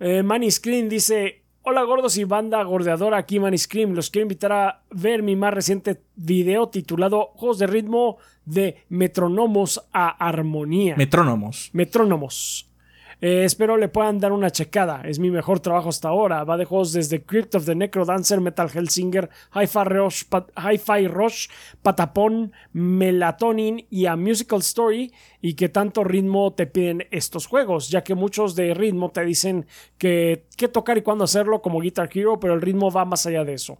[0.00, 3.92] Eh, Manny Screen dice: Hola gordos y banda gordeadora, aquí Manny Scream.
[3.94, 9.84] Los quiero invitar a ver mi más reciente video titulado Juegos de ritmo de metronomos
[9.92, 10.94] a armonía.
[10.96, 11.70] Metrónomos.
[11.72, 12.70] Metrónomos.
[13.18, 15.00] Eh, espero le puedan dar una checada.
[15.04, 16.44] Es mi mejor trabajo hasta ahora.
[16.44, 21.48] Va de juegos desde Crypt of the Necrodancer, Metal Hellsinger, Hi-Fi Rush, Pat- Hi-Fi Rush,
[21.82, 25.12] Patapon, Melatonin y a Musical Story.
[25.40, 29.66] Y que tanto ritmo te piden estos juegos, ya que muchos de ritmo te dicen
[29.96, 33.44] que qué tocar y cuándo hacerlo, como Guitar Hero, pero el ritmo va más allá
[33.44, 33.78] de eso.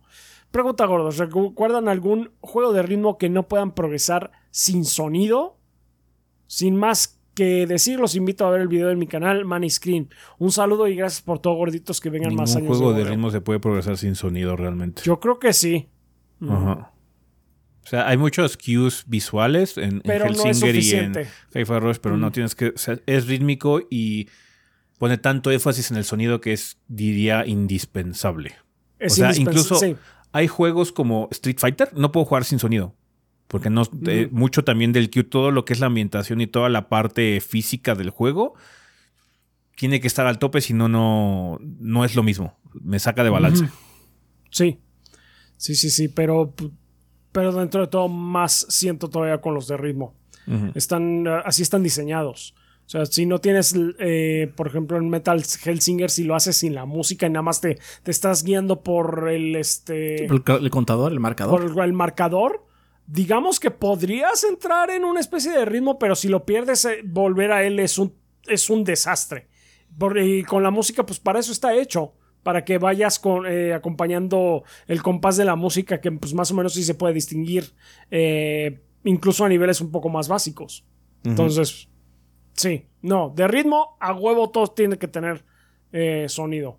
[0.51, 5.59] Pregunta gordos, ¿recuerdan algún juego de ritmo que no puedan progresar sin sonido?
[6.47, 10.09] Sin más que decir, los invito a ver el video en mi canal, Money Screen.
[10.39, 12.79] Un saludo y gracias por todo, gorditos, que vengan más Ningún años.
[12.79, 15.03] juego de ritmo se puede progresar sin sonido realmente.
[15.05, 15.87] Yo creo que sí.
[16.43, 16.91] Ajá.
[17.85, 21.13] O sea, hay muchos cues visuales en, en no Hellsinger y en.
[21.55, 22.33] Hi-Fi Rush, pero no Mm.
[22.33, 22.69] tienes que.
[22.71, 24.29] o sea, es rítmico y
[24.99, 28.55] pone tanto énfasis en el sonido que es, diría, indispensable.
[28.99, 29.41] Es o sea, indispensable.
[29.43, 29.97] incluso Sí.
[30.33, 32.95] hay juegos como Street Fighter, no puedo jugar sin sonido.
[33.49, 36.69] Porque no, eh, mucho también del cue, todo lo que es la ambientación y toda
[36.69, 38.55] la parte física del juego
[39.77, 42.59] tiene que estar al tope, si no, no, no es lo mismo.
[42.83, 43.69] Me saca de balance.
[44.51, 44.81] Sí.
[45.59, 46.55] Sí, sí, sí, pero,
[47.33, 50.15] pero dentro de todo más siento todavía con los de ritmo.
[50.75, 52.55] Están, eh, así están diseñados.
[52.87, 56.75] O sea, si no tienes, eh, por ejemplo, en Metal Hellsinger, si lo haces sin
[56.75, 61.11] la música y nada más te, te estás guiando por el, este, El, el contador,
[61.11, 61.75] el marcador.
[61.75, 62.66] por el marcador,
[63.07, 67.53] digamos que podrías entrar en una especie de ritmo, pero si lo pierdes, eh, volver
[67.53, 68.15] a él es un,
[68.47, 69.49] es un desastre.
[69.99, 72.15] Por- y con la música, pues para eso está hecho.
[72.43, 76.55] Para que vayas con, eh, acompañando el compás de la música, que pues más o
[76.55, 77.73] menos sí se puede distinguir,
[78.11, 80.85] eh, incluso a niveles un poco más básicos.
[81.25, 81.89] Entonces,
[82.53, 85.45] sí, no, de ritmo a huevo todo tiene que tener
[86.29, 86.79] sonido.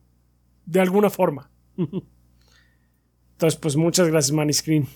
[0.65, 1.49] De alguna forma.
[3.33, 4.87] Entonces, pues muchas gracias, Maniscreen.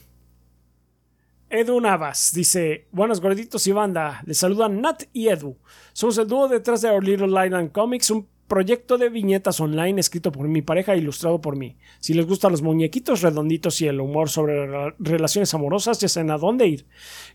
[1.52, 4.22] Edu Navas dice: Buenos gorditos y banda.
[4.26, 5.58] Les saludan Nat y Edu.
[5.92, 10.30] Somos el dúo detrás de Our Little Island Comics, un proyecto de viñetas online escrito
[10.30, 11.78] por mi pareja e ilustrado por mí.
[12.02, 16.32] Si les gustan los muñequitos redonditos y el humor sobre re- relaciones amorosas, ya saben
[16.32, 16.86] a dónde ir.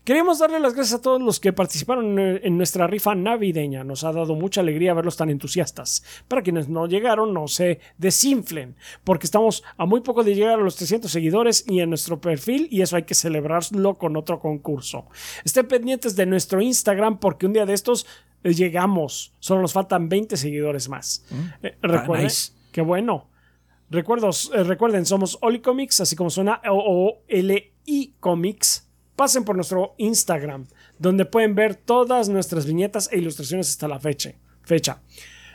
[0.03, 3.83] Queríamos darle las gracias a todos los que participaron en nuestra rifa navideña.
[3.83, 6.03] Nos ha dado mucha alegría verlos tan entusiastas.
[6.27, 10.63] Para quienes no llegaron, no se desinflen, porque estamos a muy poco de llegar a
[10.63, 15.07] los 300 seguidores y en nuestro perfil, y eso hay que celebrarlo con otro concurso.
[15.43, 18.05] Estén pendientes de nuestro Instagram, porque un día de estos
[18.43, 19.33] llegamos.
[19.39, 21.25] Solo nos faltan 20 seguidores más.
[21.61, 22.51] Eh, recuerden, nice.
[22.71, 23.29] qué bueno.
[23.89, 28.89] Recuerdos, eh, recuerden, somos Oli Comics, así como suena O-O-L-I Comics.
[29.15, 30.67] Pasen por nuestro Instagram,
[30.99, 34.33] donde pueden ver todas nuestras viñetas e ilustraciones hasta la fecha.
[34.61, 35.01] fecha.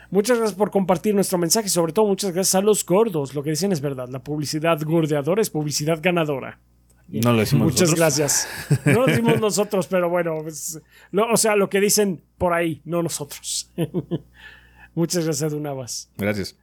[0.09, 3.33] Muchas gracias por compartir nuestro mensaje y sobre todo muchas gracias a los gordos.
[3.33, 4.09] Lo que dicen es verdad.
[4.09, 6.59] La publicidad gordeadora es publicidad ganadora.
[7.09, 7.99] No lo decimos Muchas nosotros.
[7.99, 8.47] gracias.
[8.85, 10.79] No lo decimos nosotros, pero bueno, pues,
[11.11, 13.71] lo- o sea, lo que dicen por ahí, no nosotros.
[14.95, 16.09] Muchas gracias, Dunavas.
[16.17, 16.55] Gracias.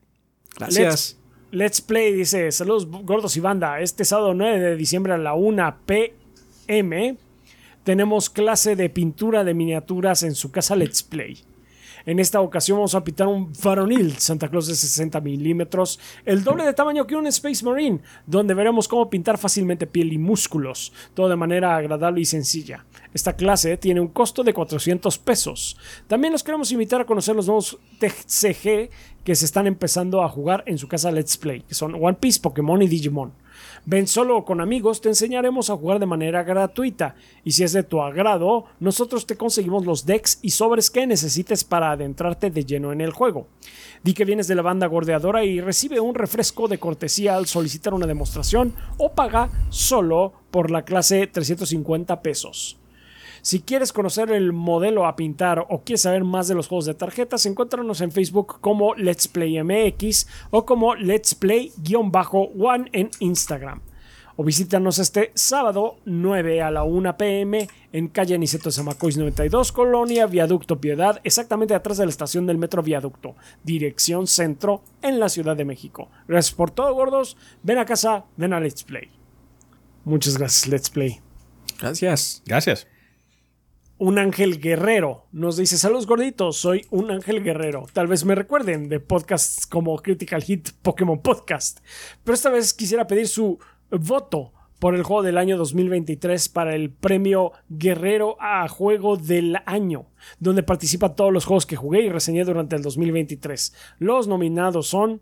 [0.57, 1.17] Gracias.
[1.53, 3.81] Let's Play dice: Saludos, gordos y banda.
[3.81, 7.17] Este sábado 9 de diciembre a la 1 pm
[7.83, 11.41] tenemos clase de pintura de miniaturas en su casa Let's Play.
[12.07, 16.65] En esta ocasión vamos a pintar un varonil Santa Claus de 60 milímetros, el doble
[16.65, 21.29] de tamaño que un Space Marine, donde veremos cómo pintar fácilmente piel y músculos, todo
[21.29, 22.85] de manera agradable y sencilla.
[23.13, 25.77] Esta clase tiene un costo de 400 pesos.
[26.07, 28.91] También los queremos invitar a conocer los nuevos TCG
[29.25, 32.41] que se están empezando a jugar en su casa Let's Play, que son One Piece,
[32.41, 33.33] Pokémon y Digimon.
[33.85, 37.15] Ven solo o con amigos, te enseñaremos a jugar de manera gratuita.
[37.45, 41.65] Y si es de tu agrado, nosotros te conseguimos los decks y sobres que necesites
[41.65, 43.49] para adentrarte de lleno en el juego.
[44.03, 47.95] Di que vienes de la banda gordeadora y recibe un refresco de cortesía al solicitar
[47.95, 52.80] una demostración o paga solo por la clase 350 pesos.
[53.43, 56.95] Si quieres conocer el modelo a pintar o quieres saber más de los juegos de
[56.95, 63.81] tarjetas, encuéntranos en Facebook como Let's Play MX o como Let's Play-One en Instagram.
[64.37, 70.27] O visítanos este sábado 9 a la 1 pm en calle Aniceto Zamacois 92, Colonia
[70.27, 75.57] Viaducto Piedad, exactamente atrás de la estación del Metro Viaducto, dirección centro en la Ciudad
[75.57, 76.09] de México.
[76.27, 77.37] Gracias por todo, gordos.
[77.63, 79.11] Ven a casa, ven a Let's Play.
[80.05, 81.21] Muchas gracias, Let's Play.
[81.79, 82.43] Gracias.
[82.47, 82.87] Gracias.
[84.01, 85.27] Un ángel guerrero.
[85.31, 87.85] Nos dice, saludos gorditos, soy un ángel guerrero.
[87.93, 91.81] Tal vez me recuerden de podcasts como Critical Hit Pokémon Podcast.
[92.25, 93.59] Pero esta vez quisiera pedir su
[93.91, 100.07] voto por el juego del año 2023 para el premio Guerrero a Juego del Año,
[100.39, 103.75] donde participan todos los juegos que jugué y reseñé durante el 2023.
[103.99, 105.21] Los nominados son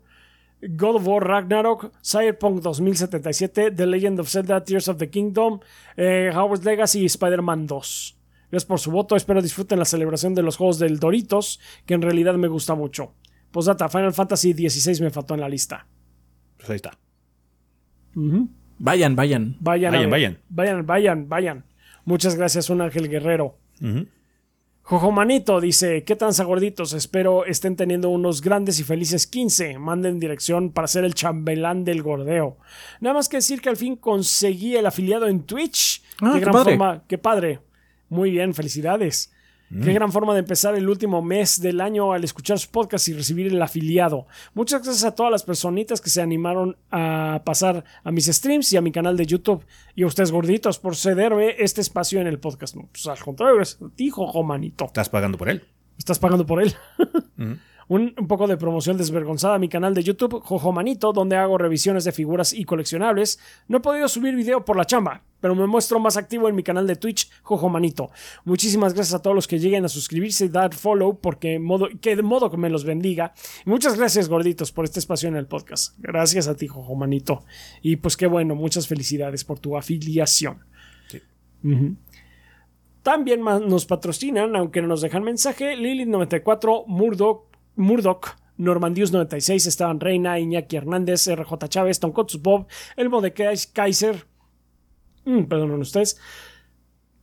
[0.61, 5.59] God of War Ragnarok, Cyberpunk 2077, The Legend of Zelda, Tears of the Kingdom,
[5.97, 8.18] eh, Howard's Legacy y Spider-Man 2.
[8.51, 12.01] Gracias por su voto, espero disfruten la celebración de los juegos del Doritos, que en
[12.01, 13.13] realidad me gusta mucho.
[13.51, 15.87] Postdata, Final Fantasy XVI me faltó en la lista.
[16.57, 16.97] Pues ahí está.
[18.79, 19.57] Vayan, vayan.
[19.59, 20.39] Vayan, Vayan, vayan.
[20.49, 21.65] Vayan, vayan, vayan.
[22.05, 23.57] Muchas gracias, un ángel guerrero.
[24.89, 26.93] Jojo Manito dice, ¿qué tan gorditos?
[26.93, 29.77] Espero estén teniendo unos grandes y felices 15.
[29.77, 32.57] Manden dirección para ser el chambelán del gordeo.
[32.99, 36.01] Nada más que decir que al fin conseguí el afiliado en Twitch.
[36.19, 36.71] Ah, qué gran padre.
[36.71, 37.59] forma, qué padre.
[38.09, 39.31] Muy bien, felicidades.
[39.83, 43.13] Qué gran forma de empezar el último mes del año al escuchar su podcast y
[43.13, 44.25] recibir el afiliado.
[44.55, 48.77] Muchas gracias a todas las personitas que se animaron a pasar a mis streams y
[48.77, 49.63] a mi canal de YouTube.
[49.93, 52.75] Y a ustedes gorditos por cederme este espacio en el podcast.
[52.75, 54.85] No, Pues al contrario, gracias a ti, jojo manito.
[54.85, 55.61] ¿Estás pagando por él?
[55.99, 56.73] Estás pagando por él.
[57.89, 61.57] Un, un poco de promoción desvergonzada a mi canal de YouTube, Jojo Manito, donde hago
[61.57, 63.39] revisiones de figuras y coleccionables.
[63.67, 66.63] No he podido subir video por la chamba, pero me muestro más activo en mi
[66.63, 68.11] canal de Twitch, Jojo Manito.
[68.45, 72.15] Muchísimas gracias a todos los que lleguen a suscribirse y dar follow, porque modo, que
[72.15, 73.33] de modo que me los bendiga.
[73.65, 75.95] Y muchas gracias, gorditos, por este espacio en el podcast.
[75.97, 77.43] Gracias a ti, Jojo Manito.
[77.81, 80.59] Y pues qué bueno, muchas felicidades por tu afiliación.
[83.01, 87.48] También nos patrocinan, aunque no nos dejan mensaje, Lilith94, Murdoch,
[87.79, 94.25] Murdoch Normandius96, Esteban Reina, Iñaki Hernández, RJ Chávez, Tonkotsu Bob, Elmo de Kais- Kaiser,
[95.25, 96.19] mm, perdonen ustedes,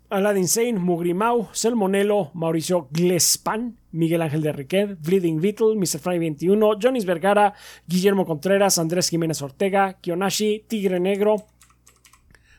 [0.08, 5.98] Aladdin Sane, Mugrimau, Selmonelo, Mauricio Glespan, Miguel Ángel de Riquet, Bleeding Beetle, Mr.
[5.98, 7.52] Fry 21, Jonis Vergara,
[7.86, 11.36] Guillermo Contreras, Andrés Jiménez Ortega, Kionashi, Tigre Negro,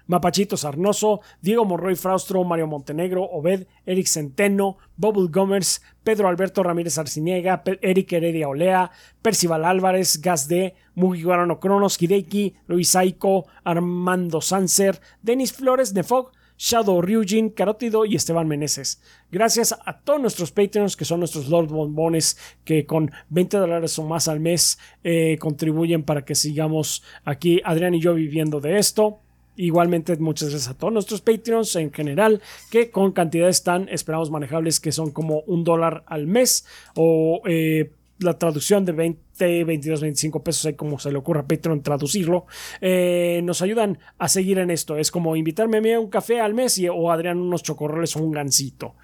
[0.08, 6.98] Mapachito Sarnoso, Diego Morroy Fraustro, Mario Montenegro, Obed, Eric Centeno, Bubble Gomers, Pedro Alberto Ramírez
[6.98, 15.00] Arciniega, Eric Heredia Olea, Percival Álvarez, Gas D, Mugiwara Cronos, Hideki, Luis Aiko, Armando Sanser,
[15.22, 19.02] Denis Flores, Nefog, Shadow Ryujin, Carótido y Esteban Meneses.
[19.32, 24.04] Gracias a todos nuestros Patreons que son nuestros Lord Bombones que con 20 dólares o
[24.04, 29.22] más al mes eh, contribuyen para que sigamos aquí Adrián y yo viviendo de esto.
[29.58, 34.80] Igualmente, muchas gracias a todos nuestros Patreons en general, que con cantidades tan, esperamos, manejables,
[34.80, 36.66] que son como un dólar al mes,
[36.96, 37.90] o eh,
[38.20, 42.46] la traducción de 20, 22, 25 pesos, ahí como se le ocurra a Patreon traducirlo,
[42.82, 44.98] eh, nos ayudan a seguir en esto.
[44.98, 48.16] Es como invitarme a mí a un café al mes y, o Adrián unos chocorroles
[48.16, 48.96] o un gansito.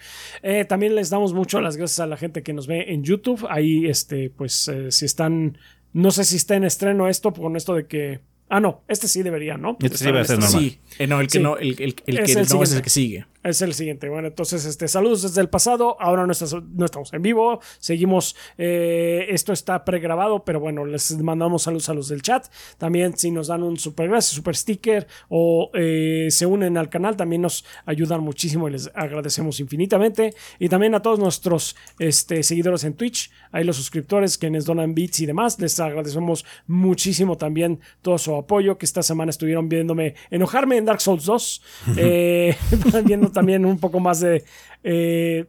[0.42, 3.46] Eh, también les damos mucho las gracias a la gente que nos ve en YouTube.
[3.50, 5.58] Ahí, este, pues, eh, si están,
[5.94, 9.24] no sé si está en estreno esto, con esto de que Ah, no, este sí
[9.24, 9.78] debería, ¿no?
[9.82, 10.53] Este sí Estar va a en ser estreno.
[10.53, 10.72] normal.
[10.72, 11.40] Sí, eh, no, el que Sí.
[11.44, 13.26] no, el, el- el Es que el no es el que sigue.
[13.44, 14.07] Es el siguiente.
[14.07, 15.98] Bueno, entonces, este, saludos desde el pasado.
[15.99, 17.60] Ahora no, estás- no estamos en vivo.
[17.80, 18.36] Seguimos.
[18.57, 22.48] eh, esto está pregrabado, pero bueno, les mandamos saludos a los del chat.
[22.78, 27.18] También, si nos dan un super gracias, super sticker o eh, se unen al canal,
[27.18, 30.34] también nos ayudan muchísimo y les agradecemos infinitamente.
[30.60, 35.20] Y también a todos nuestros este, seguidores en Twitch, ahí los suscriptores, quienes donan bits
[35.20, 38.78] y demás, les agradecemos muchísimo también todo su apoyo.
[38.78, 41.61] Que esta semana estuvieron viéndome enojarme en Dark Souls 2.
[41.98, 42.56] Eh,
[43.06, 44.43] viendo también un poco más de
[44.84, 45.45] eh,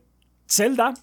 [0.49, 0.95] Zelda.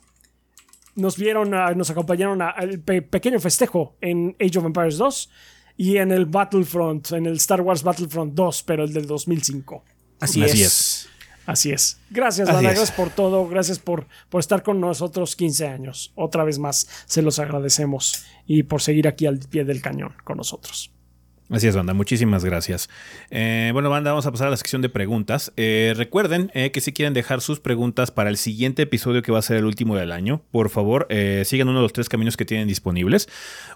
[0.95, 5.29] Nos vieron, a- nos acompañaron al pe- pequeño festejo en Age of Empires 2
[5.77, 9.83] y en el Battlefront, en el Star Wars Battlefront 2, pero el del 2005.
[10.19, 11.07] Así, Así es.
[11.45, 11.99] Así es.
[12.09, 12.63] Gracias, Así es.
[12.63, 13.47] Gracias por todo.
[13.47, 16.11] Gracias por, por estar con nosotros 15 años.
[16.15, 18.25] Otra vez más, se los agradecemos.
[18.45, 20.91] Y por seguir aquí al pie del cañón con nosotros.
[21.51, 21.93] Así es, banda.
[21.93, 22.89] Muchísimas gracias.
[23.29, 25.51] Eh, bueno, banda, vamos a pasar a la sección de preguntas.
[25.57, 29.39] Eh, recuerden eh, que si quieren dejar sus preguntas para el siguiente episodio que va
[29.39, 31.07] a ser el último del año, por favor,
[31.43, 33.27] sigan uno de los tres caminos que tienen disponibles.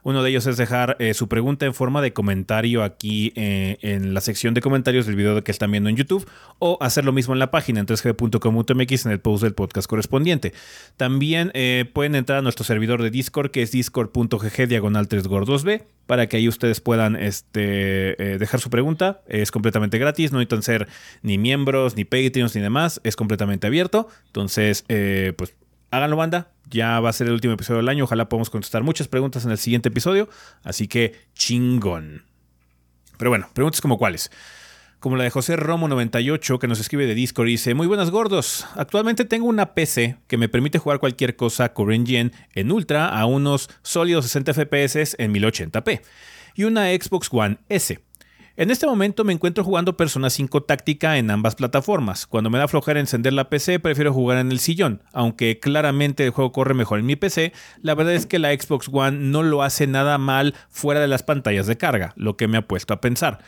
[0.04, 4.54] Uno de ellos es dejar su pregunta en forma de comentario aquí en la sección
[4.54, 6.26] de comentarios del video que están viendo en YouTube
[6.60, 10.54] o hacer lo mismo en la página en 3g.com.mx en el post del podcast correspondiente.
[10.96, 11.52] También
[11.92, 16.48] pueden entrar a nuestro servidor de Discord que es discord.gg diagonal 3gordos2b para que ahí
[16.48, 19.22] ustedes puedan este, eh, dejar su pregunta.
[19.28, 20.88] Es completamente gratis, no necesitan ser
[21.22, 23.02] ni miembros, ni Patreons, ni demás.
[23.04, 24.08] Es completamente abierto.
[24.28, 25.56] Entonces, eh, pues
[25.92, 26.52] háganlo, banda.
[26.70, 28.06] Ya va a ser el último episodio del año.
[28.06, 30.30] Ojalá podamos contestar muchas preguntas en el siguiente episodio.
[30.64, 32.24] Así que chingón.
[33.18, 34.32] Pero bueno, preguntas como cuáles.
[35.00, 38.66] como la de José Romo98, que nos escribe de Discord y dice, muy buenas gordos,
[38.76, 43.70] actualmente tengo una PC que me permite jugar cualquier cosa CoreNGen en Ultra a unos
[43.84, 46.02] sólidos 60 FPS en 1080p,
[46.56, 48.00] y una Xbox One S.
[48.58, 52.26] En este momento me encuentro jugando Persona 5 táctica en ambas plataformas.
[52.26, 55.04] Cuando me da flojera encender la PC, prefiero jugar en el sillón.
[55.12, 57.52] Aunque claramente el juego corre mejor en mi PC,
[57.82, 61.22] la verdad es que la Xbox One no lo hace nada mal fuera de las
[61.22, 63.40] pantallas de carga, lo que me ha puesto a pensar.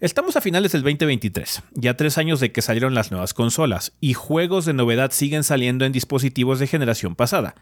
[0.00, 4.14] Estamos a finales del 2023, ya tres años de que salieron las nuevas consolas, y
[4.14, 7.54] juegos de novedad siguen saliendo en dispositivos de generación pasada.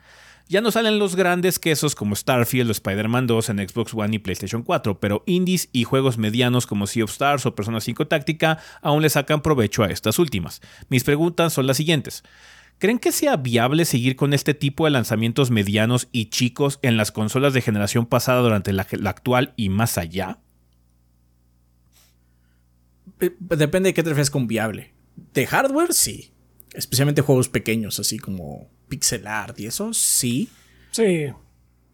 [0.46, 4.18] Ya no salen los grandes quesos como Starfield o Spider-Man 2 en Xbox One y
[4.18, 8.58] PlayStation 4, pero indies y juegos medianos como Sea of Stars o Persona 5 Táctica
[8.82, 10.60] aún le sacan provecho a estas últimas.
[10.90, 12.24] Mis preguntas son las siguientes.
[12.78, 17.10] ¿Creen que sea viable seguir con este tipo de lanzamientos medianos y chicos en las
[17.10, 20.40] consolas de generación pasada durante la, actual y más allá?
[23.20, 24.92] Eh, depende de qué te refieres con viable.
[25.32, 26.32] De hardware, sí.
[26.74, 30.48] Especialmente juegos pequeños, así como pixel art y eso, sí.
[30.90, 31.26] Sí.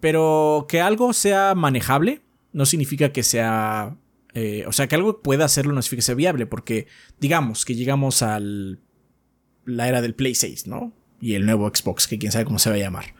[0.00, 2.22] Pero que algo sea manejable
[2.52, 3.96] no significa que sea.
[4.34, 6.86] Eh, o sea, que algo pueda hacerlo no significa que sea viable, porque
[7.18, 10.92] digamos que llegamos a la era del Play 6, ¿no?
[11.20, 13.14] Y el nuevo Xbox, que quién sabe cómo se va a llamar.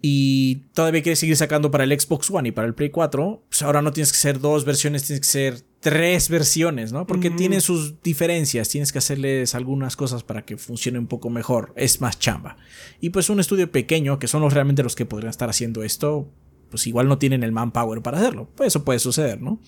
[0.00, 3.62] Y todavía quieres seguir sacando para el Xbox One y para el Play 4, pues
[3.62, 7.04] ahora no tienes que ser dos versiones, tienes que ser tres versiones, ¿no?
[7.04, 11.72] Porque tienen sus diferencias, tienes que hacerles algunas cosas para que funcione un poco mejor,
[11.74, 12.56] es más chamba.
[13.00, 16.30] Y pues un estudio pequeño, que son los realmente los que podrían estar haciendo esto,
[16.70, 18.48] pues igual no tienen el manpower para hacerlo.
[18.54, 19.60] Pues eso puede suceder, ¿no?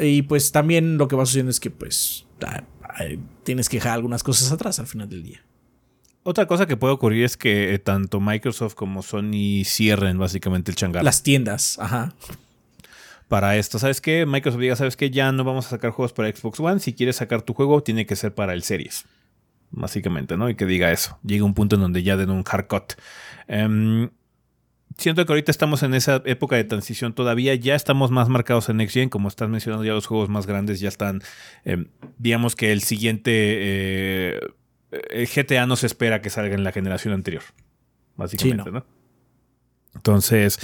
[0.00, 2.26] Y pues también lo que va sucediendo es que pues
[3.44, 5.44] tienes que dejar algunas cosas atrás al final del día.
[6.24, 11.04] Otra cosa que puede ocurrir es que tanto Microsoft como Sony cierren básicamente el changar.
[11.04, 12.14] Las tiendas, ajá
[13.28, 13.78] para esto.
[13.78, 14.26] ¿Sabes qué?
[14.26, 15.10] Microsoft diga, ¿sabes qué?
[15.10, 16.80] Ya no vamos a sacar juegos para Xbox One.
[16.80, 19.06] Si quieres sacar tu juego, tiene que ser para el Series.
[19.70, 20.48] Básicamente, ¿no?
[20.48, 21.18] Y que diga eso.
[21.24, 22.92] Llega un punto en donde ya den un hard cut.
[23.48, 24.10] Em,
[24.96, 27.54] siento que ahorita estamos en esa época de transición todavía.
[27.56, 29.08] Ya estamos más marcados en Next Gen.
[29.08, 31.20] Como estás mencionando, ya los juegos más grandes ya están.
[31.64, 31.88] Em,
[32.18, 33.32] digamos que el siguiente.
[33.34, 34.40] Eh,
[35.10, 37.42] el GTA no se espera que salga en la generación anterior.
[38.16, 38.84] Básicamente, ¿no?
[39.94, 40.58] Entonces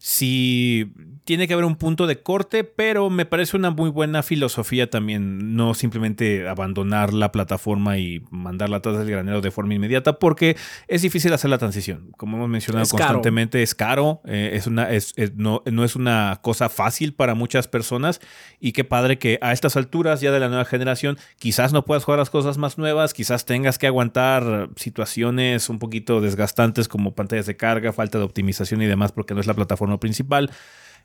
[0.00, 0.92] sí
[1.24, 5.54] tiene que haber un punto de corte, pero me parece una muy buena filosofía también,
[5.54, 10.56] no simplemente abandonar la plataforma y mandarla atrás del granero de forma inmediata, porque
[10.88, 12.12] es difícil hacer la transición.
[12.16, 16.68] Como hemos mencionado constantemente, es caro, eh, es una, es, no, no, es una cosa
[16.68, 18.20] fácil para muchas personas
[18.58, 22.04] y qué padre que a estas alturas ya de la nueva generación quizás no puedas
[22.04, 27.46] jugar las cosas más nuevas, quizás tengas que aguantar situaciones un poquito desgastantes como pantallas
[27.46, 30.50] de carga, falta de optimización y demás, porque no es la plataforma principal,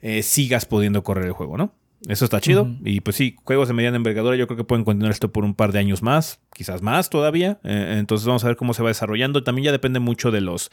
[0.02, 1.74] eh, sigas pudiendo correr el juego, ¿no?
[2.08, 2.70] Eso está chido.
[2.84, 5.56] Y pues sí, juegos de mediana envergadura yo creo que pueden continuar esto por un
[5.56, 7.60] par de años más, quizás más todavía.
[7.64, 9.44] Eh, entonces vamos a ver cómo se va desarrollando.
[9.44, 10.70] También ya depende mucho de los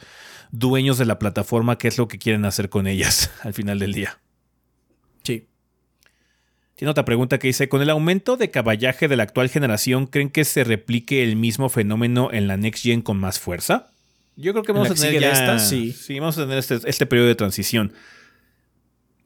[0.51, 3.93] dueños de la plataforma, qué es lo que quieren hacer con ellas al final del
[3.93, 4.19] día.
[5.23, 5.47] Sí.
[6.75, 10.29] Tiene otra pregunta que dice, ¿con el aumento de caballaje de la actual generación, ¿creen
[10.29, 13.87] que se replique el mismo fenómeno en la Next Gen con más fuerza?
[14.35, 15.95] Yo creo que vamos a tener esta, sí.
[16.19, 17.93] vamos a tener este, este, periodo de transición.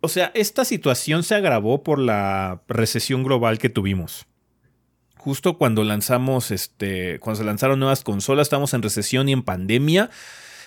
[0.02, 4.28] O sea, esta situación se agravó por la recesión global que tuvimos.
[5.16, 10.10] Justo cuando lanzamos, este, cuando se lanzaron nuevas consolas, estamos en recesión y en pandemia.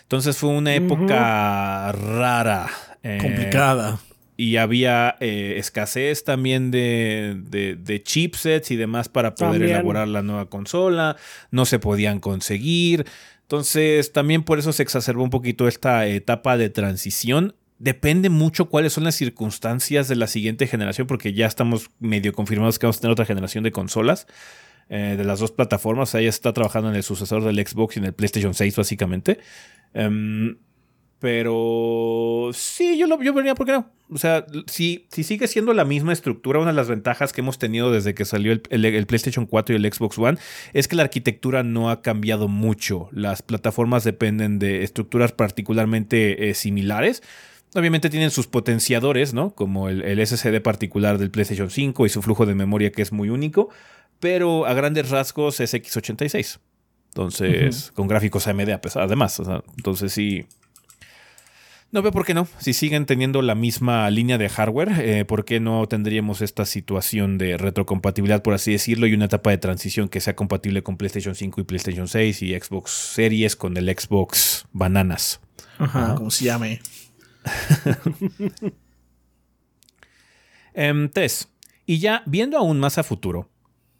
[0.03, 2.69] Entonces fue una época rara.
[3.03, 4.01] Eh, Complicada.
[4.37, 10.51] Y había eh, escasez también de, de, chipsets y demás para poder elaborar la nueva
[10.51, 11.17] consola.
[11.51, 13.07] No se podían conseguir.
[13.43, 17.55] Entonces, también por eso se exacerbó un poquito esta etapa de transición.
[17.81, 22.79] Depende mucho cuáles son las circunstancias de la siguiente generación, porque ya estamos medio confirmados
[22.79, 24.27] que vamos a tener otra generación de consolas
[24.91, 26.15] eh, de las dos plataformas.
[26.15, 29.39] Ella está trabajando en el sucesor del Xbox y en el PlayStation 6, básicamente.
[29.95, 30.59] Em,
[31.21, 33.91] pero sí, yo, lo, yo venía, ¿por qué no?
[34.11, 37.59] O sea, si, si sigue siendo la misma estructura, una de las ventajas que hemos
[37.59, 40.37] tenido desde que salió el, PlayStation 4 y el Xbox One
[40.75, 43.09] es que la arquitectura no ha cambiado mucho.
[43.11, 47.23] Las plataformas dependen de estructuras particularmente eh, similares.
[47.75, 49.51] Obviamente tienen sus potenciadores, ¿no?
[49.51, 53.13] Como el, el, SSD particular del PlayStation 5 y su flujo de memoria que es
[53.13, 53.69] muy único,
[54.19, 56.59] pero a grandes rasgos es x86.
[57.11, 59.41] Entonces, con gráficos AMD a pesar, además.
[59.77, 60.47] entonces sí,
[61.93, 62.47] no veo por qué no.
[62.59, 67.37] Si siguen teniendo la misma línea de hardware, eh, ¿por qué no tendríamos esta situación
[67.37, 71.35] de retrocompatibilidad, por así decirlo, y una etapa de transición que sea compatible con PlayStation
[71.35, 75.41] 5 y PlayStation 6 y Xbox Series con el Xbox Bananas?
[75.79, 76.81] Ajá, como se llame.
[80.75, 81.09] eh,
[81.87, 83.49] Y ya viendo aún más a futuro,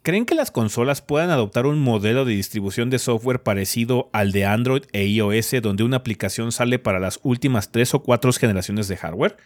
[0.01, 4.45] ¿creen que las consolas puedan adoptar un modelo de distribución de software parecido al de
[4.45, 8.97] Android e iOS donde una aplicación sale para las últimas tres o cuatro generaciones de
[8.97, 9.37] hardware?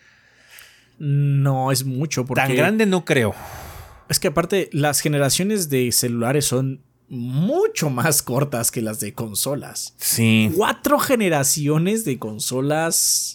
[0.97, 2.41] No es mucho porque...
[2.41, 3.33] Tan grande no creo.
[4.07, 9.93] Es que aparte las generaciones de celulares son mucho más cortas que las de consolas.
[9.97, 10.51] Sí.
[10.55, 13.34] Cuatro generaciones de consolas.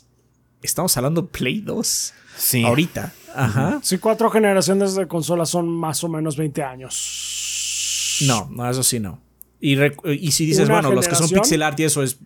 [0.62, 2.12] Estamos hablando Play 2.
[2.36, 2.64] Sí.
[2.64, 3.12] Ahorita.
[3.34, 3.80] Ajá.
[3.82, 8.22] Sí, cuatro generaciones de consolas son más o menos 20 años.
[8.26, 9.20] No, no, eso sí no.
[9.60, 9.78] Y,
[10.12, 12.18] y si dices, ¿Una bueno, los que son pixel art y eso es.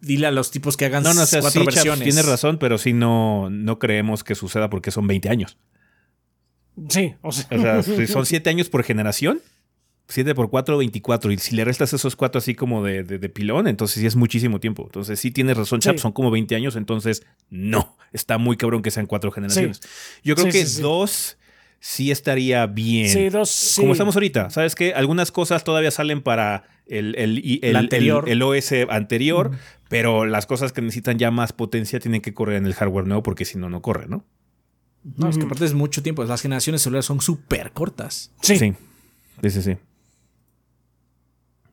[0.00, 2.04] Dile a los tipos que hagan No, no, o sea, cuatro sí, Chaps, versiones.
[2.04, 5.56] tienes razón, pero sí no, no creemos que suceda porque son 20 años.
[6.88, 7.46] Sí, o sea.
[7.50, 9.40] O sea, si son 7 años por generación.
[10.08, 11.32] 7 por 4, 24.
[11.32, 14.16] Y si le restas esos 4 así como de, de- de pilón, entonces sí es
[14.16, 14.84] muchísimo tiempo.
[14.86, 16.02] Entonces sí tienes razón, Chap, Sí.
[16.02, 16.76] son como 20 años.
[16.76, 19.80] Entonces no, está muy cabrón que sean 4 generaciones.
[20.22, 20.82] Yo creo Sí, que sí, sí.
[20.82, 21.38] 2
[21.80, 23.08] sí estaría bien.
[23.10, 23.80] Sí, dos, sí.
[23.80, 24.94] Como estamos ahorita, ¿sabes qué?
[24.94, 28.24] Algunas cosas todavía salen para el, el, el- anterior.
[28.26, 29.50] el- el OS anterior,
[29.88, 33.22] pero las cosas que necesitan ya más potencia tienen que correr en el hardware nuevo
[33.22, 34.24] porque si no, no corre, ¿no?
[35.16, 36.24] No, es que aparte es mucho tiempo.
[36.24, 38.32] Las generaciones celulares son súper cortas.
[38.40, 38.56] Sí.
[38.58, 38.72] Sí,
[39.42, 39.76] sí, sí, sí.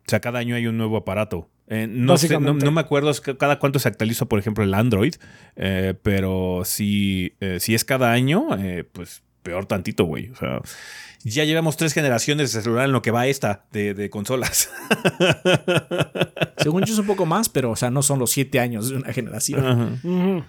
[0.05, 1.49] O sea, cada año hay un nuevo aparato.
[1.67, 4.73] Eh, no, sé, no, me acuerdo es que cada cuánto se actualiza, por ejemplo, el
[4.73, 5.15] Android,
[5.55, 10.29] eh, pero si, eh, si es cada año, eh, pues peor tantito, güey.
[10.29, 10.61] O sea,
[11.23, 14.69] ya llevamos tres generaciones de celular en lo que va esta de, de consolas.
[16.57, 18.97] Según yo es un poco más, pero o sea, no son los siete años de
[18.97, 19.65] una generación.
[19.65, 20.45] Ajá.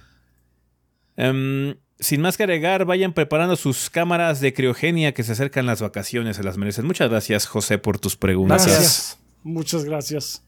[1.17, 5.81] Em, sin más que agregar, vayan preparando sus cámaras de criogenia que se acercan las
[5.81, 6.87] vacaciones, se las merecen.
[6.87, 8.67] Muchas gracias, José, por tus preguntas.
[8.67, 9.19] Gracias.
[9.45, 10.43] Muchas gracias.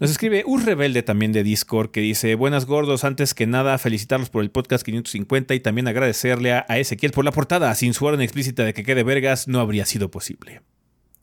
[0.00, 4.30] Nos escribe un rebelde también de Discord que dice: Buenas gordos, antes que nada, felicitarlos
[4.30, 7.74] por el podcast 550 y también agradecerle a, Ezequiel por la portada.
[7.74, 10.62] Sin su orden explícita de que quede vergas, no habría sido posible.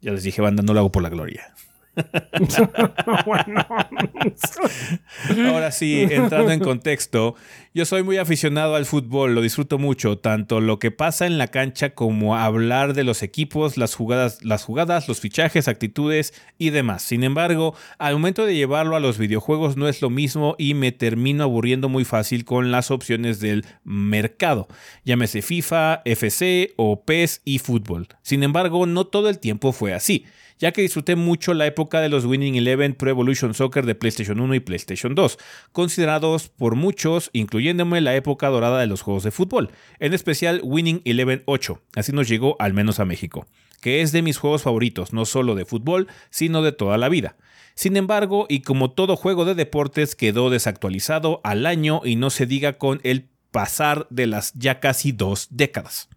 [0.02, 1.54] Ya les dije, banda, no lo hago por la gloria.
[5.50, 7.36] Ahora sí, entrando en contexto,
[7.74, 11.48] yo soy muy aficionado al fútbol, lo disfruto mucho, tanto lo que pasa en la
[11.48, 17.04] cancha como hablar de los equipos, las jugadas, las jugadas, los fichajes, actitudes y demás.
[17.04, 20.92] Sin embargo, al momento de llevarlo a los videojuegos no es lo mismo y me
[20.92, 24.68] termino aburriendo muy fácil con las opciones del mercado,
[25.04, 28.08] llámese FIFA, FC o PES y fútbol.
[28.22, 30.26] Sin embargo, no todo el tiempo fue así
[30.60, 34.40] ya que disfruté mucho la época de los Winning Eleven Pro Evolution Soccer de PlayStation
[34.40, 35.38] 1 y PlayStation 2,
[35.72, 41.02] considerados por muchos, incluyéndome la época dorada de los juegos de fútbol, en especial Winning
[41.06, 43.48] Eleven 8, así nos llegó al menos a México,
[43.82, 47.36] que es de mis juegos favoritos, no solo de fútbol, sino de toda la vida.
[47.76, 52.45] Sin embargo, y como todo juego de deportes quedó desactualizado al año y no se
[52.45, 56.10] diga con el pasar de las ya casi dos décadas.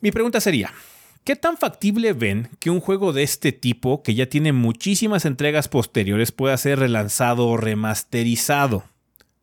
[0.00, 0.72] Mi pregunta sería,
[1.26, 5.66] ¿Qué tan factible ven que un juego de este tipo, que ya tiene muchísimas entregas
[5.66, 8.84] posteriores, pueda ser relanzado o remasterizado?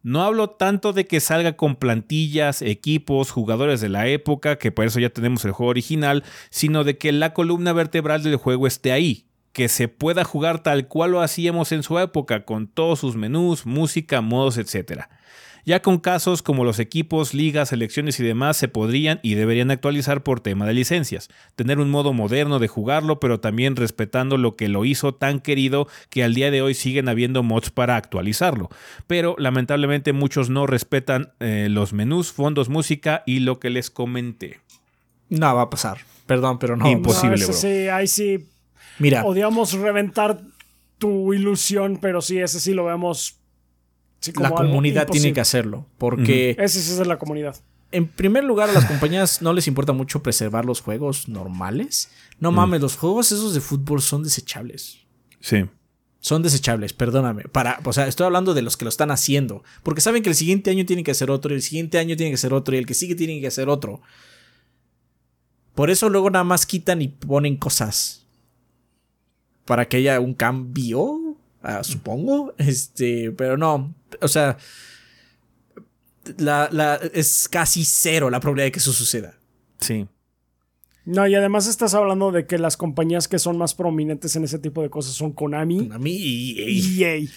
[0.01, 4.85] No hablo tanto de que salga con plantillas, equipos, jugadores de la época, que por
[4.85, 8.93] eso ya tenemos el juego original, sino de que la columna vertebral del juego esté
[8.93, 13.17] ahí, que se pueda jugar tal cual lo hacíamos en su época, con todos sus
[13.17, 15.09] menús, música, modos, etc.
[15.65, 20.23] Ya con casos como los equipos, ligas, selecciones y demás se podrían y deberían actualizar
[20.23, 21.29] por tema de licencias.
[21.55, 25.87] Tener un modo moderno de jugarlo, pero también respetando lo que lo hizo tan querido
[26.09, 28.69] que al día de hoy siguen habiendo mods para actualizarlo.
[29.07, 34.59] Pero lamentablemente muchos no respetan eh, los menús, fondos, música y lo que les comenté.
[35.29, 35.99] No va a pasar.
[36.25, 36.89] Perdón, pero no.
[36.89, 37.37] Imposible.
[37.37, 37.53] No, bro.
[37.53, 38.47] sí, ahí sí
[38.99, 40.39] Mira, odiamos reventar
[40.97, 43.39] tu ilusión, pero sí, ese sí lo vemos.
[44.23, 45.85] Sí, la comunidad tiene que hacerlo.
[45.97, 47.57] Porque, Ese es de la comunidad.
[47.91, 52.09] en primer lugar, a las compañías no les importa mucho preservar los juegos normales.
[52.39, 54.99] No mames, los juegos esos de fútbol son desechables.
[55.39, 55.65] Sí.
[56.19, 57.43] Son desechables, perdóname.
[57.43, 59.61] Para, o sea, estoy hablando de los que lo están haciendo.
[59.83, 62.31] Porque saben que el siguiente año tiene que hacer otro, y el siguiente año tiene
[62.31, 64.01] que ser otro, y el que sigue tiene que hacer otro.
[65.75, 68.25] Por eso luego nada más quitan y ponen cosas.
[69.65, 71.19] Para que haya un cambio,
[71.63, 72.53] ah, supongo.
[72.57, 73.95] Este, pero no.
[74.21, 74.57] O sea,
[76.37, 79.35] la, la, es casi cero la probabilidad de que eso suceda.
[79.79, 80.07] Sí.
[81.05, 84.57] No, y además estás hablando de que las compañías que son más prominentes en ese
[84.57, 87.19] tipo de cosas son Konami A mí y, EA.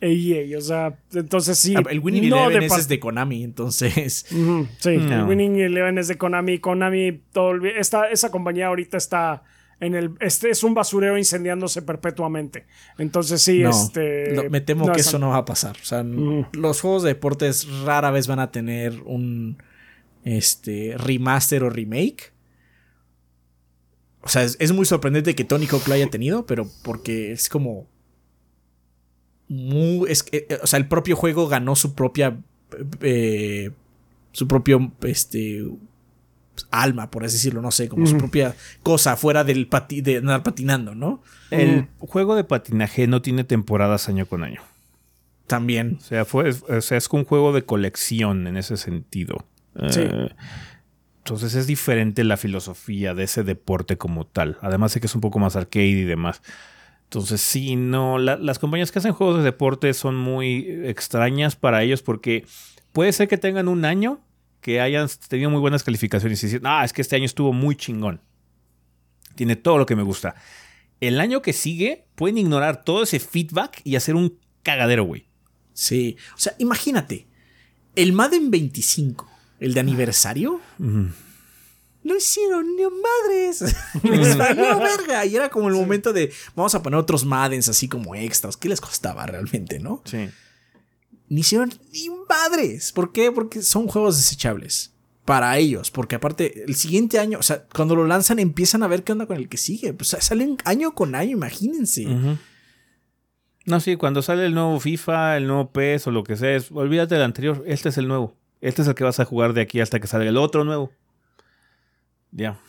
[0.00, 1.74] EA, o sea, entonces sí.
[1.90, 4.26] el Winning no Eleven de es de Konami, entonces.
[4.78, 5.26] Sí, el No.
[5.26, 6.58] Winning Eleven es de Konami.
[6.60, 9.42] Konami, todo, el- esta, esa compañía ahorita está
[9.80, 10.12] en el.
[10.20, 12.66] Este es un basurero incendiándose perpetuamente.
[12.98, 14.48] Entonces sí, No, este.
[14.50, 15.76] me temo no que es- eso no va a pasar.
[15.80, 16.46] O sea, Ujú.
[16.52, 19.58] los juegos de deportes rara vez van a tener un
[20.24, 22.32] este, remaster o remake.
[24.22, 27.86] O sea, es, muy sorprendente que Tony Hawk lo haya tenido, pero porque es como.
[29.48, 32.38] Muy, es, eh, o sea, el propio juego ganó su propia.
[33.02, 33.70] Eh,
[34.32, 34.92] su propio.
[35.02, 35.62] Este.
[36.70, 40.94] Alma, por así decirlo, no sé, como su propia cosa fuera del de andar patinando,
[40.94, 41.22] ¿no?
[41.50, 44.60] El juego de patinaje no tiene temporadas año con año.
[45.46, 45.98] También.
[45.98, 49.46] O sea, fue, o sea, es un juego de colección en ese sentido.
[49.76, 50.28] Eh,
[51.18, 54.58] entonces es diferente la filosofía de ese deporte como tal.
[54.60, 56.42] Además de que es un poco más arcade y demás.
[57.04, 62.02] Entonces sí, no, las compañías que hacen juegos de deporte son muy extrañas para ellos
[62.02, 62.44] porque
[62.92, 64.20] puede ser que tengan un año
[64.64, 67.76] que hayan tenido muy buenas calificaciones y dicen, ah, es que este año estuvo muy
[67.76, 68.22] chingón.
[69.34, 70.36] Tiene todo lo que me gusta.
[71.02, 75.28] El año que sigue pueden ignorar todo ese feedback y hacer un cagadero, güey.
[75.74, 77.26] Sí, o sea, imagínate,
[77.94, 79.28] el Madden 25
[79.60, 80.62] el de aniversario.
[80.78, 83.76] No hicieron ni madres.
[84.02, 85.26] les valió verga.
[85.26, 88.56] Y era como el momento de vamos a poner otros Maddens así como extras.
[88.56, 90.00] ¿Qué les costaba realmente, no?
[90.06, 90.30] Sí.
[91.28, 92.92] Ni hicieron ni madres.
[92.92, 93.32] ¿Por qué?
[93.32, 94.92] Porque son juegos desechables.
[95.24, 95.90] Para ellos.
[95.90, 99.26] Porque aparte, el siguiente año, o sea, cuando lo lanzan, empiezan a ver qué onda
[99.26, 99.94] con el que sigue.
[99.94, 102.06] Pues salen año con año, imagínense.
[103.66, 107.14] No, sí, cuando sale el nuevo FIFA, el nuevo PES o lo que sea, olvídate
[107.14, 107.64] del anterior.
[107.66, 108.36] Este es el nuevo.
[108.60, 110.92] Este es el que vas a jugar de aquí hasta que salga el otro nuevo.
[112.30, 112.60] Ya.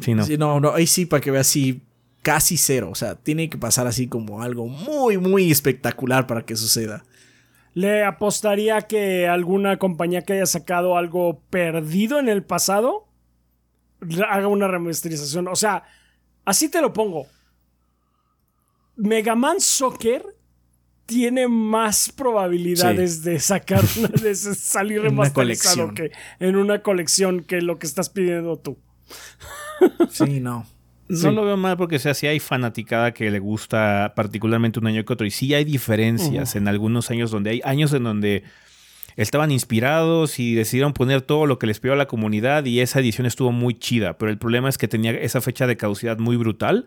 [0.00, 0.24] Sí, no.
[0.24, 1.82] Sí, no, no, ahí sí, para que veas así,
[2.22, 2.90] casi cero.
[2.90, 7.04] O sea, tiene que pasar así como algo muy, muy espectacular para que suceda.
[7.74, 13.08] ¿Le apostaría que alguna compañía que haya sacado algo perdido en el pasado
[14.28, 15.48] haga una remasterización?
[15.48, 15.84] O sea,
[16.44, 17.26] así te lo pongo.
[18.96, 20.22] Mega Man Soccer
[21.06, 27.86] tiene más probabilidades de sacar de salir remasterizado que en una colección que lo que
[27.86, 28.78] estás pidiendo tú.
[30.10, 30.66] Sí, no.
[31.12, 35.04] No lo veo mal porque sea, sí hay fanaticada que le gusta particularmente un año
[35.04, 35.26] que otro.
[35.26, 38.44] Y sí hay diferencias en algunos años donde hay años en donde
[39.16, 43.00] estaban inspirados y decidieron poner todo lo que les pidió a la comunidad y esa
[43.00, 44.16] edición estuvo muy chida.
[44.16, 46.86] Pero el problema es que tenía esa fecha de caducidad muy brutal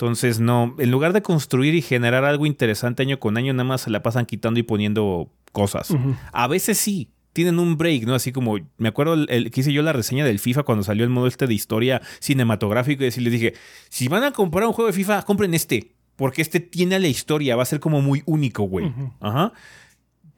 [0.00, 3.82] entonces, no, en lugar de construir y generar algo interesante año con año, nada más
[3.82, 5.94] se la pasan quitando y poniendo cosas.
[6.32, 8.14] A veces sí, tienen un break, ¿no?
[8.14, 11.10] Así como, me acuerdo el, que hice yo la reseña del FIFA cuando salió el
[11.10, 13.54] modo este de historia cinematográfico y así les dije,
[13.88, 17.56] si van a comprar un juego de FIFA, compren este, porque este tiene la historia,
[17.56, 18.92] va a ser como muy único, güey.
[19.20, 19.52] Ajá.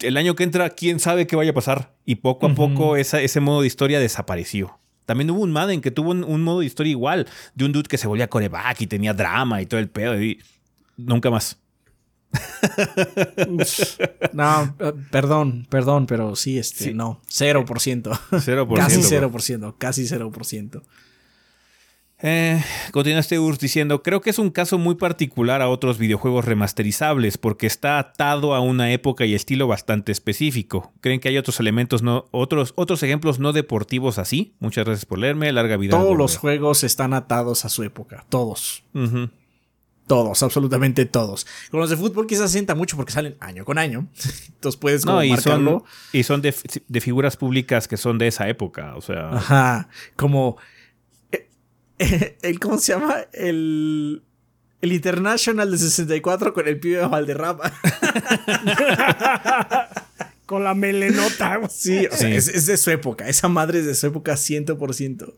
[0.00, 1.94] El año que entra, quién sabe qué vaya a pasar.
[2.04, 4.78] Y poco a poco ese modo de historia desapareció.
[5.06, 7.98] También hubo un Madden que tuvo un, modo de historia igual, de un dude que
[7.98, 10.20] se volvía coreback y tenía drama y todo el pedo.
[10.20, 10.40] Y
[10.96, 11.61] nunca más.
[14.32, 17.64] no, eh, perdón, perdón, pero sí, este, no, 0%.
[17.64, 18.74] 0%.
[18.76, 20.82] casi 0%, casi 0%.
[22.24, 27.36] Eh, continuaste Urs diciendo, creo que es un caso muy particular a otros videojuegos remasterizables
[27.36, 30.92] porque está atado a una época y estilo bastante específico.
[31.00, 34.54] ¿Creen que hay otros elementos, no, otros, otros ejemplos no deportivos así?
[34.60, 35.98] Muchas gracias por leerme, larga vida.
[35.98, 38.84] Todos los juegos están atados a su época, todos.
[40.12, 41.46] Todos, absolutamente todos.
[41.70, 44.08] Con los de fútbol quizás se sienta mucho porque salen año con año.
[44.48, 46.54] Entonces puedes como y Son, y son de,
[46.86, 49.30] de, figuras públicas que son de esa época, o sea.
[49.30, 50.58] Ajá, como
[52.42, 53.20] el, ¿cómo se llama?
[53.32, 54.22] El,
[54.82, 57.72] el International de 64 con el pibe de Valderrama.
[60.44, 61.58] con la melenota.
[61.70, 63.30] Sí, o sea, Es, de su época.
[63.30, 65.32] Esa madre es de su época 100%.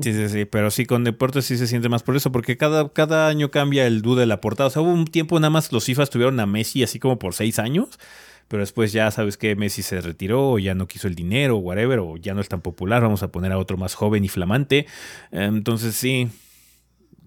[0.00, 2.92] Sí, sí, sí, pero sí, con deportes sí se siente más por eso, porque cada,
[2.92, 4.66] cada año cambia el dude de la portada.
[4.66, 7.34] O sea, hubo un tiempo nada más los FIFA tuvieron a Messi así como por
[7.34, 8.00] seis años,
[8.48, 11.60] pero después ya sabes que Messi se retiró, o ya no quiso el dinero, o
[11.60, 14.28] whatever, o ya no es tan popular, vamos a poner a otro más joven y
[14.28, 14.86] flamante.
[15.30, 16.28] Entonces sí.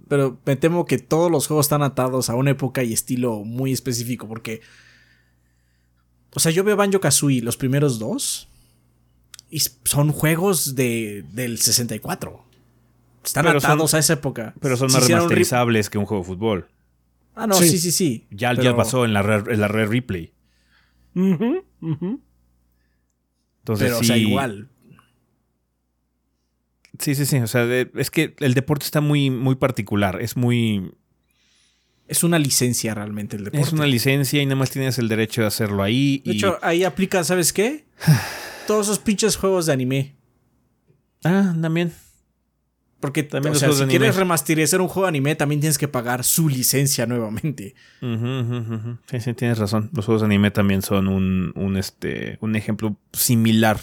[0.10, 3.72] Pero me temo que todos los juegos están atados a una época y estilo muy
[3.72, 4.62] específico, porque...
[6.34, 8.48] O sea, yo veo Banjo Kazooie, los primeros dos,
[9.50, 12.47] y son juegos de, del 64.
[13.28, 14.54] Están atados a esa época.
[14.60, 16.68] Pero son más remasterizables que un juego de fútbol.
[17.36, 18.28] Ah, no, sí, sí, sí.
[18.32, 20.34] Ya, ya pasó en la, en la red replay.
[21.14, 22.20] Entonces,
[23.66, 24.70] Pero, o sea, igual.
[27.00, 27.38] Sí, sí, sí.
[27.38, 30.22] O sea, es que el deporte está muy, muy particular.
[30.22, 30.92] Es muy.
[32.08, 33.68] Es una licencia realmente el deporte.
[33.68, 36.24] Es una licencia y nada más tienes el derecho de hacerlo ahí.
[36.26, 37.86] De hecho, ahí aplica, ¿sabes qué?
[38.68, 40.16] Todos esos pinches juegos de anime.
[41.24, 41.92] Ah, también.
[43.00, 46.24] Porque también o sea, si quieres remasterizar un juego de anime, también tienes que pagar
[46.24, 47.76] su licencia nuevamente.
[48.02, 49.90] Sí, sí, tienes razón.
[49.94, 53.80] Los juegos de anime también son un, un, este, un ejemplo similar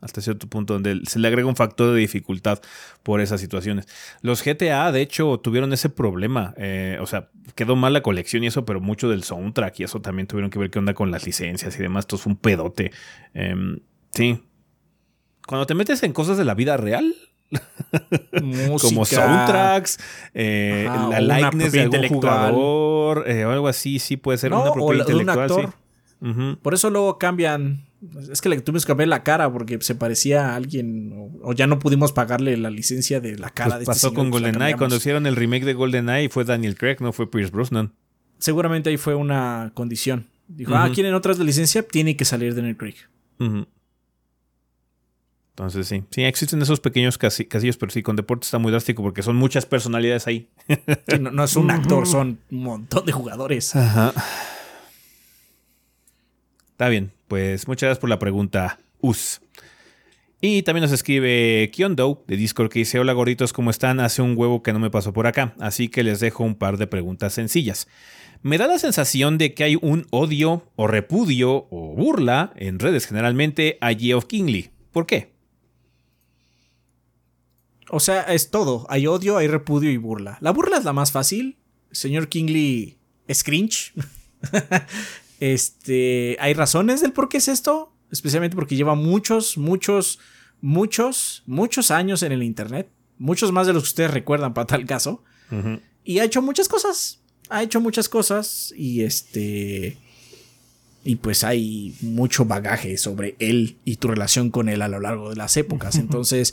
[0.00, 2.60] hasta cierto punto, donde se le agrega un factor de dificultad
[3.02, 3.86] por esas situaciones.
[4.20, 6.54] Los GTA, de hecho, tuvieron ese problema.
[6.56, 10.00] Eh, o sea, quedó mal la colección y eso, pero mucho del soundtrack y eso
[10.00, 12.04] también tuvieron que ver qué onda con las licencias y demás.
[12.04, 12.92] Esto es un pedote.
[13.34, 13.80] Em,
[14.10, 14.42] sí.
[15.46, 17.14] Cuando te metes en cosas de la vida real,
[18.80, 19.98] como soundtracks,
[20.34, 25.08] eh, la likeness de algún jugador eh, o algo así, sí puede ser una propiedad
[25.08, 25.74] intelectual.
[26.62, 27.84] Por eso luego cambian.
[28.30, 31.12] Es que le tuvimos que cambiar la cara porque se parecía a alguien
[31.42, 34.30] o, ya no pudimos pagarle la licencia de la cara pues de este Pasó con
[34.30, 34.76] GoldenEye.
[34.76, 37.94] Cuando hicieron el remake de GoldenEye fue Daniel Craig, no fue Pierce Brosnan.
[38.38, 40.26] Seguramente ahí fue una condición.
[40.46, 41.82] Dijo, ah, ¿quieren otras de licencia?
[41.82, 42.96] Tiene que salir Daniel Craig.
[45.56, 49.22] Entonces sí, sí, existen esos pequeños casillos, pero sí, con deporte está muy drástico porque
[49.22, 50.50] son muchas personalidades ahí.
[51.18, 53.74] no, no, es un actor, son un montón de jugadores.
[53.74, 54.12] Ajá.
[56.72, 59.40] Está bien, pues muchas gracias por la pregunta, Us.
[60.42, 63.98] Y también nos escribe Kyondo de Discord que dice: Hola gorditos, ¿cómo están?
[63.98, 66.76] Hace un huevo que no me pasó por acá, así que les dejo un par
[66.76, 67.88] de preguntas sencillas.
[68.42, 73.06] Me da la sensación de que hay un odio o repudio o burla en redes
[73.06, 74.68] generalmente a Geoff Kingley.
[74.92, 75.35] ¿Por qué?
[77.90, 78.86] O sea, es todo.
[78.88, 80.38] Hay odio, hay repudio y burla.
[80.40, 81.56] La burla es la más fácil.
[81.92, 82.98] señor Kingley
[83.28, 83.92] es cringe.
[85.40, 87.92] este, hay razones del por qué es esto.
[88.10, 90.18] Especialmente porque lleva muchos, muchos,
[90.60, 92.88] muchos, muchos años en el Internet.
[93.18, 95.22] Muchos más de los que ustedes recuerdan para tal caso.
[96.04, 97.20] Y ha hecho muchas cosas.
[97.48, 98.72] Ha hecho muchas cosas.
[98.76, 99.98] Y este
[101.06, 105.30] y pues hay mucho bagaje sobre él y tu relación con él a lo largo
[105.30, 105.94] de las épocas.
[105.98, 106.52] Entonces,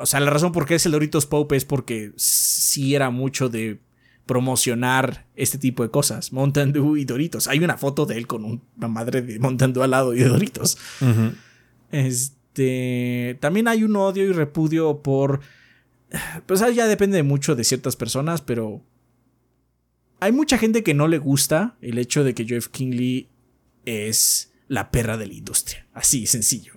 [0.00, 3.48] o sea, la razón por qué es el Doritos Pope es porque sí era mucho
[3.48, 3.80] de
[4.26, 7.48] promocionar este tipo de cosas, Mountain Dew y Doritos.
[7.48, 10.28] Hay una foto de él con una madre de Mountain Dew al lado y de
[10.28, 10.78] Doritos.
[11.90, 15.40] Este, también hay un odio y repudio por
[16.46, 18.82] pues ya depende mucho de ciertas personas, pero
[20.20, 23.28] hay mucha gente que no le gusta el hecho de que Jeff Kingley
[23.84, 25.86] es la perra de la industria.
[25.92, 26.74] Así, sencillo.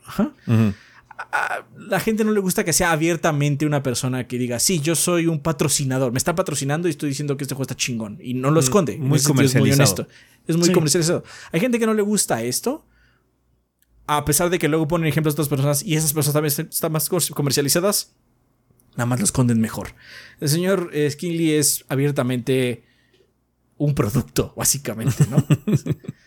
[1.31, 4.95] A la gente no le gusta que sea abiertamente una persona que diga, sí, yo
[4.95, 8.19] soy un patrocinador, me está patrocinando y estoy diciendo que este juego está chingón.
[8.21, 8.97] Y no lo mm, esconde.
[8.97, 9.65] Muy comercializado.
[9.65, 10.07] Es muy honesto.
[10.47, 11.23] Es muy comercializado.
[11.51, 12.85] Hay gente que no le gusta esto.
[14.05, 16.91] A pesar de que luego ponen ejemplos de otras personas y esas personas también están
[16.91, 18.13] más comercializadas,
[18.95, 19.95] nada más lo esconden mejor.
[20.41, 22.83] El señor Skinley es abiertamente
[23.77, 25.45] un producto, básicamente, ¿no?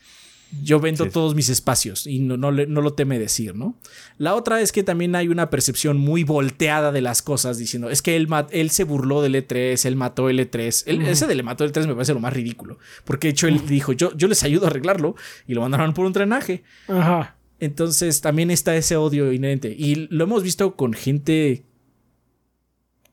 [0.62, 3.76] Yo vendo todos mis espacios y no, no, lo teme decir, ¿no?
[4.18, 8.02] La otra es que también hay una percepción muy volteada de las cosas diciendo, es
[8.02, 10.84] que él, él se burló del E3, él mató el E3.
[11.08, 13.66] Ese de le mató el E3 me parece lo más ridículo, porque de hecho él
[13.66, 15.14] dijo, yo, yo les ayudo a arreglarlo
[15.46, 16.62] y lo mandaron por un drenaje.
[16.88, 17.36] Ajá.
[17.58, 21.64] Entonces también está ese odio inherente y lo hemos visto con gente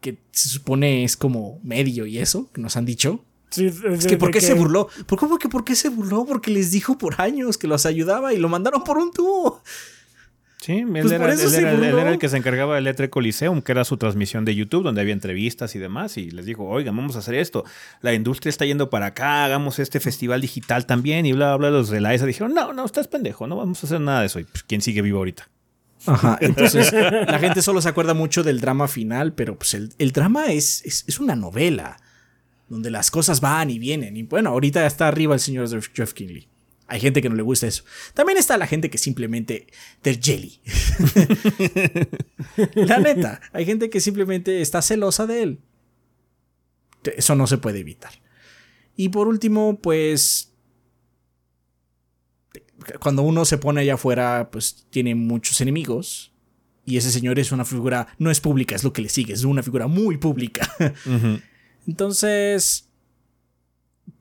[0.02, 3.24] que se supone es como medio y eso, que nos han dicho
[3.58, 4.88] es que ¿por qué se burló?
[5.06, 6.26] ¿Por cómo que por qué se burló?
[6.26, 9.62] Porque les dijo por años que los ayudaba y lo mandaron por un tubo.
[10.64, 14.46] Sí, él, pues era, el que se encargaba del Etre Coliseum, que era su transmisión
[14.46, 17.66] de YouTube, donde había entrevistas y demás, y les dijo, oigan, vamos a hacer esto,
[18.00, 21.80] la industria está yendo para acá, hagamos este festival digital también, y bla, bla, bla,
[21.80, 24.28] los de la ESA dijeron, no, no, estás pendejo, no vamos a hacer nada de
[24.28, 25.50] eso, y pues, ¿quién sigue vivo ahorita?
[26.06, 30.54] Ajá, entonces la gente solo se acuerda mucho del drama final, pero pues el, drama
[30.54, 31.98] es, es una novela
[32.70, 34.18] donde las cosas van y vienen.
[34.18, 36.48] Y bueno, ahorita está arriba el señor Jeff Kinley.
[36.88, 37.84] Hay gente que no le gusta eso.
[38.14, 39.68] También está la gente que simplemente
[40.04, 40.60] del jelly.
[42.76, 45.60] la neta, hay gente que simplemente está celosa de él.
[47.18, 48.12] Eso no se puede evitar.
[48.96, 50.54] Y por último, pues
[53.00, 56.34] cuando uno se pone allá afuera, pues tiene muchos enemigos.
[56.86, 59.46] Y ese señor es una figura, no es pública, es lo que le sigue, es
[59.46, 60.70] una figura muy pública.
[61.88, 62.88] Entonces,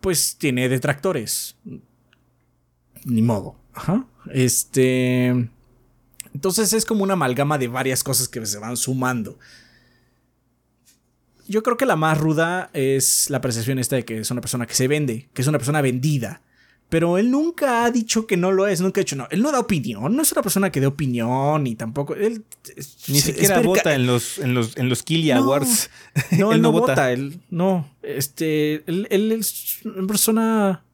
[0.01, 1.57] pues tiene detractores.
[3.05, 3.57] Ni modo.
[3.75, 4.07] Ajá.
[4.31, 5.49] Este.
[6.35, 9.39] Entonces es como una amalgama de varias cosas que se van sumando.
[11.49, 14.67] Yo creo que la más ruda es la percepción esta de que es una persona
[14.67, 16.41] que se vende, que es una persona vendida.
[16.93, 19.27] Pero él nunca ha dicho que no lo es, nunca ha dicho no.
[19.31, 22.15] Él no da opinión, no es una persona que dé opinión, ni tampoco.
[22.15, 22.45] Él
[23.09, 25.03] ni siquiera vota en los, en los, en los
[25.35, 25.89] Awards.
[26.33, 27.11] No, él, no, vota.
[27.11, 27.89] él no.
[28.03, 30.85] Este, él, es una persona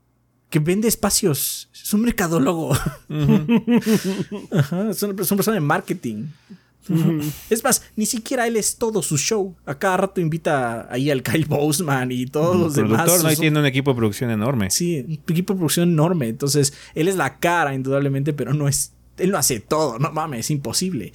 [0.51, 1.69] que vende espacios.
[1.73, 2.75] Es un mercadólogo.
[4.91, 6.27] es una persona de marketing.
[7.51, 9.57] Es más, ni siquiera él es todo su show.
[9.67, 13.23] A cada rato invita ahí al Kyle Boseman y todos los demás.
[13.23, 13.29] ¿no?
[13.37, 14.71] tiene un equipo de producción enorme.
[14.71, 16.29] Sí, un equipo de producción enorme.
[16.29, 20.41] Entonces, él es la cara, indudablemente, pero no es él no hace todo, no mames,
[20.41, 21.13] es imposible.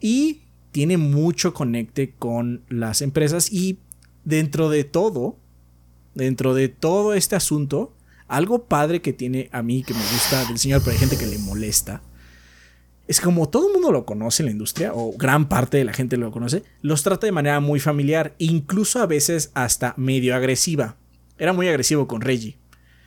[0.00, 0.42] Y
[0.72, 3.78] tiene mucho conecte con las empresas y
[4.24, 5.36] dentro de todo,
[6.14, 7.94] dentro de todo este asunto,
[8.28, 11.26] algo padre que tiene a mí que me gusta del señor, pero hay gente que
[11.26, 12.02] le molesta.
[13.10, 15.92] Es como todo el mundo lo conoce en la industria, o gran parte de la
[15.92, 20.94] gente lo conoce, los trata de manera muy familiar, incluso a veces hasta medio agresiva.
[21.36, 22.56] Era muy agresivo con Reggie.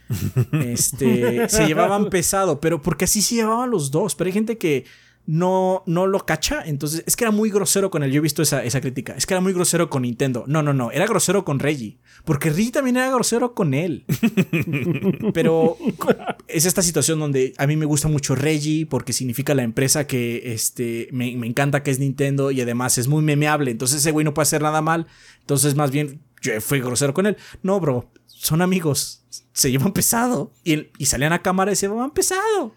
[0.51, 4.13] Este, se llevaban pesado, pero porque así se llevaban los dos.
[4.15, 4.83] Pero hay gente que
[5.25, 6.63] no, no lo cacha.
[6.65, 8.11] Entonces, es que era muy grosero con él.
[8.11, 9.13] Yo he visto esa, esa, crítica.
[9.15, 10.43] Es que era muy grosero con Nintendo.
[10.47, 10.91] No, no, no.
[10.91, 11.97] Era grosero con Reggie.
[12.25, 14.05] Porque Reggie también era grosero con él.
[15.33, 15.77] Pero
[16.47, 20.53] es esta situación donde a mí me gusta mucho Reggie porque significa la empresa que
[20.53, 23.71] este, me, me encanta que es Nintendo y además es muy memeable.
[23.71, 25.07] Entonces, ese güey no puede hacer nada mal.
[25.39, 27.37] Entonces, más bien, yo fui grosero con él.
[27.61, 28.09] No, bro.
[28.25, 29.23] Son amigos.
[29.53, 30.51] Se llevan pesado.
[30.65, 32.75] Y, y salían a cámara y se llevaban pesado.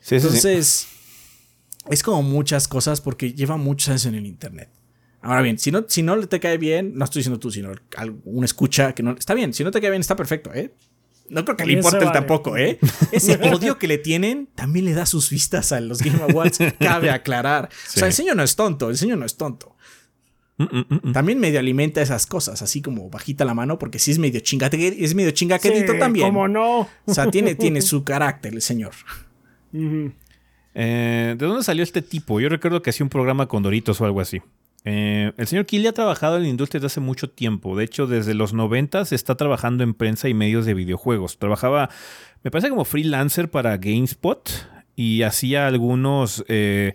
[0.00, 0.66] Sí, Entonces.
[0.68, 0.93] sí
[1.90, 4.70] es como muchas cosas porque lleva muchos años en el internet.
[5.20, 7.72] Ahora bien, si no, si no te cae bien, no estoy diciendo tú, sino
[8.24, 9.12] un escucha que no.
[9.12, 10.74] Está bien, si no te cae bien, está perfecto, ¿eh?
[11.30, 12.78] No creo que le importe él tampoco, ¿eh?
[13.12, 16.58] Ese odio que le tienen también le da sus vistas a los Game Awards.
[16.78, 17.70] Cabe aclarar.
[17.86, 17.96] Sí.
[17.96, 19.74] O sea, el señor no es tonto, el señor no es tonto.
[20.58, 24.10] Mm, mm, mm, también medio alimenta esas cosas, así como bajita la mano, porque sí
[24.10, 26.28] es medio chingate, es medio chingaquedito sí, también.
[26.28, 26.88] ¿Cómo no?
[27.06, 28.92] O sea, tiene, tiene su carácter el señor.
[29.72, 30.12] -huh.
[30.74, 32.40] Eh, ¿De dónde salió este tipo?
[32.40, 34.42] Yo recuerdo que hacía un programa con Doritos o algo así.
[34.84, 37.76] Eh, el señor Killy ha trabajado en la industria desde hace mucho tiempo.
[37.76, 41.38] De hecho, desde los 90 está trabajando en prensa y medios de videojuegos.
[41.38, 41.88] Trabajaba,
[42.42, 44.50] me parece, como freelancer para GameSpot
[44.96, 46.94] y hacía algunos eh,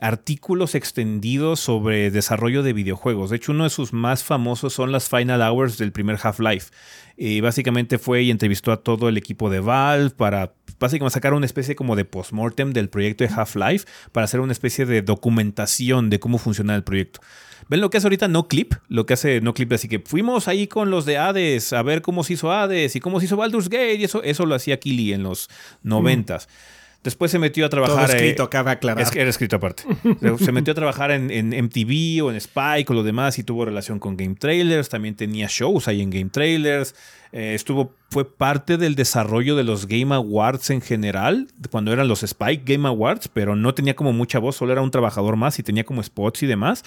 [0.00, 3.30] artículos extendidos sobre desarrollo de videojuegos.
[3.30, 6.70] De hecho, uno de sus más famosos son las Final Hours del primer Half-Life.
[7.16, 11.44] Y básicamente fue y entrevistó a todo el equipo de Valve para básicamente sacar una
[11.44, 16.18] especie como de postmortem del proyecto de Half-Life para hacer una especie de documentación de
[16.18, 17.20] cómo funciona el proyecto.
[17.68, 18.74] ¿Ven lo que hace ahorita No Clip?
[18.88, 22.00] Lo que hace No Clip, así que fuimos ahí con los de Hades a ver
[22.00, 24.80] cómo se hizo Hades y cómo se hizo Baldur's Gate y eso, eso lo hacía
[24.80, 25.48] Kili en los
[25.82, 26.48] noventas.
[26.48, 26.79] Mm.
[27.02, 28.06] Después se metió a trabajar.
[28.06, 29.02] Todo escrito, eh, cabe aclarar.
[29.02, 29.84] Es era escrito aparte.
[30.38, 33.64] se metió a trabajar en, en, MTV o en Spike o lo demás y tuvo
[33.64, 34.90] relación con Game Trailers.
[34.90, 36.94] También tenía shows ahí en Game Trailers.
[37.32, 42.22] Eh, estuvo, fue parte del desarrollo de los Game Awards en general, cuando eran los
[42.22, 45.62] Spike Game Awards, pero no tenía como mucha voz, solo era un trabajador más y
[45.62, 46.84] tenía como spots y demás.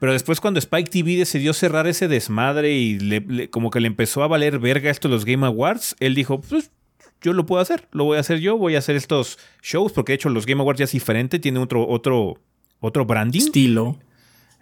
[0.00, 3.86] Pero después cuando Spike TV decidió cerrar ese desmadre y le, le, como que le
[3.86, 6.70] empezó a valer verga esto los Game Awards, él dijo, pues
[7.20, 10.12] yo lo puedo hacer, lo voy a hacer yo, voy a hacer estos shows, porque
[10.12, 12.38] de hecho los Game Awards ya es diferente, tiene otro, otro,
[12.80, 13.40] otro branding.
[13.40, 13.98] Estilo.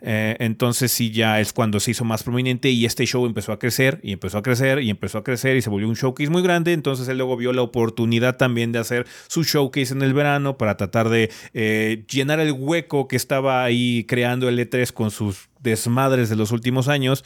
[0.02, 3.58] Eh, entonces sí ya es cuando se hizo más prominente y este show empezó a
[3.58, 6.42] crecer y empezó a crecer y empezó a crecer y se volvió un showcase muy
[6.42, 6.72] grande.
[6.72, 10.76] Entonces él luego vio la oportunidad también de hacer su showcase en el verano para
[10.76, 16.28] tratar de eh, llenar el hueco que estaba ahí creando el E3 con sus desmadres
[16.28, 17.24] de los últimos años.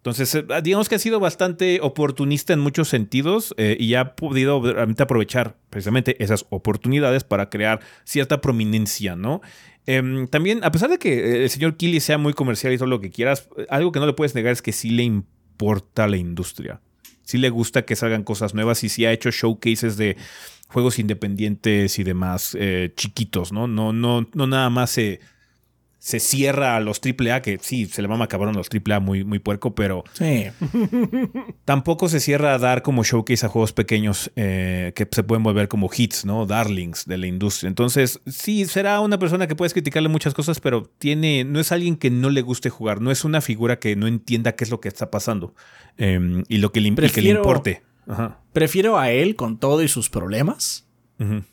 [0.00, 5.02] Entonces, digamos que ha sido bastante oportunista en muchos sentidos eh, y ha podido realmente
[5.02, 9.42] aprovechar precisamente esas oportunidades para crear cierta prominencia, ¿no?
[9.86, 13.00] Eh, también, a pesar de que el señor Killy sea muy comercial y todo lo
[13.00, 16.80] que quieras, algo que no le puedes negar es que sí le importa la industria.
[17.22, 20.16] Sí le gusta que salgan cosas nuevas y sí ha hecho showcases de
[20.68, 23.66] juegos independientes y demás eh, chiquitos, ¿no?
[23.66, 25.20] No, no, no nada más se
[26.00, 29.22] se cierra a los AAA, que sí, se le mama cabrón a los AAA muy,
[29.22, 30.46] muy puerco, pero sí.
[31.66, 35.68] tampoco se cierra a dar como showcase a juegos pequeños eh, que se pueden volver
[35.68, 36.46] como hits, ¿no?
[36.46, 37.68] Darlings de la industria.
[37.68, 41.96] Entonces, sí, será una persona que puedes criticarle muchas cosas, pero tiene, no es alguien
[41.96, 44.80] que no le guste jugar, no es una figura que no entienda qué es lo
[44.80, 45.54] que está pasando
[45.98, 47.82] eh, y lo que le, prefiero, que le importe.
[48.08, 48.40] Ajá.
[48.54, 50.88] Prefiero a él con todo y sus problemas.
[51.18, 51.44] Uh -huh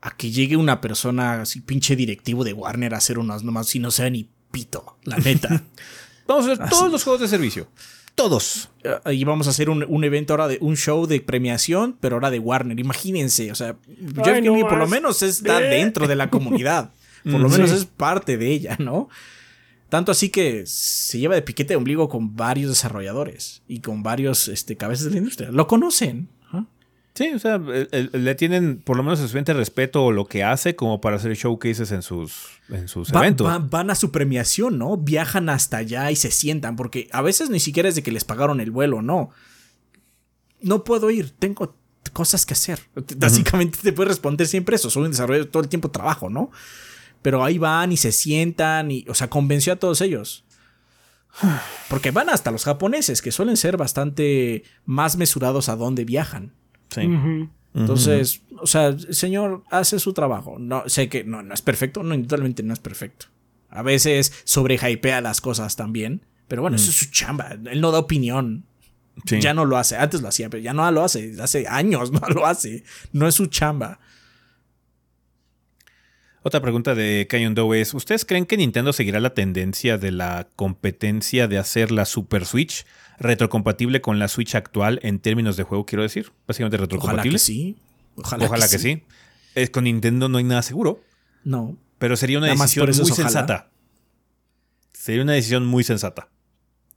[0.00, 3.78] a que llegue una persona así, pinche directivo de Warner a hacer unas nomás si
[3.78, 5.48] no sea ni pito, la neta.
[6.26, 6.70] vamos a hacer así.
[6.70, 7.68] todos los juegos de servicio.
[8.14, 8.68] Todos.
[9.06, 12.30] Y vamos a hacer un, un, evento ahora de un show de premiación, pero ahora
[12.30, 12.78] de Warner.
[12.78, 13.76] Imagínense, o sea,
[14.24, 16.90] Jeff Kinney no por lo menos está dentro de la comunidad.
[17.22, 17.76] Por lo menos sí.
[17.76, 19.10] es parte de ella, ¿no?
[19.90, 24.48] Tanto así que se lleva de piquete de ombligo con varios desarrolladores y con varios
[24.48, 25.50] este, cabezas de la industria.
[25.50, 26.28] Lo conocen.
[27.14, 31.00] Sí, o sea, le tienen por lo menos suficiente respeto o lo que hace como
[31.00, 33.46] para hacer showcases en sus, en sus va, eventos.
[33.46, 34.96] Va, van a su premiación, ¿no?
[34.96, 38.24] Viajan hasta allá y se sientan, porque a veces ni siquiera es de que les
[38.24, 39.30] pagaron el vuelo, no.
[40.62, 41.76] No puedo ir, tengo
[42.12, 42.80] cosas que hacer.
[43.16, 43.84] Básicamente uh -huh.
[43.84, 46.50] te puedes responder siempre eso, soy un desarrollador, todo el tiempo trabajo, ¿no?
[47.22, 50.44] Pero ahí van y se sientan y, o sea, convenció a todos ellos.
[51.88, 56.52] Porque van hasta los japoneses, que suelen ser bastante más mesurados a dónde viajan.
[56.90, 57.00] Sí.
[57.00, 57.48] Uh -huh.
[57.74, 60.58] Entonces, o sea, el señor hace su trabajo.
[60.58, 63.26] No, sé que no, no es perfecto, no, totalmente no es perfecto.
[63.68, 66.26] A veces sobrehypea las cosas también.
[66.48, 67.56] Pero bueno, eso es su chamba.
[67.70, 68.64] Él no da opinión.
[69.24, 69.96] Ya no lo hace.
[69.96, 71.36] Antes lo hacía, pero ya no lo hace.
[71.40, 72.82] Hace años no lo hace.
[73.12, 74.00] No es su chamba.
[76.42, 80.48] Otra pregunta de Canyon Doe es: ¿Ustedes creen que Nintendo seguirá la tendencia de la
[80.56, 82.84] competencia de hacer la Super Switch
[83.20, 86.32] retrocompatible con la Switch actual en términos de juego, quiero decir?
[86.48, 87.20] Básicamente retrocompatible.
[87.20, 87.76] Ojalá que sí.
[88.16, 89.02] Ojalá, que, sí.
[89.54, 91.02] Es, con Nintendo no hay nada seguro.
[91.44, 91.76] No.
[91.98, 93.70] Pero sería una decisión muy sensata.
[94.92, 96.28] Sería una decisión muy sensata.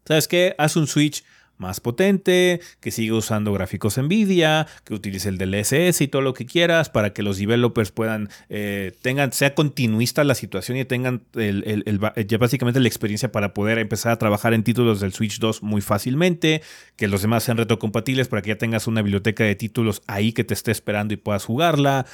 [0.06, 0.56] ¿Sabes qué?
[0.58, 1.24] Haz un Switch
[1.58, 6.46] más potente, que siga usando gráficos Nvidia, que utilice el DLSS y todo lo que
[6.46, 12.38] quieras para que los developers puedan, eh, tengan, sea continuista la situación y tengan ya
[12.38, 16.62] básicamente la experiencia para poder empezar a trabajar en títulos del Switch 2 muy fácilmente,
[16.96, 20.44] que los demás sean retrocompatibles para que ya tengas una biblioteca de títulos ahí que
[20.44, 22.06] te esté esperando y puedas jugarla.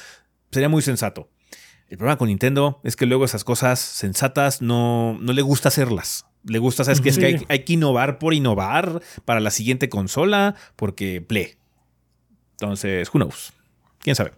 [0.50, 1.28] Sería muy sensato.
[1.88, 6.29] El problema con Nintendo es que luego esas cosas sensatas no, no le gusta hacerlas.
[6.44, 7.00] Le gusta, ¿sabes?
[7.00, 11.58] Que es que hay, que innovar por innovar para la siguiente consola, porque ple.
[12.52, 13.52] Entonces, who knows?
[13.98, 14.32] ¿Quién sabe?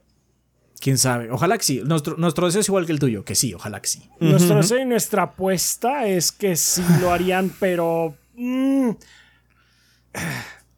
[0.80, 1.30] Quién sabe.
[1.30, 1.80] Ojalá que sí.
[1.84, 4.02] Nuestro, nuestro deseo es igual que el tuyo, que sí, ojalá que sí.
[4.18, 8.16] Nuestro deseo y nuestra apuesta es que sí lo harían, pero.
[8.34, 8.90] Mm,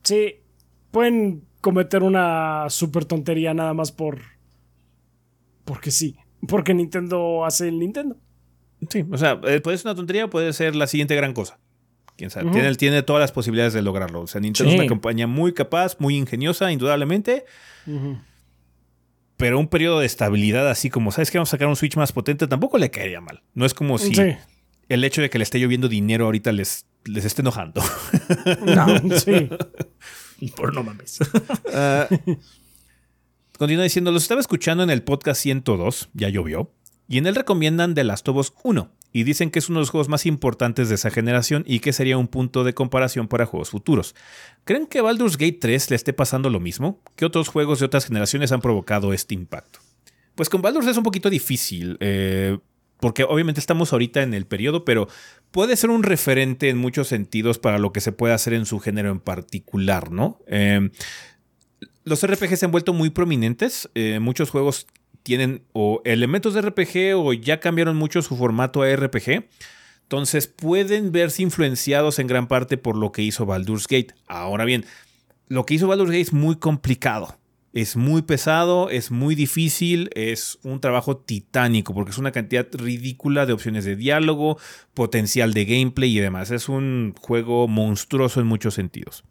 [0.02, 0.34] sí.
[0.90, 4.20] Pueden cometer una super tontería nada más por.
[5.64, 6.16] Porque sí.
[6.46, 8.18] Porque Nintendo hace el Nintendo.
[8.88, 11.58] Sí, o sea, eh, puede ser una tontería, puede ser la siguiente gran cosa.
[12.16, 12.50] Quién sabe.
[12.52, 14.20] tiene, tiene, todas las posibilidades de lograrlo.
[14.20, 17.44] O sea, Nintendo es una compañía muy capaz, muy ingeniosa, indudablemente.
[19.36, 22.12] Pero un periodo de estabilidad así como, ¿sabes que Vamos a sacar un Switch más
[22.12, 23.42] potente, tampoco le caería mal.
[23.54, 24.14] No es como si
[24.88, 27.82] el hecho de que le esté lloviendo dinero ahorita les, les esté enojando.
[28.64, 29.48] No, sí.
[30.56, 31.18] Por no mames.
[31.20, 32.36] Uh,
[33.58, 36.70] continúa diciendo, los estaba escuchando en el podcast 102, ya llovió.
[37.08, 39.82] Y en él recomiendan The Last of Us 1 y dicen que es uno de
[39.82, 43.46] los juegos más importantes de esa generación y que sería un punto de comparación para
[43.46, 44.14] juegos futuros.
[44.64, 47.00] ¿Creen que Baldur's Gate 3 le esté pasando lo mismo?
[47.14, 49.78] ¿Qué otros juegos de otras generaciones han provocado este impacto?
[50.34, 52.58] Pues con Baldur's es un poquito difícil, eh,
[52.98, 55.06] porque obviamente estamos ahorita en el periodo, pero
[55.52, 58.80] puede ser un referente en muchos sentidos para lo que se puede hacer en su
[58.80, 60.40] género en particular, ¿no?
[60.48, 60.90] Eh,
[62.04, 63.88] los RPG se han vuelto muy prominentes.
[63.94, 64.86] Eh, muchos juegos
[65.24, 69.48] tienen o elementos de RPG o ya cambiaron mucho su formato a RPG.
[70.02, 74.14] Entonces pueden verse influenciados en gran parte por lo que hizo Baldur's Gate.
[74.28, 74.84] Ahora bien,
[75.48, 77.38] lo que hizo Baldur's Gate es muy complicado.
[77.72, 83.46] Es muy pesado, es muy difícil, es un trabajo titánico porque es una cantidad ridícula
[83.46, 84.58] de opciones de diálogo,
[84.92, 86.52] potencial de gameplay y demás.
[86.52, 89.24] Es un juego monstruoso en muchos sentidos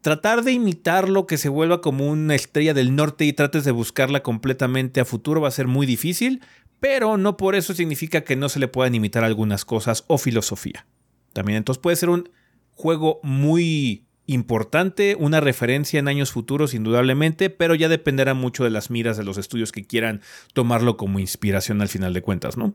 [0.00, 4.22] tratar de imitarlo, que se vuelva como una estrella del norte y trates de buscarla
[4.22, 6.42] completamente a futuro va a ser muy difícil,
[6.80, 10.86] pero no por eso significa que no se le puedan imitar algunas cosas o filosofía.
[11.32, 12.30] También entonces puede ser un
[12.72, 18.90] juego muy importante, una referencia en años futuros indudablemente, pero ya dependerá mucho de las
[18.90, 20.22] miras de los estudios que quieran
[20.54, 22.74] tomarlo como inspiración al final de cuentas, ¿no?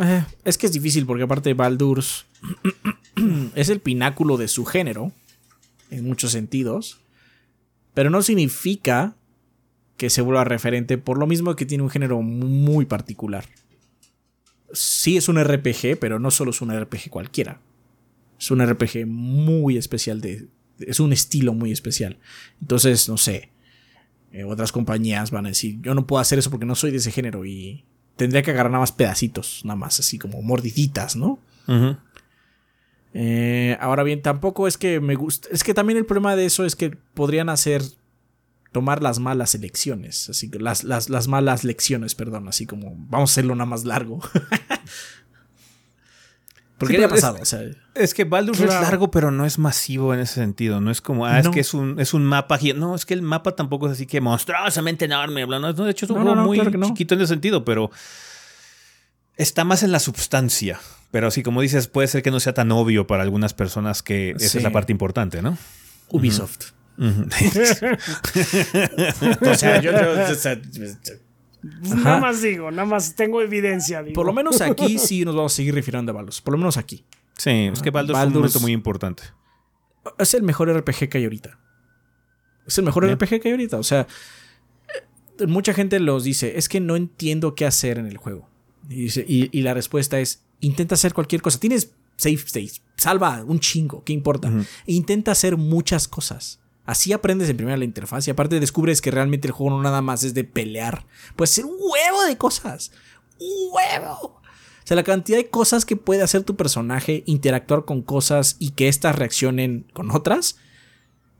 [0.00, 2.26] Eh, es que es difícil porque aparte Baldur's
[3.54, 5.12] es el pináculo de su género,
[5.90, 6.98] en muchos sentidos,
[7.94, 9.16] pero no significa
[9.96, 13.46] que se vuelva referente por lo mismo que tiene un género muy particular.
[14.72, 17.60] Sí es un RPG, pero no solo es un RPG cualquiera.
[18.38, 20.48] Es un RPG muy especial de...
[20.80, 22.18] Es un estilo muy especial.
[22.60, 23.50] Entonces, no sé.
[24.32, 26.98] Eh, otras compañías van a decir, yo no puedo hacer eso porque no soy de
[26.98, 27.84] ese género y
[28.16, 31.38] tendría que agarrar nada más pedacitos, nada más así como mordiditas, ¿no?
[33.14, 35.48] Eh, ahora bien, tampoco es que me guste.
[35.50, 37.82] Es que también el problema de eso es que podrían hacer.
[38.72, 40.28] Tomar las malas elecciones.
[40.28, 42.46] Así que las, las, malas lecciones, perdón.
[42.46, 44.20] Así como vamos a hacerlo nada más largo.
[46.78, 47.38] Porque qué ha pasado?
[47.94, 50.80] Es, que Baldur's es largo, pero no es masivo en ese sentido.
[50.80, 52.58] No es como, ah, es que es un, es un mapa.
[52.74, 55.46] No, es que el mapa tampoco es así que monstruosamente enorme.
[55.46, 57.90] No, de hecho, es un juego muy chiquito en ese sentido, pero
[59.36, 60.78] está más en la substancia.
[61.10, 64.32] Pero así como dices, puede ser que no sea tan obvio para algunas personas que
[64.32, 65.56] esa es la parte importante, ¿no?
[66.08, 66.72] Ubisoft.
[66.98, 67.04] o
[69.54, 69.92] sea, yo,
[71.82, 74.04] Nada más digo, nada más tengo evidencia.
[74.14, 76.40] Por lo menos aquí sí nos vamos a seguir refiriendo a Baldur's.
[76.40, 77.04] Por lo menos aquí.
[77.36, 79.22] Sí, es que Baldur's, es un momento muy importante.
[80.18, 81.58] Es el mejor RPG que hay ahorita.
[82.66, 83.78] Es el mejor RPG que hay ahorita.
[83.78, 84.06] O sea,
[85.38, 88.48] eh, mucha gente los dice, es que no entiendo qué hacer en el juego.
[88.88, 91.58] Y, la respuesta es, intenta hacer cualquier cosa.
[91.58, 94.52] Tienes safe states, salva un chingo, ¿qué importa?
[94.86, 96.60] Intenta hacer muchas cosas.
[96.86, 100.02] Así aprendes en primera la interfaz y aparte descubres que realmente el juego no nada
[100.02, 101.04] más es de pelear.
[101.34, 102.92] Puede ser un huevo de cosas.
[103.40, 104.16] Un huevo.
[104.22, 108.70] O sea, la cantidad de cosas que puede hacer tu personaje, interactuar con cosas y
[108.70, 110.58] que éstas reaccionen con otras,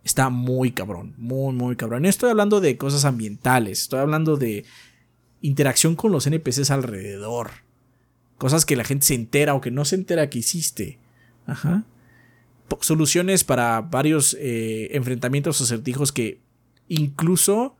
[0.03, 1.15] está muy cabrón.
[1.17, 2.03] Muy, muy cabrón.
[2.03, 4.65] No estoy hablando de cosas ambientales, estoy hablando de
[5.43, 7.51] interacción con los NPCs alrededor.
[8.37, 10.99] Cosas que la gente se entera o que no se entera que hiciste.
[11.47, 11.85] Ajá
[12.81, 16.41] soluciones para varios eh, enfrentamientos o acertijos que
[16.89, 17.77] incluso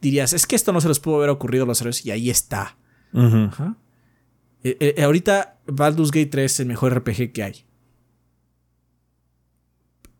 [0.00, 2.28] dirías, es que esto no se les pudo haber ocurrido a los héroes y ahí
[2.28, 2.76] está.
[4.64, 7.64] Eh, eh, ahorita Baldur's Gate 3 es el mejor RPG que hay.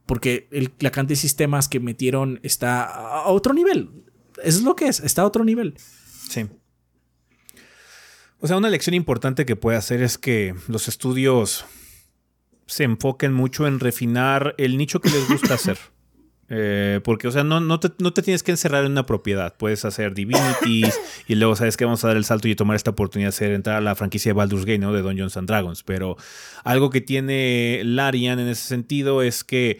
[0.06, 4.04] Porque la cantidad de sistemas que metieron está a otro nivel.
[4.42, 5.74] es lo que es, está a otro nivel.
[6.28, 6.46] Sí.
[8.40, 11.64] O sea, una lección importante que puede hacer es que los estudios
[12.72, 15.78] se enfoquen mucho en refinar el nicho que les gusta hacer.
[16.54, 17.88] Eh, porque, o sea, no, no, te,
[18.20, 19.56] tienes que encerrar en una propiedad.
[19.56, 22.90] Puedes hacer Divinities y luego sabes que vamos a dar el salto y tomar esta
[22.90, 24.92] oportunidad de hacer, entrar a la franquicia de Baldur's Gate, ¿no?
[24.92, 25.82] De Dungeons and Dragons.
[25.82, 26.18] Pero
[26.62, 29.78] algo que tiene Larian en ese sentido es que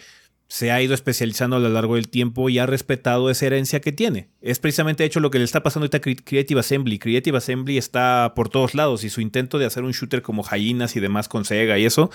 [0.48, 3.93] se ha ido especializando a lo largo del tiempo y ha respetado esa herencia que
[3.93, 4.31] tiene.
[4.40, 6.98] Es precisamente hecho lo que le está pasando ahorita a Creative Assembly.
[6.98, 10.97] Creative Assembly está por todos lados y su intento de hacer un shooter como Hyenas
[10.97, 12.10] y demás con Sega y eso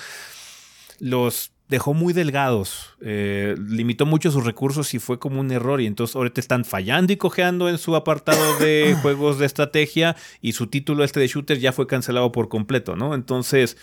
[0.99, 5.81] los dejó muy delgados, eh, limitó mucho sus recursos y fue como un error.
[5.81, 10.53] Y entonces ahorita están fallando y cojeando en su apartado de juegos de estrategia y
[10.53, 13.13] su título este de shooter ya fue cancelado por completo, ¿no?
[13.13, 13.77] Entonces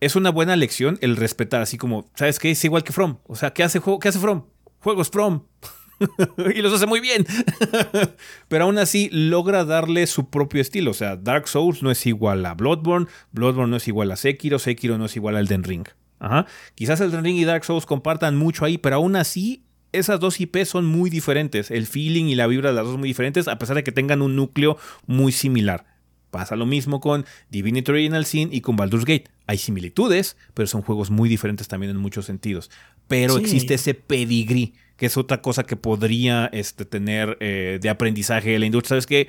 [0.00, 2.50] es una buena lección el respetar, así como, ¿sabes qué?
[2.50, 3.18] Es igual que From.
[3.26, 4.46] O sea, ¿qué hace, qué hace From?
[4.80, 5.42] Juegos From.
[6.54, 7.26] y los hace muy bien.
[8.48, 10.90] Pero aún así logra darle su propio estilo.
[10.90, 14.58] O sea, Dark Souls no es igual a Bloodborne, Bloodborne no es igual a Sekiro,
[14.58, 15.86] Sekiro no es igual a Elden Ring.
[16.18, 16.46] Ajá.
[16.74, 20.64] Quizás Elden Ring y Dark Souls compartan mucho ahí, pero aún así esas dos IP
[20.64, 21.70] son muy diferentes.
[21.70, 23.92] El feeling y la vibra de las dos son muy diferentes, a pesar de que
[23.92, 25.86] tengan un núcleo muy similar.
[26.30, 29.24] Pasa lo mismo con Divinity Original Sin y con Baldur's Gate.
[29.46, 32.70] Hay similitudes, pero son juegos muy diferentes también en muchos sentidos.
[33.08, 38.50] Pero existe ese pedigrí, que es otra cosa que podría este, tener eh, de aprendizaje
[38.50, 38.90] de la industria.
[38.90, 39.28] Sabes que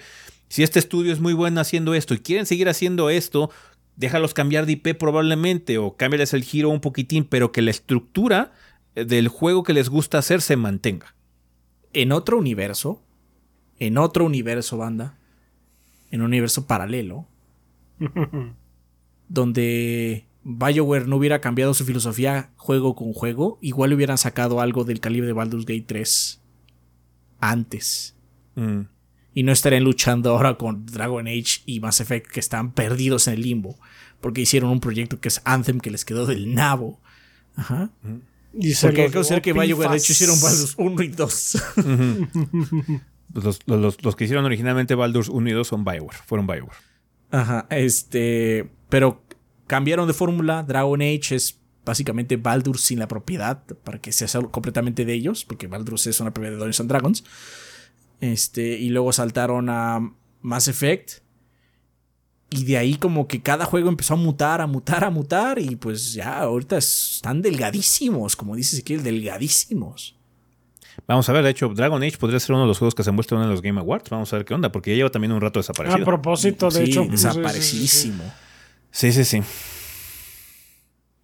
[0.50, 3.50] si este estudio es muy bueno haciendo esto y quieren seguir haciendo esto,
[3.96, 8.52] déjalos cambiar de IP probablemente o cámbiales el giro un poquitín, pero que la estructura
[8.96, 11.16] eh, del juego que les gusta hacer se mantenga.
[11.94, 13.02] En otro universo,
[13.80, 15.16] en otro universo, banda,
[16.12, 17.28] en un universo paralelo,
[19.30, 25.00] donde BioWare no hubiera cambiado su filosofía juego con juego, igual hubieran sacado algo del
[25.00, 26.42] calibre de Baldur's Gate 3
[27.40, 28.16] antes.
[28.56, 28.82] Mm
[29.34, 33.36] y no estarían luchando ahora con Dragon Age y Mass Effect que están perdidos en
[33.36, 33.78] el limbo
[34.20, 37.02] porque hicieron un proyecto que es Anthem que les quedó del nabo.
[37.56, 37.90] Ajá.
[38.54, 41.64] Y porque hay que ser que BioWare de hecho hicieron Baldur's 1 y 2.
[44.04, 46.78] los, que hicieron originalmente Baldur's 1 y 2 son BioWare, fueron BioWare.
[47.32, 49.24] Ajá, este, pero
[49.72, 55.06] cambiaron de fórmula, Dragon Age es básicamente Baldur's sin la propiedad para que sea completamente
[55.06, 57.24] de ellos, porque Baldur's es una propiedad de Dungeons and Dragons.
[58.20, 61.22] Este, y luego saltaron a Mass Effect.
[62.50, 65.58] Y de ahí como que cada juego empezó a mutar, a mutar, a mutar.
[65.58, 70.18] Y pues ya ahorita están delgadísimos, como dice Ezequiel, delgadísimos.
[71.08, 73.12] Vamos a ver, de hecho, Dragon Age podría ser uno de los juegos que se
[73.12, 74.10] muestran en los Game Awards.
[74.10, 76.02] Vamos a ver qué onda, porque ya lleva también un rato desaparecido.
[76.02, 77.06] A propósito, de hecho.
[77.06, 78.24] Desaparecidísimo.
[78.26, 78.51] Sí, sí,
[78.92, 79.44] sí.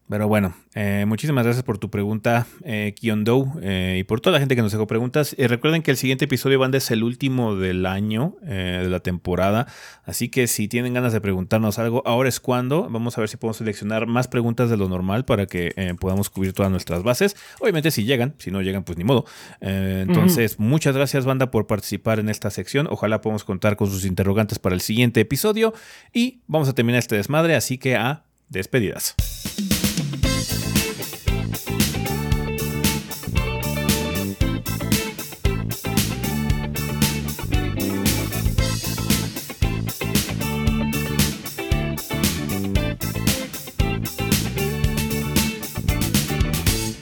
[0.09, 4.39] Pero bueno, eh, muchísimas gracias por tu pregunta, eh, Kiondo, eh, y por toda la
[4.39, 5.35] gente que nos dejó preguntas.
[5.37, 9.67] Eh, recuerden que el siguiente episodio Banda es el último del año, de la temporada.
[10.05, 12.89] Así que si tienen ganas de preguntarnos algo, ahora es cuando.
[12.89, 16.53] Vamos a ver si podemos seleccionar más preguntas de lo normal para que podamos cubrir
[16.53, 17.35] todas nuestras bases.
[17.59, 19.25] Obviamente, si llegan, si no llegan, pues ni modo.
[19.59, 22.87] entonces, muchas gracias, Banda, por participar en esta sección.
[22.89, 25.73] Ojalá podamos contar con sus interrogantes para el siguiente episodio.
[26.13, 29.15] Y vamos a terminar este desmadre, así que a despedidas.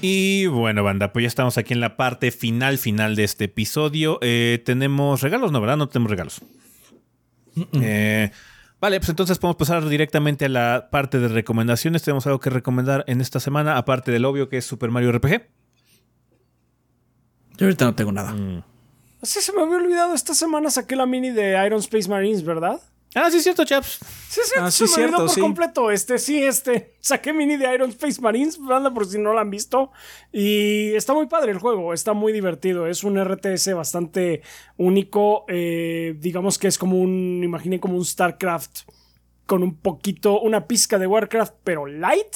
[0.08, 4.20] Y bueno, banda, pues ya estamos aquí en la parte final, final de este episodio.
[4.22, 5.78] Eh, tenemos regalos, ¿no, verdad?
[5.78, 6.42] No tenemos regalos.
[7.82, 8.30] Eh,
[8.80, 12.04] vale, pues entonces podemos pasar directamente a la parte de recomendaciones.
[12.04, 15.50] Tenemos algo que recomendar en esta semana, aparte del obvio que es Super Mario RPG.
[17.58, 18.32] Yo ahorita no tengo nada.
[18.32, 18.64] Mm.
[19.24, 20.14] Sí, se me había olvidado.
[20.14, 22.80] Esta semana saqué la mini de Iron Space Marines, ¿verdad?
[23.16, 24.00] Ah, sí, es cierto, chaps.
[24.30, 25.42] Sí, sí, Ah, se sí, me olvidó cierto, por sí.
[25.42, 25.90] completo.
[25.92, 26.94] Este, sí, este.
[27.00, 29.92] Saqué mini de Iron Space Marines, banda, por si no lo han visto.
[30.34, 32.88] Y está muy padre el juego, está muy divertido.
[32.88, 34.42] Es un RTS bastante
[34.78, 35.46] único.
[35.48, 37.42] eh, digamos que es como un.
[37.44, 38.82] Imaginen como un StarCraft
[39.46, 42.36] con un poquito, una pizca de Warcraft, pero light.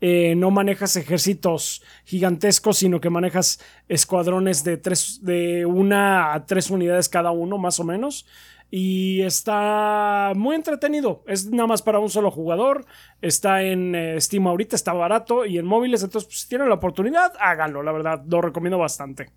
[0.00, 6.70] Eh, no manejas ejércitos gigantescos, sino que manejas escuadrones de tres, de una a tres
[6.70, 8.24] unidades cada uno, más o menos.
[8.70, 11.22] Y está muy entretenido.
[11.26, 12.84] Es nada más para un solo jugador.
[13.22, 16.02] Está en eh, Steam ahorita, está barato y en móviles.
[16.02, 17.82] Entonces, pues, si tienen la oportunidad, háganlo.
[17.82, 19.30] La verdad, lo recomiendo bastante.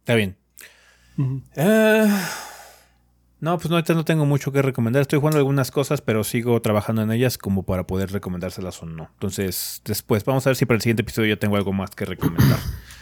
[0.00, 0.36] Está bien.
[1.56, 2.06] Eh,
[3.40, 5.02] no, pues no, ahorita no tengo mucho que recomendar.
[5.02, 9.10] Estoy jugando algunas cosas, pero sigo trabajando en ellas como para poder recomendárselas o no.
[9.14, 12.04] Entonces, después, vamos a ver si para el siguiente episodio ya tengo algo más que
[12.04, 12.58] recomendar.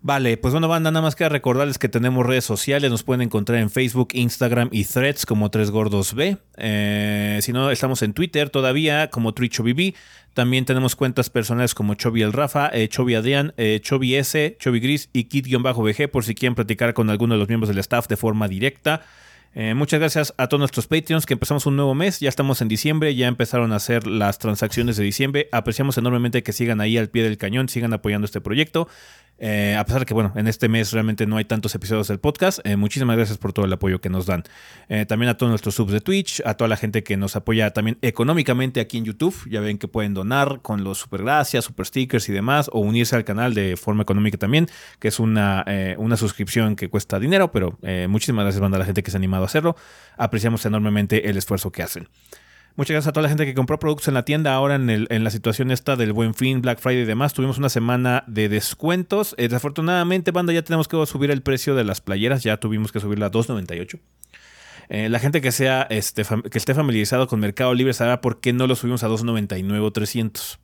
[0.00, 3.58] Vale, pues bueno, banda, nada más queda recordarles que tenemos redes sociales, nos pueden encontrar
[3.58, 6.38] en Facebook, Instagram y Threads como Tres Gordos B.
[6.56, 9.94] Eh, si no, estamos en Twitter todavía como TrichoBB.
[10.34, 15.10] También tenemos cuentas personales como Chobi el Rafa, eh, Chobi Adrián, eh, S, Chobi Gris
[15.12, 18.46] y Kit-VG por si quieren platicar con alguno de los miembros del staff de forma
[18.46, 19.02] directa.
[19.54, 22.68] Eh, muchas gracias a todos nuestros Patreons que empezamos un nuevo mes, ya estamos en
[22.68, 25.48] diciembre, ya empezaron a hacer las transacciones de diciembre.
[25.50, 28.88] Apreciamos enormemente que sigan ahí al pie del cañón, sigan apoyando este proyecto.
[29.38, 32.18] Eh, a pesar de que, bueno, en este mes realmente no hay tantos episodios del
[32.18, 34.42] podcast, eh, muchísimas gracias por todo el apoyo que nos dan.
[34.88, 37.70] Eh, también a todos nuestros subs de Twitch, a toda la gente que nos apoya
[37.70, 39.34] también económicamente aquí en YouTube.
[39.48, 43.14] Ya ven que pueden donar con los super gracias, super stickers y demás, o unirse
[43.16, 44.66] al canal de forma económica también,
[44.98, 45.64] que es una,
[45.98, 47.78] una suscripción que cuesta dinero, pero
[48.08, 49.76] muchísimas gracias, banda, a la gente que se ha animado a hacerlo.
[50.16, 52.08] Apreciamos enormemente el esfuerzo que hacen.
[52.78, 55.08] Muchas gracias a toda la gente que compró productos en la tienda ahora en, el-
[55.10, 57.34] en la situación esta del Buen Fin, Black Friday y demás.
[57.34, 59.34] Tuvimos una semana de descuentos.
[59.36, 62.44] Eh, desafortunadamente, banda, ya tenemos que subir el precio de las playeras.
[62.44, 63.98] Ya tuvimos que subirla a 2.98.
[64.90, 68.52] Eh, la gente que sea este, que esté familiarizado con Mercado Libre sabrá por qué
[68.52, 70.60] no lo subimos a 2.99 o 300.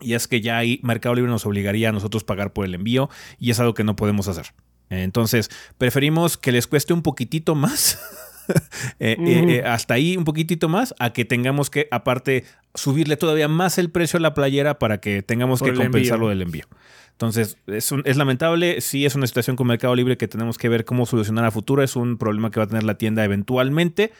[0.00, 3.08] Y es que ya ahí Mercado Libre nos obligaría a nosotros pagar por el envío
[3.38, 4.46] y es algo que no podemos hacer.
[4.90, 8.00] Eh, Entonces, preferimos que les cueste un poquitito más.
[9.00, 12.44] Eh, eh, eh, hasta ahí un poquitito más a que tengamos que aparte
[12.74, 16.38] subirle todavía más el precio a la playera para que tengamos Por que compensarlo envío.
[16.38, 16.64] del envío.
[17.12, 20.68] Entonces, es, un- es lamentable, sí es una situación con Mercado Libre que tenemos que
[20.68, 24.12] ver cómo solucionar a futuro, es un problema que va a tener la tienda eventualmente.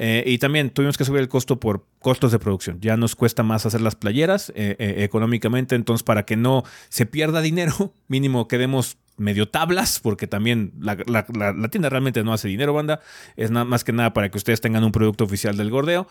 [0.00, 2.78] Eh, y también tuvimos que subir el costo por costos de producción.
[2.80, 7.04] Ya nos cuesta más hacer las playeras eh, eh, económicamente, entonces para que no se
[7.04, 12.72] pierda dinero, mínimo quedemos medio tablas, porque también la, la- tienda realmente no hace dinero,
[12.72, 13.00] banda.
[13.36, 16.06] Es nada más que nada para que ustedes tengan un producto oficial del gordeo.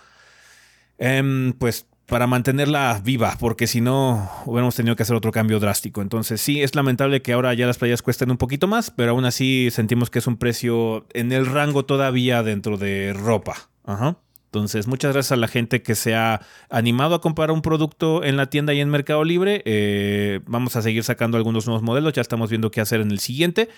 [0.98, 6.02] Em, pues para mantenerla viva, porque si no hubiéramos tenido que hacer otro cambio drástico.
[6.02, 9.26] Entonces sí, es lamentable que ahora ya las playas cuesten un poquito más, pero aún
[9.26, 13.70] así sentimos que es un precio en el rango todavía dentro de ropa.
[13.88, 14.18] Ajá.
[14.46, 18.38] Entonces, muchas gracias a la gente que se ha animado a comprar un producto en
[18.38, 19.62] la tienda y en Mercado Libre.
[19.66, 23.20] Eh, vamos a seguir sacando algunos nuevos modelos, ya estamos viendo qué hacer en el
[23.20, 23.70] siguiente.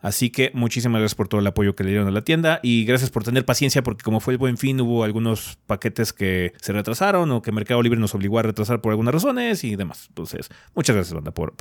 [0.00, 2.84] Así que muchísimas gracias por todo el apoyo que le dieron a la tienda y
[2.84, 6.72] gracias por tener paciencia porque como fue el buen fin hubo algunos paquetes que se
[6.72, 10.06] retrasaron o que Mercado Libre nos obligó a retrasar por algunas razones y demás.
[10.08, 11.54] Entonces, muchas gracias, banda, por,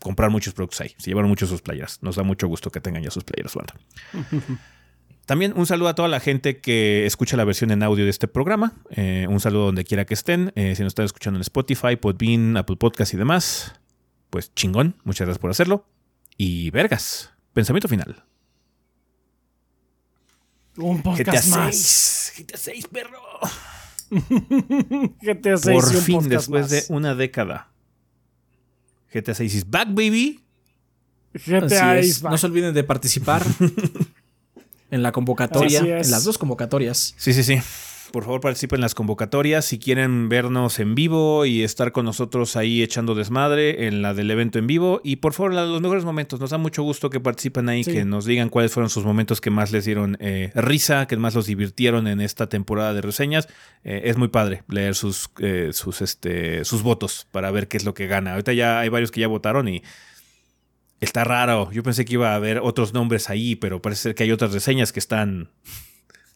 [0.00, 0.94] comprar muchos productos ahí.
[0.98, 2.02] Se llevaron muchos sus playeras.
[2.02, 3.74] Nos da mucho gusto que tengan ya sus playeras, banda.
[5.26, 8.28] También un saludo a toda la gente que escucha la versión en audio de este
[8.28, 8.74] programa.
[8.90, 10.52] Eh, un saludo donde quiera que estén.
[10.54, 13.74] Eh, si nos están escuchando en Spotify, Podbean, Apple Podcast y demás,
[14.30, 14.96] pues chingón.
[15.04, 15.86] Muchas gracias por hacerlo.
[16.36, 17.32] Y vergas.
[17.54, 18.22] Pensamiento final.
[20.76, 21.76] Un GTA podcast más.
[21.76, 22.32] 6.
[22.46, 23.18] GTA 6, perro.
[25.22, 26.70] GTA 6 Por un fin, después más.
[26.70, 27.70] de una década.
[29.12, 30.40] GTA 6 is back, baby.
[31.32, 32.22] GTA Así is es.
[32.22, 32.32] back.
[32.32, 33.42] No se olviden de participar
[34.94, 37.14] en la convocatoria, en las dos convocatorias.
[37.16, 37.58] Sí, sí, sí.
[38.12, 39.64] Por favor, participen en las convocatorias.
[39.64, 44.30] Si quieren vernos en vivo y estar con nosotros ahí echando desmadre en la del
[44.30, 45.00] evento en vivo.
[45.02, 46.38] Y por favor, los mejores momentos.
[46.38, 47.90] Nos da mucho gusto que participen ahí, Sí.
[47.92, 51.34] que nos digan cuáles fueron sus momentos que más les dieron eh, risa, que más
[51.34, 53.48] los divirtieron en esta temporada de reseñas.
[53.82, 57.84] Eh, es muy padre leer sus, eh, sus, este, sus votos para ver qué es
[57.84, 58.32] lo que gana.
[58.34, 59.82] Ahorita ya hay varios que ya votaron y
[61.04, 61.70] está raro.
[61.70, 64.52] Yo pensé que iba a haber otros nombres ahí, pero parece ser que hay otras
[64.52, 65.50] reseñas que están,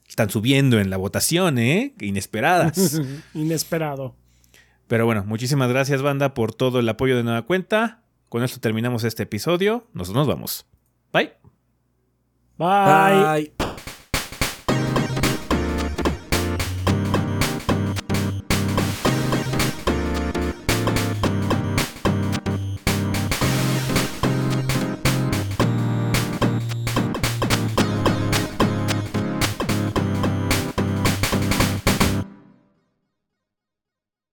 [0.08, 1.94] están subiendo en la votación, ¿eh?
[2.00, 3.00] Inesperadas.
[3.34, 4.14] Inesperado.
[4.86, 8.02] pero bueno, muchísimas gracias, banda, por todo el apoyo de nueva cuenta.
[8.28, 9.86] Con esto terminamos este episodio.
[9.94, 10.66] Nosotros nos vamos.
[11.12, 11.32] Bye.
[12.58, 13.50] Bye.
[13.58, 13.97] Bye.